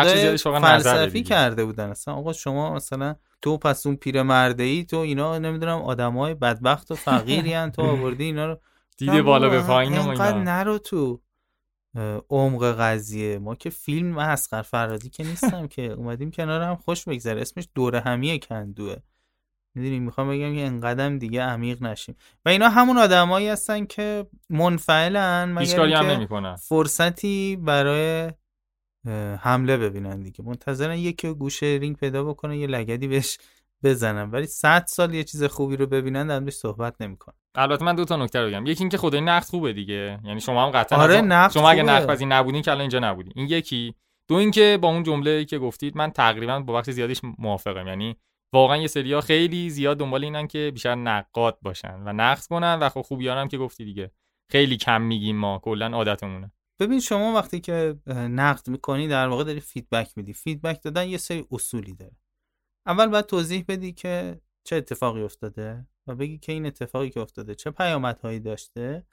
[0.60, 1.90] فلسفی کرده بودن.
[1.90, 6.92] اصلا آقا شما مثلا تو پس اون پیر مرده ای تو اینا نمی‌دونم آدمای بدبخت
[6.92, 8.60] و فقیری تو آوردی اینا رو.
[8.98, 11.22] دیده بالا به پایین اینقدر نرو تو
[12.30, 13.40] عمق قضیه.
[13.40, 15.82] ما که فیلم و اسقر فرادی که نیستم که.
[15.82, 17.42] اومدیم کنار هم خوش بگذره.
[17.42, 18.96] اسمش دوره همی کندوه.
[19.76, 22.16] می‌دونی می‌خوام بگم که انقدر دیگه عمیق نشیم.
[22.46, 28.32] و اینا همون آدمایی هستن که منفعلن مگر هم فرصتی برای
[29.40, 30.44] حمله ببینن دیگه.
[30.44, 33.38] منتظرن یکی گوشه رینگ پیدا بکنه یه لگدی بهش
[33.84, 34.32] بزنن.
[34.32, 37.36] ولی 100 سال یه چیز خوبی رو ببینن در صحبت نمی‌کنن.
[37.56, 38.66] البته من دو تا نکته رو بگم.
[38.66, 40.20] یکی اینکه خدای نقد خوبه دیگه.
[40.24, 43.34] یعنی شما هم قطعا آره نقد شما اگه نقد پذیر نبودین که الان اینجا نبودین.
[43.36, 43.96] این یکی.
[44.28, 47.88] دو اینکه با اون جمله که گفتید من تقریبا با بخش زیادیش موافقم.
[47.88, 48.16] یعنی
[48.54, 52.90] واقعا یه سریا خیلی زیاد دنبال اینن که بیشتر نقاد باشن و نقد کنن و
[52.90, 54.12] خب خوبیارم که گفتی دیگه.
[54.52, 56.52] خیلی کم میگیم ما کلا عادتمونه.
[56.80, 60.34] ببین شما وقتی که نقد می‌کنی در واقع داری feedback میدی.
[60.34, 62.16] feedback دادن یه سری اصولی داره.
[62.86, 67.56] اول باید توضیح بدی که چه اتفاقی افتاده و بگی که این اتفاقی که افتاده
[67.56, 69.06] چه پیامدهایی داشته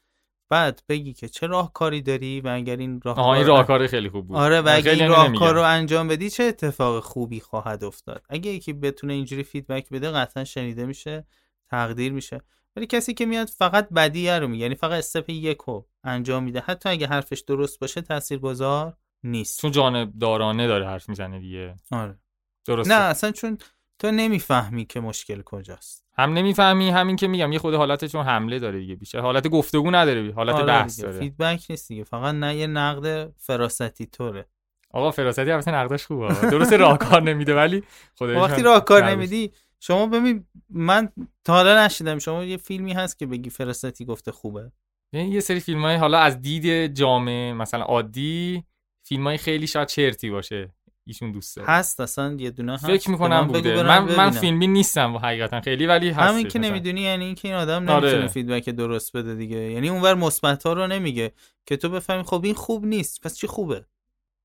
[0.50, 4.36] بعد بگی که چه راهکاری داری و اگر این راهکار این راهکار خیلی خوب بود.
[4.36, 8.72] آره و اگر این راهکار رو انجام بدی چه اتفاق خوبی خواهد افتاد؟ اگه یکی
[8.72, 11.26] بتونه اینجوری feedback بده قطعا شنیده میشه
[11.70, 12.40] تقدیر میشه.
[12.76, 16.60] ولی کسی که میاد فقط بدیه رو میگه یعنی فقط استپ یک رو انجام میده.
[16.60, 19.60] حتی اگه حرفش درست باشه تاثیرگذار نیست.
[19.60, 21.74] چون جانب دارانه داره حرف می‌زنه دیگه.
[21.92, 22.18] آره.
[22.66, 22.94] درسته.
[22.94, 23.58] نه اصلا چون
[23.98, 26.04] تو نمی‌فهمی که مشکل کجاست.
[26.18, 29.90] هم نمی‌فهمی همین که میگم یه خود حالت چون حمله داره دیگه بیشتر حالت گفتگو
[29.90, 31.18] نداره حالت آره بحث داره.
[31.18, 34.46] فیدبک نیست دیگه فقط نه یه نقد فراستی طوره.
[34.90, 37.82] آقا فراستی البته نقدش خوبه درست راهکار نمیده ولی
[38.14, 41.08] خودش وقتی راهکار نمیدی شما ببین من
[41.44, 44.72] تا حالا نشیدم شما یه فیلمی هست که بگی فراستی گفته خوبه.
[45.12, 48.64] یه سری فیلم های حالا از دید جامعه مثلا عادی
[49.02, 50.74] فیلم های خیلی شاید چرتی باشه.
[51.08, 52.86] ایشون دوست داره هست اصلا یه دونه هست.
[52.86, 53.82] فکر می‌کنم بوده.
[53.82, 55.60] من من فیلمی نیستم و حقیقتا.
[55.60, 58.26] خیلی ولی هست همین که نمی‌دونی یعنی اینکه این آدم نمی‌تونه آره.
[58.26, 59.56] فیدبک درست بده دیگه.
[59.56, 61.32] یعنی اونور مثبت ها رو نمیگه
[61.66, 63.22] که تو بفهمی خب این خوب نیست.
[63.22, 63.84] پس چی خوبه؟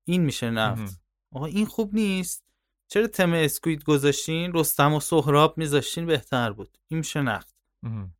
[0.04, 0.90] این میشه نقد
[1.32, 2.44] آقا این خوب نیست.
[2.88, 6.78] چرا تم اسکوید گذاشتین؟ رستم و سهراب میذاشتین بهتر بود.
[6.88, 7.53] این میشه نقد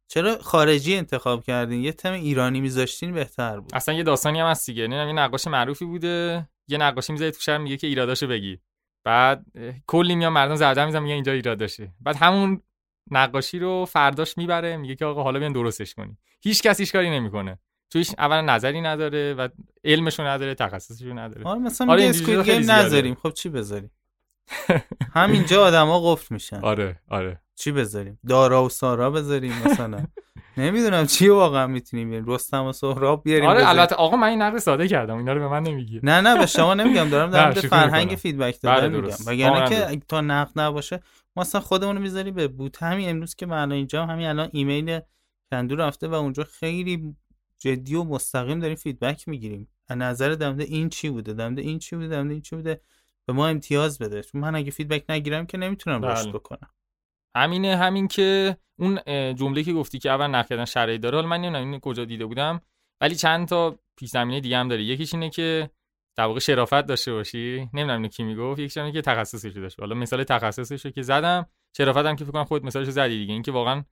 [0.09, 3.75] چرا خارجی انتخاب کردین؟ یه تم ایرانی میذاشتین بهتر بود.
[3.75, 4.83] اصلا یه داستانی هم هست دیگه.
[4.83, 6.49] یه نقاش معروفی بوده.
[6.69, 8.59] یه نقاشی می‌ذاری تو شهر میگه که ایراداشو بگی.
[9.05, 9.45] بعد
[9.87, 12.63] کلی میان مردم زرده میزن میگه اینجا ایراد داشته بعد همون
[13.11, 17.59] نقاشی رو فرداش می‌بره میگه که آقا حالا بیان درستش کنی هیچ کسی کاری نمی‌کنه.
[17.91, 19.49] توش اولا نظری نداره و
[19.85, 21.47] علمشو نداره تخصصشو نداره.
[21.47, 23.91] آره مثلا آره میگه game نذاریم خب چی بذاریم؟
[25.15, 26.61] همینجا آدما قفل میشن.
[26.61, 27.41] آره آره.
[27.55, 30.05] چی بذاریم؟ دارا و سارا بذاریم مثلا.
[30.57, 33.69] نمی‌دونم چی واقعا می‌تونیم بیاریم رستم و سهراب بیاریم آره.
[33.69, 35.17] البته آقا من این نقد ساده کردم.
[35.17, 36.01] اینا رو به من نمیگی.
[36.03, 37.09] نه نه به شما نمیگم.
[37.09, 38.17] دارم در مورد فرهنگ.
[38.17, 39.01] feedback بله، دادن میگم.
[39.01, 39.29] درست.
[39.29, 41.01] وگرنه که تا نقد نباشه
[41.37, 42.83] ما اصلا خودمون رو می‌ذاری به بوته.
[42.83, 45.01] همین امروز که من الان اینجا همین الان ایمیل
[45.51, 47.15] کندو رفته و اونجا خیلی
[47.59, 49.69] جدی و مستقیم داریم فیدبک می‌گیریم.
[49.89, 52.81] از نظر دمده این چی بوده دمده این چی بوده دمده این چی بوده
[53.27, 54.23] به ما امتیاز بده.
[54.23, 56.13] چون من اگه فیدبک نگیرم که نمی‌تونم بله.
[56.13, 56.71] رشد بکنم.
[57.37, 59.01] همینه همین که اون
[59.35, 62.27] جمله که گفتی که اول نقد کردن شرعی داره حالا من نمی‌دونم این کجا دیده
[62.27, 62.61] بودم
[63.01, 65.71] ولی چند تا پیش زمینه دیگه هم داره یکیش اینه که
[66.17, 67.57] در واقع شرافت داشته باشی.
[67.73, 71.47] نمی‌دونم اینو کی می‌گفت یکیش اینه که تخصصش داشته حالا مثال تخصصش رو که زدم
[71.77, 73.33] شرافت هم که فکر کنم خودت مثالش زدی دیگه.
[73.33, 73.85] اینکه واقعا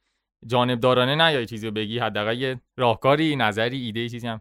[0.47, 4.41] جانبدارانه نه یا چیزی رو بگی حداقل یه راهکاری نظری ایده چیزی هم.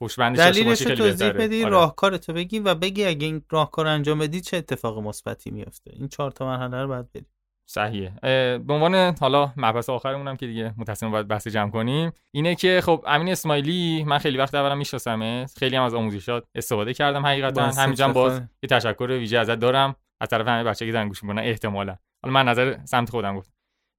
[0.00, 1.30] پشت دلیلش رو توضیح.
[1.30, 1.72] بدی آره.
[1.72, 6.30] راهکارتو بگی و بگی اگه این راهکار انجام بدی چه اتفاق مثبتی میفته این چهار
[6.30, 7.26] تا مرحله رو باید بریم
[7.70, 8.12] صحیحه.
[8.22, 12.54] اه، به عنوان حالا مبحث آخرمون هم که دیگه متصل باید بحث جمع کنیم اینه
[12.54, 17.26] که خب امین اسماعیلی من خیلی وقت اولا میشناسمه خیلی هم از آموزشات استفاده کردم
[17.26, 17.62] حقیقتا.
[17.62, 18.40] همینجا هم باز.
[18.62, 19.96] یه تشکر ویژه ازت دارم.
[20.20, 21.96] از طرف همه بچه که دارن گوش می‌کنن احتمالا.
[22.24, 23.52] حالا من نظر سمت خودم گفتم.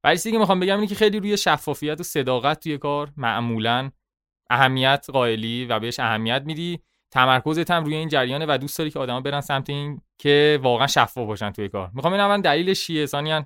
[0.04, 3.92] ولی چیزی که می‌خوام بگم اینه که خیلی روی شفافیت و صداقت توی کار معمولا
[4.50, 6.80] اهمیت قائلی و بهش اهمیت میدی.
[7.14, 10.88] تمرکزت هم روی این جریانه و دوست داری که آدما برن سمت این که واقعا
[10.88, 11.92] شفاف باشن توی کار.
[11.94, 13.46] می‌خوام ببینم من دلیلش چیه؟ ثانیاً اه،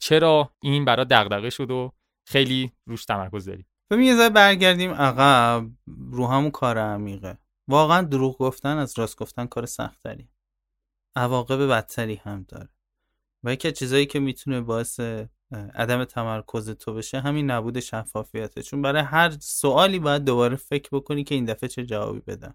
[0.00, 1.92] چرا این برات دغدغه شد و
[2.24, 5.66] خیلی روش تمرکز داری ببین یه برگردیم عقب.
[5.86, 7.38] رو همون کار عمیقه.
[7.68, 10.28] واقعا دروغ گفتن از راست گفتن کار سختری.
[11.16, 12.68] عواقب بدتری هم داره.
[13.44, 15.00] و یکی از چیزایی که می‌تونه باعث
[15.74, 18.62] عدم تمرکز تو بشه همین نبود شفافیته.
[18.62, 22.54] چون برای هر سوالی باید دوباره فکر بکنی که این دفعه چه جوابی بدم.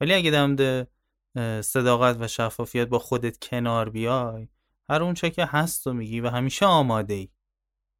[0.00, 0.86] ولی اگه دمده
[1.60, 4.48] صداقت و شفافیت با خودت کنار بیای
[4.90, 7.28] هر اون چه که هست و میگی و همیشه آماده ای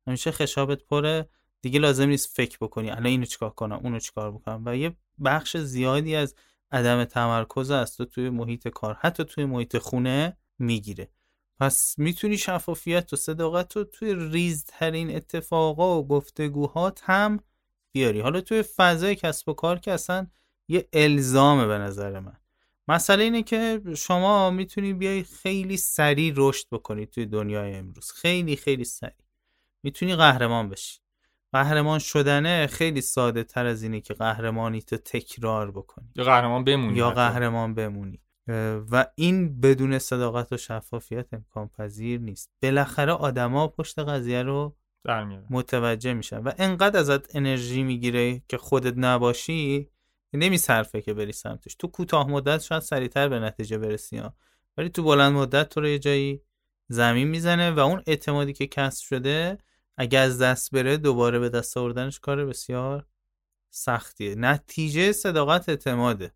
[0.07, 1.29] همیشه خشابت پره.
[1.63, 2.91] دیگه لازم نیست فکر بکنی.
[2.91, 4.63] الان اینو چیکار کنم اونو چیکار بکنم.
[4.67, 6.35] و یه بخش زیادی از
[6.73, 11.11] عدم تمرکز از تو توی محیط کار حتی توی محیط خونه می‌گیره.
[11.61, 17.41] پس می‌تونی شفافیت و صداقت رو توی ریزترین اتفاقا و گفتگوهات هم
[17.93, 18.21] بیاری.
[18.21, 20.27] حالا توی فضای کسب و کار که اصلا
[20.69, 22.37] یه الزامه به نظر من.
[22.91, 28.13] مسئله اینه که شما می‌تونی بیای خیلی سریع رشد بکنی توی دنیای امروز.
[28.13, 29.13] خیلی خیلی سریع.
[29.83, 30.99] می‌تونی قهرمان بشی.
[31.53, 36.09] قهرمان شدنه خیلی ساده تر از اینه که قهرمانی تو تکرار بکنی.
[36.17, 37.11] یا قهرمان بمونی یا.
[37.11, 38.21] قهرمان بمونی.
[38.91, 42.51] و این بدون صداقت و شفافیت امکان پذیر نیست.
[42.63, 44.77] بالاخره آدما پشت قضیه رو
[45.51, 49.89] متوجه میشن و انقدر ازت انرژی می‌گیره که خودت نباشی
[50.33, 51.75] نمیصرفه که بری سمتش.
[51.75, 54.35] تو کوتاه مدت شاید سریعتر به نتیجه برسی ها
[54.77, 56.43] ولی تو بلند مدت تو رو یه جایی
[56.89, 59.59] زمین می‌زنه و اون اعتمادی که کسب شده
[59.97, 63.07] اگه از دست بره دوباره به دست آوردنش کار بسیار
[63.71, 64.35] سختیه.
[64.35, 66.33] نتیجه صداقت اعتماده.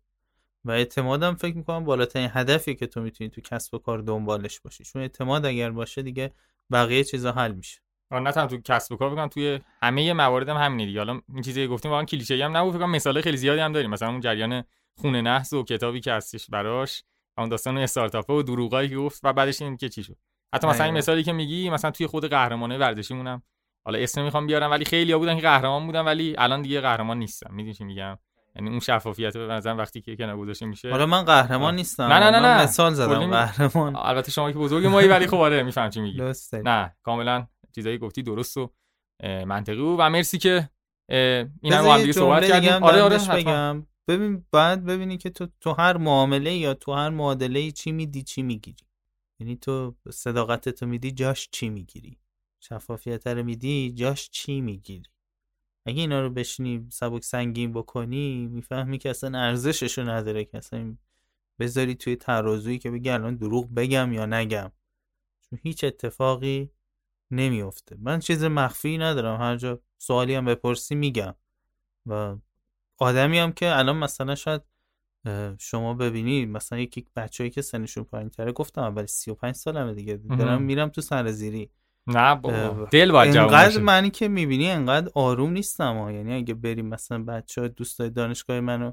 [0.65, 4.83] و اعتمادم فکر می‌کنم بالاترین هدفی که تو می‌تونی تو کسب و کار دنبالش باشی.
[4.83, 6.33] چون اعتماد اگر باشه دیگه
[6.71, 7.84] بقیه چیزا حل میشه.
[8.11, 10.99] نه تنها تو کسب و کار بگم توی همه موارد هم همینه دیگه.
[10.99, 12.73] حالا این چیزی که گفتیم واقعا کلیشه‌ای هم نبود.
[12.73, 13.89] فکر کنم مثال خیلی زیادی هم داریم.
[13.89, 14.63] مثلا اون جریان
[14.97, 17.03] خونه نحس و کتابی که هستش براش
[17.37, 20.15] اون داستان استارتاپ و دروغایی که گفت و بعدش این که چی شد.
[20.53, 20.97] حتی مثلا این.
[20.97, 23.43] مثالی که میگی مثلا توی خود قهرمانای ورزشیمونم.
[23.85, 27.53] حالا اسم نمی‌خوام بیارم ولی خیلی بودن که قهرمان بودن ولی الان دیگه قهرمان نیستن.
[27.53, 28.17] می‌دونی چی میگم؟
[28.55, 30.91] یعنی اون شفافیت به نظرم وقتی که کنار گذاشته میشه.
[30.91, 31.75] حالا من قهرمان آه.
[31.75, 32.03] نیستم.
[32.03, 32.63] نه، نه، نه، نه.
[32.63, 33.95] مثال زدم قهرمان.
[33.95, 36.21] البته شما که بزرگ مایی ولی خب آره میفهم چی میگی.
[36.53, 38.71] نه کاملا چیزایی گفتی درست و
[39.23, 39.95] منطقی بود.
[39.99, 40.69] و مرسی که
[41.09, 42.83] این هم هم دیگه صحبت کردیم.
[42.83, 43.35] آره آره.
[43.35, 43.87] بگم.
[44.07, 48.41] ببین بعد ببینی که تو تو هر معامله یا تو هر معادله چی میدی چی
[48.41, 48.85] می‌گیری.
[49.39, 52.17] یعنی تو صداقت تو میدی جاش چی می‌گیری.
[52.59, 55.09] شفافیت رو میدی جاش چی می‌گیری.
[55.85, 60.97] اگه اینا رو بشینی سبک سنگین بکنی می‌فهمی که اصلا ارزششو نداره که اصلا
[61.59, 64.71] بذاری توی ترازویی که بگی الان دروغ بگم یا نگم.
[65.41, 66.69] چون هیچ اتفاقی
[67.31, 71.35] نمیفته من چیز مخفی ندارم هر جا سوالی هم بپرسی میگم
[72.05, 72.35] و
[72.97, 74.61] آدمی هم که الان مثلا شاید
[75.59, 80.61] شما ببینید مثلا یکی بچه‌ای که سنشون پایین تره گفتم اول 35 سالمه دیگه دارم.
[80.61, 81.69] میرم تو سرزیری
[82.07, 86.11] نه بابا دل باید جوان انقدر منی که می‌بینی انقدر آروم نیستم ها.
[86.11, 88.91] یعنی اگه بریم مثلا بچه ها دوستای دانشگاه منو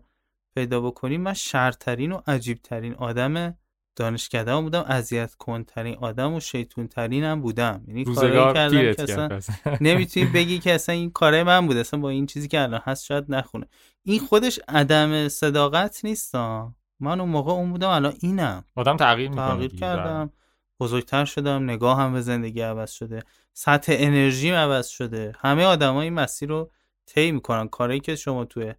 [0.55, 3.59] پیدا بکنیم من شرترین و عجیبترین آدم
[3.97, 7.85] دانشکده بودم اذیت کنترین آدم و شیطون ترینم بودم.
[7.89, 9.41] یعنی کارایی روزگار کردم که اصلا.
[9.89, 13.05] نمی‌تونی بگی که اصلا این کاره من بود اصلا با این چیزی که الان هست
[13.05, 13.67] شاید نخونه.
[14.03, 16.75] این خودش عدم صداقت نیست ها.
[17.01, 18.65] من اون موقع اون بودم الان اینم.
[18.77, 20.33] آدم تغییر می‌کنه تغییر کردم.
[20.81, 23.23] بزرگتر شدم نگاه هم به زندگی عوض شده.
[23.53, 25.33] سطح انرژیم عوض شده.
[25.39, 26.71] همه آدم این مسیر رو
[27.07, 27.69] طی می‌کنن.
[27.69, 28.75] کاری که شما توی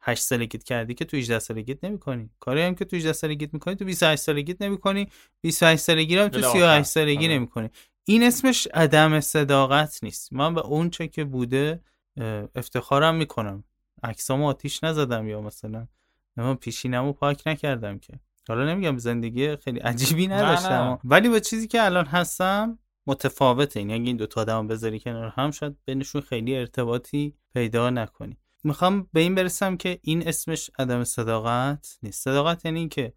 [0.00, 2.30] 8 سالگیت کردی که تو 18 سالگیت نمی‌کنی.
[2.40, 5.08] کاری هم که تو 18 سالگیت می‌کنی تو 28 سالگیت نمی‌کنی.
[5.40, 7.34] 28 سالگی هم تو 38 سالگی آره.
[7.34, 7.70] نمی‌کنی.
[8.04, 10.32] این اسمش عدم صداقت نیست.
[10.32, 11.80] من به اون چه که بوده
[12.54, 13.64] افتخارم می‌کنم.
[14.02, 15.86] عکسامو آتیش نزدم یا مثلا
[16.36, 18.20] من پیشینمو پاک نکردم که.
[18.48, 20.68] حالا نمیگم زندگی خیلی عجیبی نداشتم.
[20.68, 20.90] نه.
[20.90, 20.98] نه.
[21.04, 23.80] ولی با چیزی که الان هستم متفاوته.
[23.80, 28.36] این اگه این دو تا آدم بذاری کنار هم شاید بینشون خیلی ارتباطی پیدا نکنی.
[28.64, 32.22] می‌خوام به این برسم که این اسمش عدم صداقت نیست.
[32.22, 33.12] صداقت یعنی که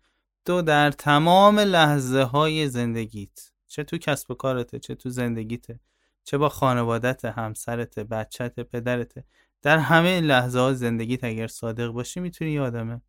[0.45, 5.80] تو در تمام لحظه های زندگیت چه تو کسب و کارته چه تو زندگیته
[6.23, 9.13] چه با خانوادت همسرت بچت پدرت
[9.61, 13.01] در همه لحظه ها زندگیت اگر صادق باشی می‌تونی یادمه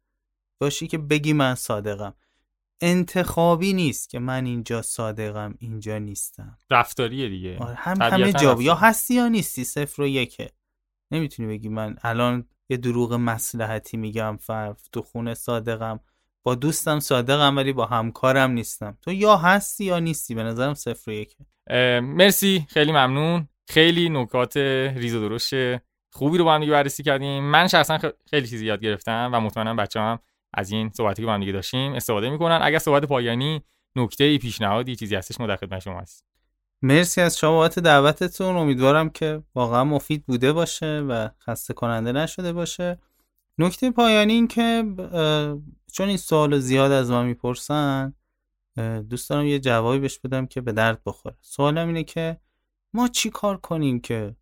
[0.58, 2.14] باشی که بگی من صادقم.
[2.80, 6.58] انتخابی نیست که من اینجا صادقم اینجا نیستم.
[6.70, 7.58] رفتاریه دیگه.
[7.58, 10.50] آره، هم همه جا یا هستی یا نیستی صفر و یکه.
[11.12, 16.00] نمی‌تونی بگی من الان یه دروغ مسلحتی میگم فرف تو خونه صادقم.
[16.44, 18.98] با دوستم صادقم ولی با همکارم نیستم.
[19.02, 21.36] تو یا هستی یا نیستی به نظرم صفر و یکه
[22.00, 22.66] مرسی.
[22.68, 23.48] خیلی ممنون.
[23.68, 24.56] خیلی نکات
[24.96, 27.44] ریز و درشت خوبی رو با هم بررسی کردیم.
[27.44, 27.98] من شخصا
[28.30, 30.18] خیلی چیزی یاد گرفتم و مطمئنم بچه هم
[30.54, 32.58] از این صحبتی که با هم دیگه داشتیم استفاده می‌کنن.
[32.62, 33.62] اگر صحبت پایانی
[33.96, 36.31] نکته ای پیشنهادی چیزی هستش ما در خدمت شما هست.
[36.82, 38.56] مرسی از شما بابت دعوتتون.
[38.56, 42.98] امیدوارم که واقعا مفید بوده باشه و خسته کننده نشده باشه.
[43.58, 44.84] نکته پایانی این که
[45.92, 48.14] چون این سوال زیاد از ما می‌پرسن
[49.10, 51.36] دوست دارم یه جوابی بهش بدم که به درد بخوره.
[51.40, 52.36] سوالم اینه که
[52.94, 54.36] ما چی کار کنیم که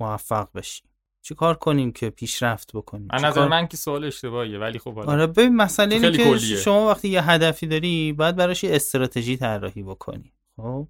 [0.00, 0.88] موفق بشیم؟
[1.22, 5.26] چی کار کنیم که پیشرفت بکنیم؟ از نظر من که سوال اشتباهیه ولی خب آره
[5.26, 10.32] ببین مسئله اینه که شما وقتی یه هدفی داری باید براش یه استراتژی طراحی بکنی.
[10.56, 10.88] خب؟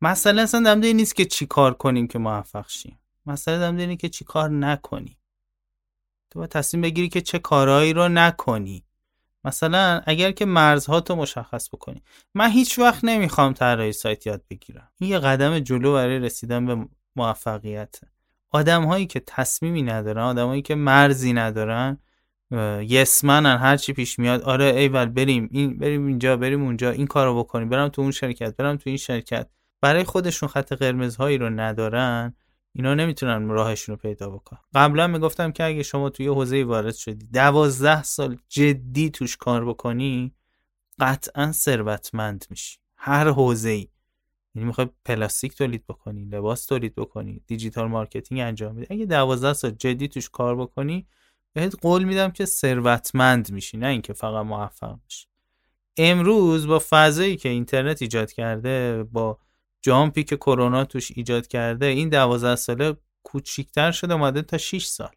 [0.00, 2.98] مسئله اصلا دمده نیست که چی کار کنیم که موفق شیم.
[3.26, 5.18] مسئله دمده اینه که چی کار نکنی
[6.30, 8.84] تو باید تصمیم بگیری که چه کارهایی رو نکنی.
[9.44, 12.02] مثلا اگر که مرزها تو مشخص بکنی.
[12.34, 14.88] من هیچ وقت نمی‌خوام طراحی سایت یاد بگیرم.
[15.00, 18.00] این یه قدم جلو برای رسیدن به موفقیت.
[18.50, 21.98] آدم هایی که تصمیمی ندارن آدم هایی که مرزی ندارن
[22.80, 24.42] یسمنن هر چی پیش میاد.
[24.42, 25.48] آره ایول بریم.
[25.52, 26.90] این بریم اینجا بریم اونجا.
[26.90, 27.68] این کارو بکنیم.
[27.68, 29.48] برم تو اون شرکت برم تو این شرکت.
[29.80, 32.34] برای خودشون خط قرمزهایی رو ندارن
[32.72, 34.60] اینا نمی‌تونن راهشون رو پیدا بکنن.
[34.74, 40.34] قبلا می‌گفتم که اگه شما توی حوزه وارد شدی دوازده سال جدی توش کار بکنی
[41.00, 42.78] قطعا ثروتمند میشی.
[42.96, 43.88] هر حوزه ای
[44.54, 48.86] یعنی می‌خوای پلاستیک تولید بکنی لباس تولید بکنی digital marketing انجام بدی.
[48.90, 51.06] اگه دوازده سال جدی توش کار بکنی
[51.52, 55.26] بهت قول میدم که ثروتمند میشی نه اینکه فقط موفق بشی
[55.96, 59.38] امروز با فضایی که اینترنت ایجاد کرده با
[59.82, 64.84] jump ی که کرونا توش ایجاد کرده این دوازده ساله کوچیکتر شده اومده تا 6
[64.86, 65.10] سال.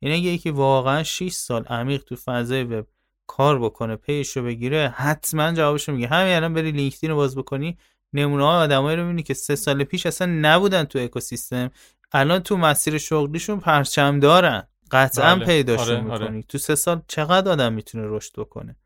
[0.00, 2.86] یعنی اگه یکی واقعا 6 سال عمیق تو فضای وب
[3.26, 6.06] کار بکنه پیش رو بگیره حتما جوابش میگه.
[6.06, 7.78] همین الان بری لینکدین رو باز بکنی
[8.12, 11.70] نمونه های آدمایی رو می‌بینی که سه سال پیش اصلا نبودن تو اکوسیستم.
[12.12, 15.44] الان تو مسیر شغلیشون پرچم دارن قطعا بله.
[15.44, 16.24] پیداشون آره، آره.
[16.24, 16.44] می‌کنی.
[16.48, 18.76] تو سه سال چقدر آدم می‌تونه رشد بکنه؟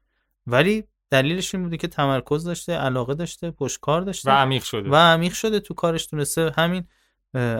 [0.46, 4.90] ولی دلیلش این بوده که تمرکز داشته علاقه داشته پشتکار داشته و عمیق شده.
[4.90, 5.60] و عمیق شده.
[5.60, 6.84] تو کارش تونسته همین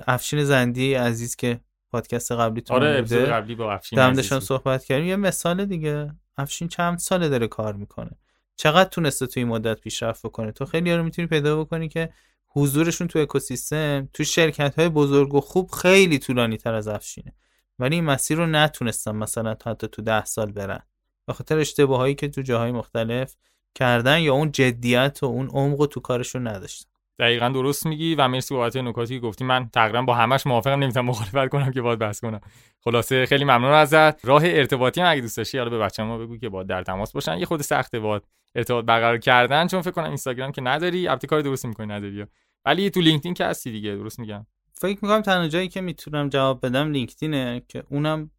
[0.06, 1.60] افشین زندی عزیز که
[1.90, 5.06] پادکست قبلی تو آره بوده قبلی با افشین صحبت کردیم.
[5.06, 8.10] یه مثال دیگه افشین چند ساله داره کار می‌کنه.
[8.56, 12.12] چقدر تونسته تو این مدت پیشرفت بکنه؟ تو خیلی رو می‌تونی پیدا بکنی که
[12.48, 17.32] حضورشون تو اکوسیستم تو شرکت های بزرگ و خوب خیلی طولانی تر از افشینه.
[17.78, 20.82] ولی این مسیر رو نتونستم مثلا حتی تو ده سال برن.
[21.30, 23.36] به خاطر اشتباهایی که تو جاهای مختلف
[23.74, 26.90] کردن یا اون جدیت و اون عمق تو کارشون نداشتن.
[27.18, 29.44] دقیقا درست میگی و مرسی بابت نکاتی که گفتی.
[29.44, 32.40] من تقریبا با همش موافقم نمی‌تونم مخالفت کنم که باید بحث کنم.
[32.80, 34.24] خلاصه خیلی ممنون ازت.
[34.24, 37.38] راه ارتباطی هم اگه دوست داشتی حالا به بچه‌ها بگو که با در تماس باشن.
[37.38, 38.24] یه خود سخته باد
[38.54, 42.26] ارتباط برقرار کردن چون فکر کنم اینستاگرام که نداری البته کار درست می‌کنی نداری
[42.64, 44.46] ولی تو لینکدین که هستی دیگه درست میگم.
[44.74, 48.30] فکر می‌کنم تنها جایی که می‌تونم جواب بدم لینکدینه که اونم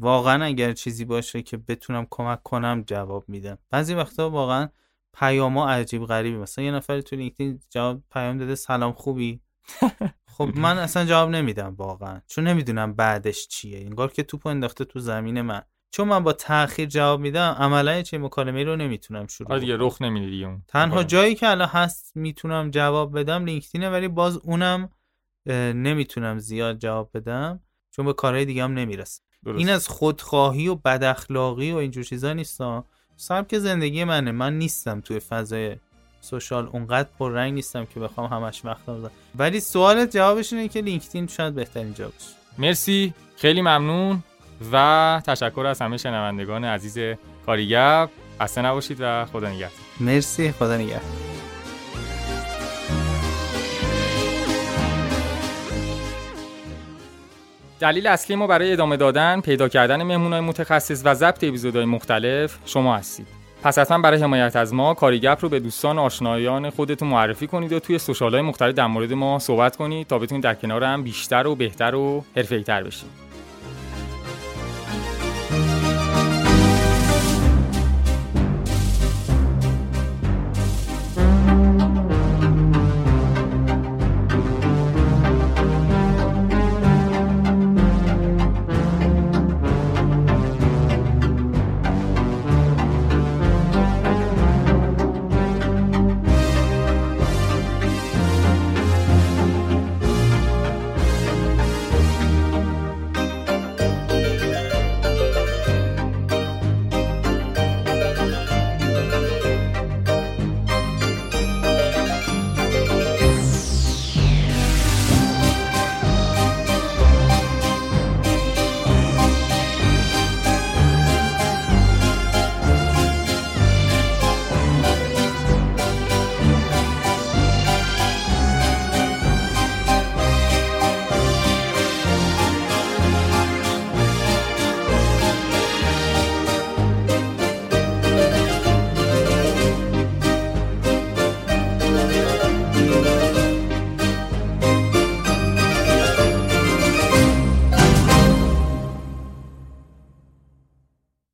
[0.00, 3.58] واقعا اگر چیزی باشه که بتونم کمک کنم جواب میدم.
[3.70, 4.68] بعضی وقتا واقعا
[5.12, 9.40] پیاما عجیب غریبی مثلا یه نفر تو لینکدین جواب پیام داده سلام خوبی؟
[10.38, 13.78] خب من اصلا جواب نمیدم واقعا چون نمی‌دونم بعدش چیه.
[13.78, 15.62] انگار که توپ انداخته تو زمین من.
[15.90, 20.02] چون من با تاخیر جواب میدم عملا چه مکالمه رو نمی‌تونم شروع آره دیگه رخ
[20.02, 24.90] نمیده دیگه تنها جایی که الان هست می‌تونم جواب بدم لینکدینه ولی باز اونم
[25.74, 28.78] نمی‌تونم زیاد جواب بدم چون به کارهای دیگه هم
[29.46, 32.84] نمی‌رسه این از خودخواهی و بداخلاقی و اینجور چیزا نیستا
[33.16, 34.32] سبک زندگی منه.
[34.32, 35.76] من نیستم توی فضای
[36.20, 36.68] سوشال.
[36.72, 39.10] اونقدر رنگ نیستم که بخوام همش وقت بذارم.
[39.34, 42.30] ولی سوالت جوابش اینه که لینکدین شاید بهترین جا باشه.
[42.58, 43.14] مرسی.
[43.36, 44.22] خیلی ممنون
[44.72, 47.16] و تشکر از همه شنوندگان عزیز
[47.46, 48.10] کاریگب.
[48.40, 49.70] خسته نباشید و خدا نگهدار.
[50.00, 50.52] مرسی.
[50.52, 51.02] خدا نگهدار.
[57.80, 62.96] دلیل اصلی ما برای ادامه دادن، پیدا کردن مهمونای متخصص و ضبط اپیزودهای مختلف شما
[62.96, 63.26] هستید.
[63.62, 67.80] پس حتما برای حمایت از ما کاریگپ رو به دوستان آشنایان خودتون معرفی کنید و
[67.80, 71.46] توی سوشال های مختلف در مورد ما صحبت کنید تا بتونید در کنار هم بیشتر
[71.46, 73.27] و بهتر و حرفه‌ای‌تر بشید.